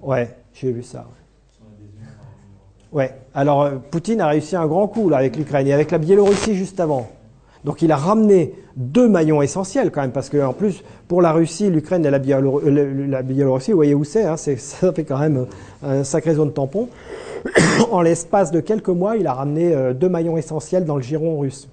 Ouais, 0.00 0.34
j'ai 0.54 0.72
vu 0.72 0.82
ça. 0.82 1.06
Ouais. 2.90 3.14
Alors 3.34 3.62
euh, 3.62 3.76
Poutine 3.90 4.20
a 4.20 4.26
réussi 4.28 4.54
un 4.54 4.66
grand 4.66 4.86
coup 4.86 5.10
avec 5.14 5.36
l'Ukraine 5.36 5.66
et 5.66 5.72
avec 5.72 5.90
la 5.90 5.98
Biélorussie 5.98 6.54
juste 6.54 6.78
avant. 6.80 7.08
Donc 7.64 7.82
il 7.82 7.92
a 7.92 7.96
ramené 7.96 8.54
deux 8.76 9.08
maillons 9.08 9.40
essentiels 9.40 9.90
quand 9.92 10.00
même 10.00 10.10
parce 10.12 10.28
que 10.28 10.42
en 10.42 10.52
plus 10.52 10.82
pour 11.06 11.22
la 11.22 11.32
Russie, 11.32 11.70
l'Ukraine 11.70 12.04
et 12.04 12.10
la, 12.10 12.18
euh, 12.18 13.06
la 13.08 13.22
Biélorussie, 13.22 13.70
vous 13.70 13.78
voyez 13.78 13.94
où 13.94 14.04
c'est, 14.04 14.24
hein, 14.24 14.36
ça 14.36 14.92
fait 14.92 15.04
quand 15.04 15.18
même 15.18 15.46
euh, 15.84 16.00
un 16.00 16.04
sacré 16.04 16.34
zone 16.34 16.52
tampon. 16.52 16.88
en 17.90 18.02
l'espace 18.02 18.50
de 18.50 18.60
quelques 18.60 18.88
mois, 18.88 19.16
il 19.16 19.26
a 19.26 19.34
ramené 19.34 19.74
euh, 19.74 19.92
deux 19.92 20.08
maillons 20.08 20.36
essentiels 20.36 20.84
dans 20.84 20.96
le 20.96 21.02
giron 21.02 21.38
russe. 21.38 21.68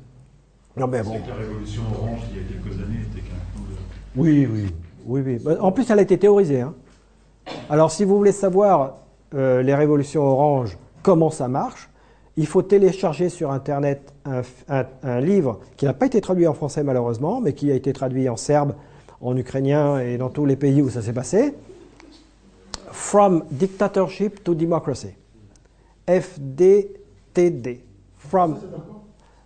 Non 0.78 0.88
mais 0.88 1.02
bon. 1.02 1.16
La 1.28 1.36
révolution 1.36 1.82
orange 1.98 2.20
il 2.32 2.38
y 2.38 2.40
a 2.40 2.44
quelques 2.48 2.76
années 2.78 3.02
était 3.12 3.22
de... 3.22 3.30
Oui, 4.16 4.48
oui, 4.52 4.68
oui, 5.06 5.22
oui. 5.26 5.40
Bah, 5.44 5.58
En 5.60 5.72
plus, 5.72 5.90
elle 5.90 6.00
a 6.00 6.04
été 6.04 6.18
théorisée. 6.18 6.62
hein. 6.62 6.74
Alors, 7.70 7.92
si 7.92 8.04
vous 8.04 8.16
voulez 8.18 8.32
savoir 8.32 8.98
euh, 9.34 9.62
les 9.62 9.74
révolutions 9.76 10.24
oranges, 10.24 10.78
comment 11.02 11.30
ça 11.32 11.48
marche, 11.48 11.89
il 12.40 12.48
faut 12.48 12.62
télécharger 12.62 13.28
sur 13.28 13.52
Internet 13.52 14.14
un, 14.24 15.20
livre 15.20 15.60
qui 15.76 15.84
n'a 15.84 15.94
pas 15.94 16.06
été 16.06 16.22
traduit 16.22 16.48
en 16.48 16.54
français 16.54 16.84
malheureusement, 16.84 17.42
mais 17.42 17.52
qui 17.52 17.70
a 17.70 17.76
été 17.76 17.92
traduit 17.92 18.30
en 18.30 18.38
serbe, 18.38 18.76
en 19.20 19.36
ukrainien 19.36 20.00
et 20.00 20.18
dans 20.18 20.30
tous 20.30 20.46
les 20.46 20.56
pays 20.56 20.82
où 20.82 20.90
ça 20.90 21.02
s'est 21.02 21.12
passé. 21.12 21.54
From 22.92 23.44
Dictatorship 23.52 24.42
to 24.42 24.56
Democracy. 24.56 25.10
FDTD. 26.08 27.82
From 28.16 28.58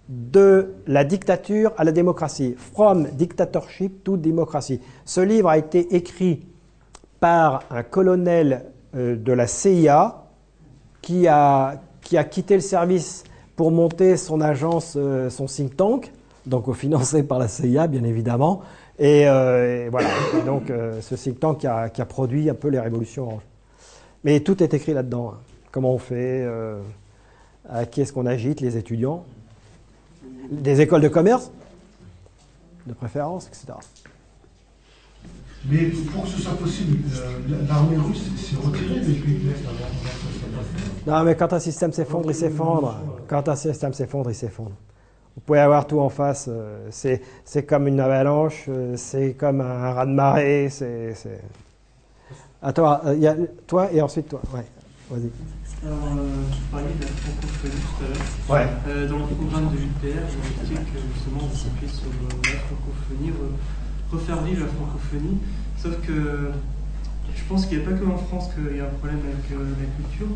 de 0.07 0.75
la 0.85 1.03
dictature 1.03 1.71
à 1.77 1.83
la 1.83 1.91
démocratie. 1.91 2.53
From 2.55 3.07
dictatorship 3.13 4.03
to 4.03 4.17
democracy. 4.17 4.79
Ce 5.03 5.19
livre 5.19 5.49
a 5.49 5.57
été 5.57 5.95
écrit 5.95 6.45
par 7.19 7.63
un 7.71 7.81
colonel 7.81 8.65
euh, 8.95 9.15
de 9.15 9.33
la 9.33 9.47
CIA 9.47 10.25
qui 11.01 11.27
a, 11.27 11.81
qui 12.13 12.17
a 12.19 12.23
quitté 12.23 12.53
le 12.53 12.61
service 12.61 13.23
pour 13.55 13.71
monter 13.71 14.17
son 14.17 14.39
agence, 14.39 14.93
euh, 14.97 15.31
son 15.31 15.47
think 15.47 15.75
tank. 15.75 16.11
donc 16.45 16.71
financé 16.75 17.23
par 17.23 17.39
la 17.39 17.47
CIA, 17.47 17.87
bien 17.87 18.03
évidemment. 18.03 18.61
Et, 18.99 19.27
euh, 19.27 19.87
et 19.87 19.89
voilà, 19.89 20.09
Et 20.37 20.45
donc 20.45 20.69
euh, 20.69 21.01
ce 21.01 21.15
think 21.15 21.39
tank 21.39 21.57
qui 21.57 21.65
a, 21.67 22.05
produit 22.05 22.51
un 22.51 22.53
peu 22.53 22.67
les 22.67 22.79
révolutions 22.79 23.23
oranges. 23.23 23.47
Mais 24.23 24.41
tout 24.41 24.61
est 24.61 24.75
écrit 24.75 24.93
là-dedans. 24.93 25.31
hein. 25.33 25.39
Comment 25.71 25.91
on 25.91 25.97
fait, 25.97 26.47
à 27.67 27.87
qui 27.87 28.01
est-ce 28.01 28.13
qu'on 28.13 28.27
agite, 28.27 28.61
les 28.61 28.77
étudiants, 28.77 29.25
des 30.51 30.81
écoles 30.81 31.01
de 31.01 31.07
commerce, 31.07 31.49
de 32.85 32.93
préférence, 32.93 33.47
etc. 33.47 33.73
Mais 35.69 35.85
pour 36.11 36.23
que 36.23 36.29
ce 36.29 36.41
soit 36.41 36.53
possible, 36.57 36.97
euh, 37.15 37.65
l'armée 37.69 37.97
russe 37.97 38.23
s'est 38.37 38.55
retirée 38.57 38.99
des 38.99 39.13
pays 39.13 39.35
de 39.39 39.49
l'Est 39.49 39.65
avant. 39.65 41.17
Non, 41.19 41.23
mais 41.25 41.35
quand 41.35 41.51
un 41.53 41.59
système 41.59 41.91
s'effondre, 41.93 42.29
il 42.31 42.35
s'effondre. 42.35 42.97
Quand 43.27 43.47
un 43.47 43.55
système 43.55 43.93
s'effondre, 43.93 44.29
il 44.31 44.35
s'effondre. 44.35 44.71
Vous 45.35 45.41
pouvez 45.45 45.59
avoir 45.59 45.87
tout 45.87 45.99
en 45.99 46.09
face. 46.09 46.45
euh, 46.49 46.87
C'est 46.91 47.21
c'est 47.43 47.63
comme 47.63 47.87
une 47.87 47.99
avalanche, 47.99 48.65
euh, 48.69 48.95
c'est 48.97 49.33
comme 49.33 49.61
un 49.61 49.93
raz-de-marée. 49.93 50.67
C'est. 50.69 51.13
c'est- 51.15 51.41
À 52.61 52.71
toi, 52.71 53.01
euh, 53.05 53.15
il 53.15 53.21
y 53.23 53.27
a 53.27 53.35
toi 53.67 53.91
et 53.91 54.01
ensuite 54.01 54.29
toi. 54.29 54.41
Ouais, 54.53 54.65
vas-y. 55.09 55.29
Alors, 55.85 55.97
euh, 56.17 56.43
tu 56.53 56.61
parlais 56.71 56.87
de 56.95 57.01
la 57.01 57.07
francophonie 57.07 57.81
tout 57.83 58.03
à 58.03 58.07
l'heure. 58.07 58.67
Ouais. 58.67 58.71
Euh, 58.87 59.07
dans 59.09 59.17
le 59.17 59.35
programme 59.35 59.67
de 59.73 59.77
l'UPR, 59.77 60.23
j'ai 60.31 60.61
indiqué 60.61 60.75
que 60.93 60.99
justement 61.13 61.41
on 61.51 61.55
s'appuie 61.55 61.89
sur 61.89 62.07
la 62.07 62.59
francophonie, 62.59 63.31
refaire 64.13 64.41
vivre 64.43 64.61
la 64.61 64.67
francophonie. 64.67 65.37
Sauf 65.77 65.95
que 66.05 66.51
je 67.35 67.43
pense 67.49 67.65
qu'il 67.65 67.77
n'y 67.77 67.83
a 67.83 67.89
pas 67.89 67.95
que 67.95 68.05
en 68.05 68.17
France 68.17 68.49
qu'il 68.53 68.77
y 68.77 68.79
a 68.79 68.85
un 68.85 68.95
problème 68.99 69.19
avec 69.19 69.51
euh, 69.51 69.65
la 69.79 70.07
culture. 70.07 70.27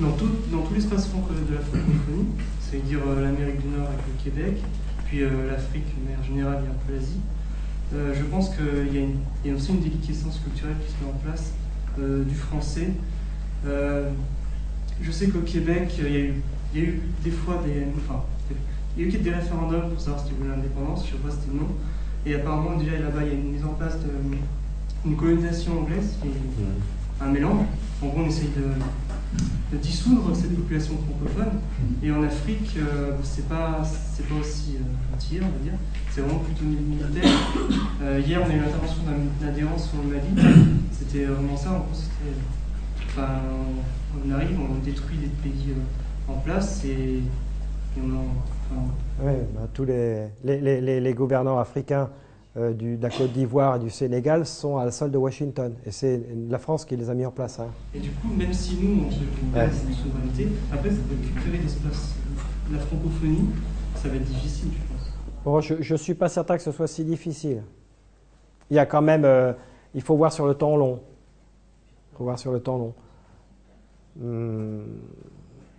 Dans 0.00 0.12
tout, 0.12 0.28
l'espace 0.74 1.08
de 1.08 1.54
la 1.54 1.60
francophonie, 1.60 2.26
c'est-à-dire 2.60 2.98
euh, 3.06 3.22
l'Amérique 3.22 3.62
du 3.62 3.68
Nord 3.68 3.88
avec 3.88 4.00
le 4.06 4.22
Québec, 4.22 4.62
puis 5.06 5.22
euh, 5.22 5.30
l'Afrique, 5.50 5.86
mais 6.06 6.16
en 6.20 6.24
général, 6.24 6.56
a 6.56 6.58
un 6.58 6.86
peu 6.86 6.94
l'Asie. 6.94 7.20
Je 7.92 8.24
pense 8.24 8.50
qu'il 8.50 8.94
y, 9.44 9.50
a 9.50 9.54
aussi 9.54 9.70
une 9.70 9.80
déliquescence 9.80 10.40
culturelle 10.40 10.76
qui 10.84 10.92
se 10.92 11.04
met 11.04 11.08
en 11.08 11.18
place 11.18 11.52
du 12.28 12.34
français. 12.34 12.90
Je 13.64 15.10
sais 15.12 15.28
qu'au 15.28 15.42
Québec, 15.42 15.94
il 15.98 16.04
y, 16.04 16.80
a 16.80 16.82
eu, 16.82 17.00
des 17.22 17.30
fois 17.30 17.62
des. 17.64 17.84
Enfin, 17.96 18.24
il 18.96 19.02
y 19.02 19.06
a 19.06 19.08
eu 19.08 19.18
des 19.18 19.30
référendums 19.30 19.90
pour 19.90 20.00
savoir 20.00 20.20
si 20.20 20.30
tu 20.30 20.34
voulais 20.34 20.50
l'indépendance, 20.50 21.06
je 21.06 21.12
sais 21.12 21.18
pas 21.18 21.30
si 21.30 21.36
c'était 21.42 21.56
non. 21.56 21.68
Et 22.26 22.34
apparemment, 22.34 22.76
déjà 22.76 22.98
là-bas, 22.98 23.20
il 23.22 23.28
y 23.28 23.30
a 23.30 23.34
une 23.34 23.52
mise 23.52 23.64
en 23.64 23.74
place 23.74 23.96
d'une 25.04 25.16
colonisation 25.16 25.80
anglaise, 25.80 26.16
qui 26.20 26.28
est 26.28 27.24
un 27.24 27.30
mélange. 27.30 27.66
En 28.02 28.08
gros, 28.08 28.22
on 28.22 28.26
essaye 28.26 28.48
de, 28.48 29.76
de 29.76 29.80
dissoudre 29.80 30.34
cette 30.34 30.54
population 30.56 30.94
francophone. 31.06 31.60
Et 32.02 32.10
en 32.10 32.24
Afrique, 32.24 32.76
euh, 32.78 33.12
c'est 33.22 33.48
pas, 33.48 33.80
pas 33.80 34.34
aussi 34.40 34.74
euh, 34.74 35.12
gentil, 35.12 35.38
on 35.40 35.56
va 35.56 35.62
dire. 35.62 35.78
C'est 36.10 36.22
vraiment 36.22 36.40
plutôt 36.40 36.64
militaire. 36.64 37.30
Euh, 38.02 38.20
hier, 38.26 38.40
on 38.44 38.50
a 38.50 38.54
eu 38.54 38.60
l'intervention 38.60 39.02
d'un 39.04 39.48
adhérent 39.48 39.78
sur 39.78 39.98
le 40.02 40.16
Mali. 40.16 40.74
C'était 40.90 41.26
vraiment 41.26 41.56
ça. 41.56 41.70
En 41.70 41.78
gros, 41.78 41.94
c'était. 41.94 42.34
Enfin, 43.06 43.28
on 44.14 44.30
arrive, 44.32 44.58
on 44.60 44.84
détruit 44.84 45.18
des 45.18 45.48
pays 45.48 45.70
euh, 45.70 46.32
en 46.32 46.38
place 46.40 46.84
et, 46.84 47.20
et 47.20 48.00
on 48.02 48.16
en. 48.16 48.26
Oui, 48.72 49.32
ben, 49.54 49.68
tous 49.72 49.84
les, 49.84 50.26
les, 50.44 50.60
les- 50.60 50.80
les- 50.80 51.00
les 51.00 51.14
gouvernants 51.14 51.58
africains 51.58 52.10
euh, 52.56 52.72
du- 52.72 52.96
de 52.96 53.02
la 53.02 53.10
Côte 53.10 53.32
d'Ivoire 53.32 53.76
et 53.76 53.78
du 53.78 53.90
Sénégal 53.90 54.46
sont 54.46 54.76
à 54.78 54.84
la 54.84 54.90
solde 54.90 55.12
de 55.12 55.18
Washington. 55.18 55.74
Et 55.84 55.90
c'est 55.90 56.22
la 56.48 56.58
France 56.58 56.84
qui 56.84 56.96
les 56.96 57.08
a 57.10 57.14
mis 57.14 57.24
en 57.26 57.30
place. 57.30 57.60
hein. 57.60 57.68
Et 57.94 58.00
du 58.00 58.10
coup, 58.10 58.28
même 58.28 58.52
si 58.52 58.76
nous, 58.82 59.04
on 59.06 59.10
se 59.10 59.18
une 59.20 59.54
Ouais. 59.54 59.70
souveraineté, 59.70 60.48
après, 60.72 60.90
ça 60.90 60.96
peut 61.08 61.14
récupérer 61.20 61.58
l'espace. 61.62 62.14
La 62.72 62.78
francophonie, 62.78 63.48
ça 63.94 64.08
va 64.08 64.16
être 64.16 64.24
difficile, 64.24 64.70
je 64.72 64.92
pense. 64.94 65.12
Bon, 65.44 65.60
je 65.60 65.92
ne 65.92 65.98
suis 65.98 66.14
pas 66.14 66.28
certain 66.28 66.56
que 66.56 66.62
ce 66.62 66.72
soit 66.72 66.88
si 66.88 67.04
difficile. 67.04 67.62
Il 68.70 68.76
y 68.76 68.78
a 68.80 68.86
quand 68.86 69.02
même, 69.02 69.24
euh, 69.24 69.52
il 69.94 70.02
faut 70.02 70.16
voir 70.16 70.32
sur 70.32 70.46
le 70.46 70.54
temps 70.54 70.76
long. 70.76 70.98
Il 72.12 72.16
faut 72.18 72.24
voir 72.24 72.38
sur 72.38 72.50
le 72.52 72.60
temps 72.60 72.78
long. 72.78 72.94
Hum, 74.20 74.84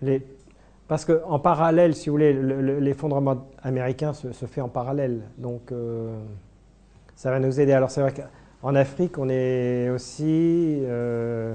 les- 0.02 0.26
parce 0.88 1.06
qu'en 1.06 1.40
parallèle, 1.40 1.96
si 1.96 2.10
vous 2.10 2.14
voulez, 2.14 2.34
le- 2.34 2.62
le- 2.62 2.80
l'effondrement 2.80 3.48
américain 3.62 4.14
se, 4.14 4.28
fait 4.46 4.62
en 4.62 4.70
parallèle. 4.70 5.22
Donc, 5.38 5.72
euh, 5.72 6.18
ça 7.16 7.30
va 7.32 7.40
nous 7.40 7.60
aider. 7.60 7.74
Alors, 7.74 7.92
c'est 7.92 8.02
vrai 8.02 8.14
qu'en 8.14 8.76
Afrique, 8.76 9.18
on 9.18 9.28
est 9.30 9.90
aussi 9.90 10.80
euh, 10.84 11.54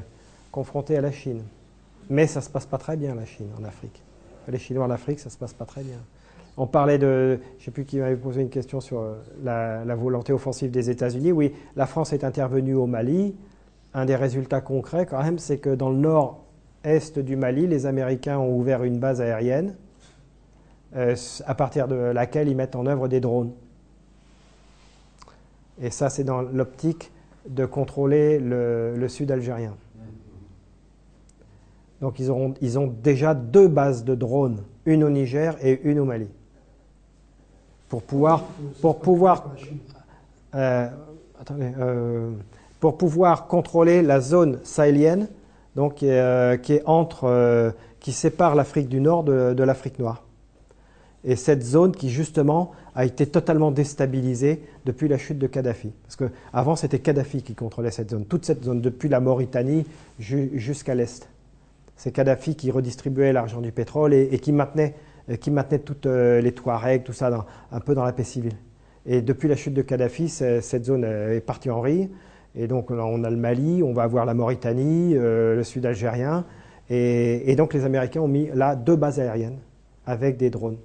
confronté 0.50 0.96
à 0.96 1.00
la 1.00 1.12
Chine. 1.12 1.42
Mais 2.10 2.26
ça 2.26 2.40
ne 2.40 2.44
se 2.44 2.50
passe 2.50 2.66
pas 2.66 2.78
très 2.78 2.96
bien, 2.96 3.14
la 3.14 3.24
Chine, 3.24 3.48
en 3.60 3.64
Afrique. 3.64 4.02
Les 4.48 4.58
Chinois 4.58 4.84
en 4.84 4.90
Afrique, 4.90 5.20
ça 5.20 5.28
ne 5.28 5.32
se 5.32 5.38
passe 5.38 5.54
pas 5.54 5.64
très 5.64 5.82
bien. 5.82 5.98
On 6.58 6.66
parlait 6.66 6.98
de, 6.98 7.38
je 7.56 7.62
ne 7.62 7.64
sais 7.64 7.70
plus 7.70 7.84
qui 7.86 7.98
m'avait 7.98 8.16
posé 8.16 8.42
une 8.42 8.50
question 8.50 8.80
sur 8.80 9.00
euh, 9.00 9.14
la, 9.42 9.84
la 9.86 9.94
volonté 9.94 10.34
offensive 10.34 10.70
des 10.70 10.90
États-Unis. 10.90 11.32
Oui, 11.32 11.54
la 11.76 11.86
France 11.86 12.12
est 12.12 12.24
intervenue 12.24 12.74
au 12.74 12.86
Mali. 12.86 13.34
Un 13.94 14.04
des 14.04 14.16
résultats 14.16 14.60
concrets, 14.60 15.06
quand 15.06 15.22
même, 15.22 15.38
c'est 15.38 15.58
que 15.58 15.74
dans 15.74 15.88
le 15.90 15.96
nord-est 16.84 17.18
du 17.18 17.36
Mali, 17.36 17.66
les 17.66 17.86
Américains 17.86 18.38
ont 18.38 18.56
ouvert 18.56 18.82
une 18.84 18.98
base 18.98 19.20
aérienne 19.20 19.74
euh, 20.96 21.14
à 21.46 21.54
partir 21.54 21.88
de 21.88 21.94
laquelle 21.94 22.48
ils 22.48 22.56
mettent 22.56 22.76
en 22.76 22.86
œuvre 22.86 23.08
des 23.08 23.20
drones. 23.20 23.52
Et 25.80 25.90
ça, 25.90 26.10
c'est 26.10 26.24
dans 26.24 26.42
l'optique 26.42 27.10
de 27.48 27.64
contrôler 27.66 28.38
le, 28.38 29.06
sud 29.08 29.30
algérien. 29.30 29.74
Donc 32.00 32.18
ils, 32.18 32.30
ont 32.30 32.86
déjà 33.02 33.34
deux 33.34 33.68
bases 33.68 34.04
de 34.04 34.14
drones, 34.14 34.62
une 34.86 35.04
au 35.04 35.10
Niger 35.10 35.56
et 35.62 35.80
une 35.84 36.00
au 36.00 36.04
Mali. 36.04 36.28
Pour 37.88 38.02
pouvoir, 38.02 38.44
euh, 40.54 40.88
euh, 41.50 42.30
pour 42.80 42.98
pouvoir 42.98 43.46
contrôler 43.46 44.02
la 44.02 44.20
zone 44.20 44.58
sahélienne, 44.64 45.28
donc 45.76 45.96
qui 45.96 46.06
euh, 46.08 46.56
entre, 46.84 47.24
euh, 47.24 47.70
qui 48.00 48.12
sépare 48.12 48.54
l'Afrique 48.54 48.88
du 48.88 49.00
Nord 49.00 49.24
de, 49.24 49.62
l'Afrique 49.62 49.98
noire. 49.98 50.24
Et 51.24 51.36
cette 51.36 51.62
zone 51.62 51.92
qui 51.92 52.10
justement 52.10 52.72
a 52.94 53.04
été 53.04 53.26
totalement 53.26 53.70
déstabilisée 53.70 54.62
depuis 54.84 55.08
la 55.08 55.18
chute 55.18 55.38
de 55.38 55.46
Kadhafi. 55.46 55.92
Parce 56.02 56.16
qu'avant 56.16 56.76
c'était 56.76 56.98
Kadhafi 56.98 57.42
qui 57.42 57.54
contrôlait 57.54 57.92
cette 57.92 58.10
zone, 58.10 58.24
toute 58.26 58.44
cette 58.44 58.64
zone, 58.64 58.80
depuis 58.80 59.08
la 59.08 59.20
Mauritanie 59.20 59.86
ju- 60.18 60.50
jusqu'à 60.54 60.94
l'Est. 60.94 61.28
C'est 61.96 62.10
Kadhafi 62.10 62.56
qui 62.56 62.70
redistribuait 62.70 63.32
l'argent 63.32 63.60
du 63.60 63.70
pétrole 63.70 64.14
et, 64.14 64.38
qui 64.40 64.50
maintenait, 64.50 64.94
euh, 65.30 65.36
qui 65.36 65.52
maintenait 65.52 65.78
toutes 65.78 66.06
les 66.06 66.52
Touaregs, 66.52 67.04
tout 67.04 67.12
ça, 67.12 67.46
un 67.70 67.80
peu 67.80 67.94
dans 67.94 68.04
la 68.04 68.12
paix 68.12 68.24
civile. 68.24 68.56
Et 69.06 69.22
depuis 69.22 69.48
la 69.48 69.56
chute 69.56 69.74
de 69.74 69.82
Kadhafi, 69.82 70.28
cette 70.28 70.84
zone 70.84 71.04
est 71.04 71.40
partie 71.40 71.70
en 71.70 71.78
vrille. 71.80 72.08
Et 72.54 72.66
donc 72.66 72.90
on 72.90 73.24
a 73.24 73.30
le 73.30 73.36
Mali, 73.36 73.82
on 73.82 73.92
va 73.92 74.02
avoir 74.02 74.24
la 74.26 74.34
Mauritanie, 74.34 75.14
euh, 75.16 75.56
le 75.56 75.64
sud 75.64 75.86
algérien. 75.86 76.44
Et, 76.90 77.54
donc 77.56 77.72
les 77.72 77.84
Américains 77.84 78.20
ont 78.20 78.28
mis 78.28 78.50
là 78.52 78.76
deux 78.76 78.96
bases 78.96 79.18
aériennes 79.18 79.58
avec 80.04 80.36
des 80.36 80.50
drones. 80.50 80.76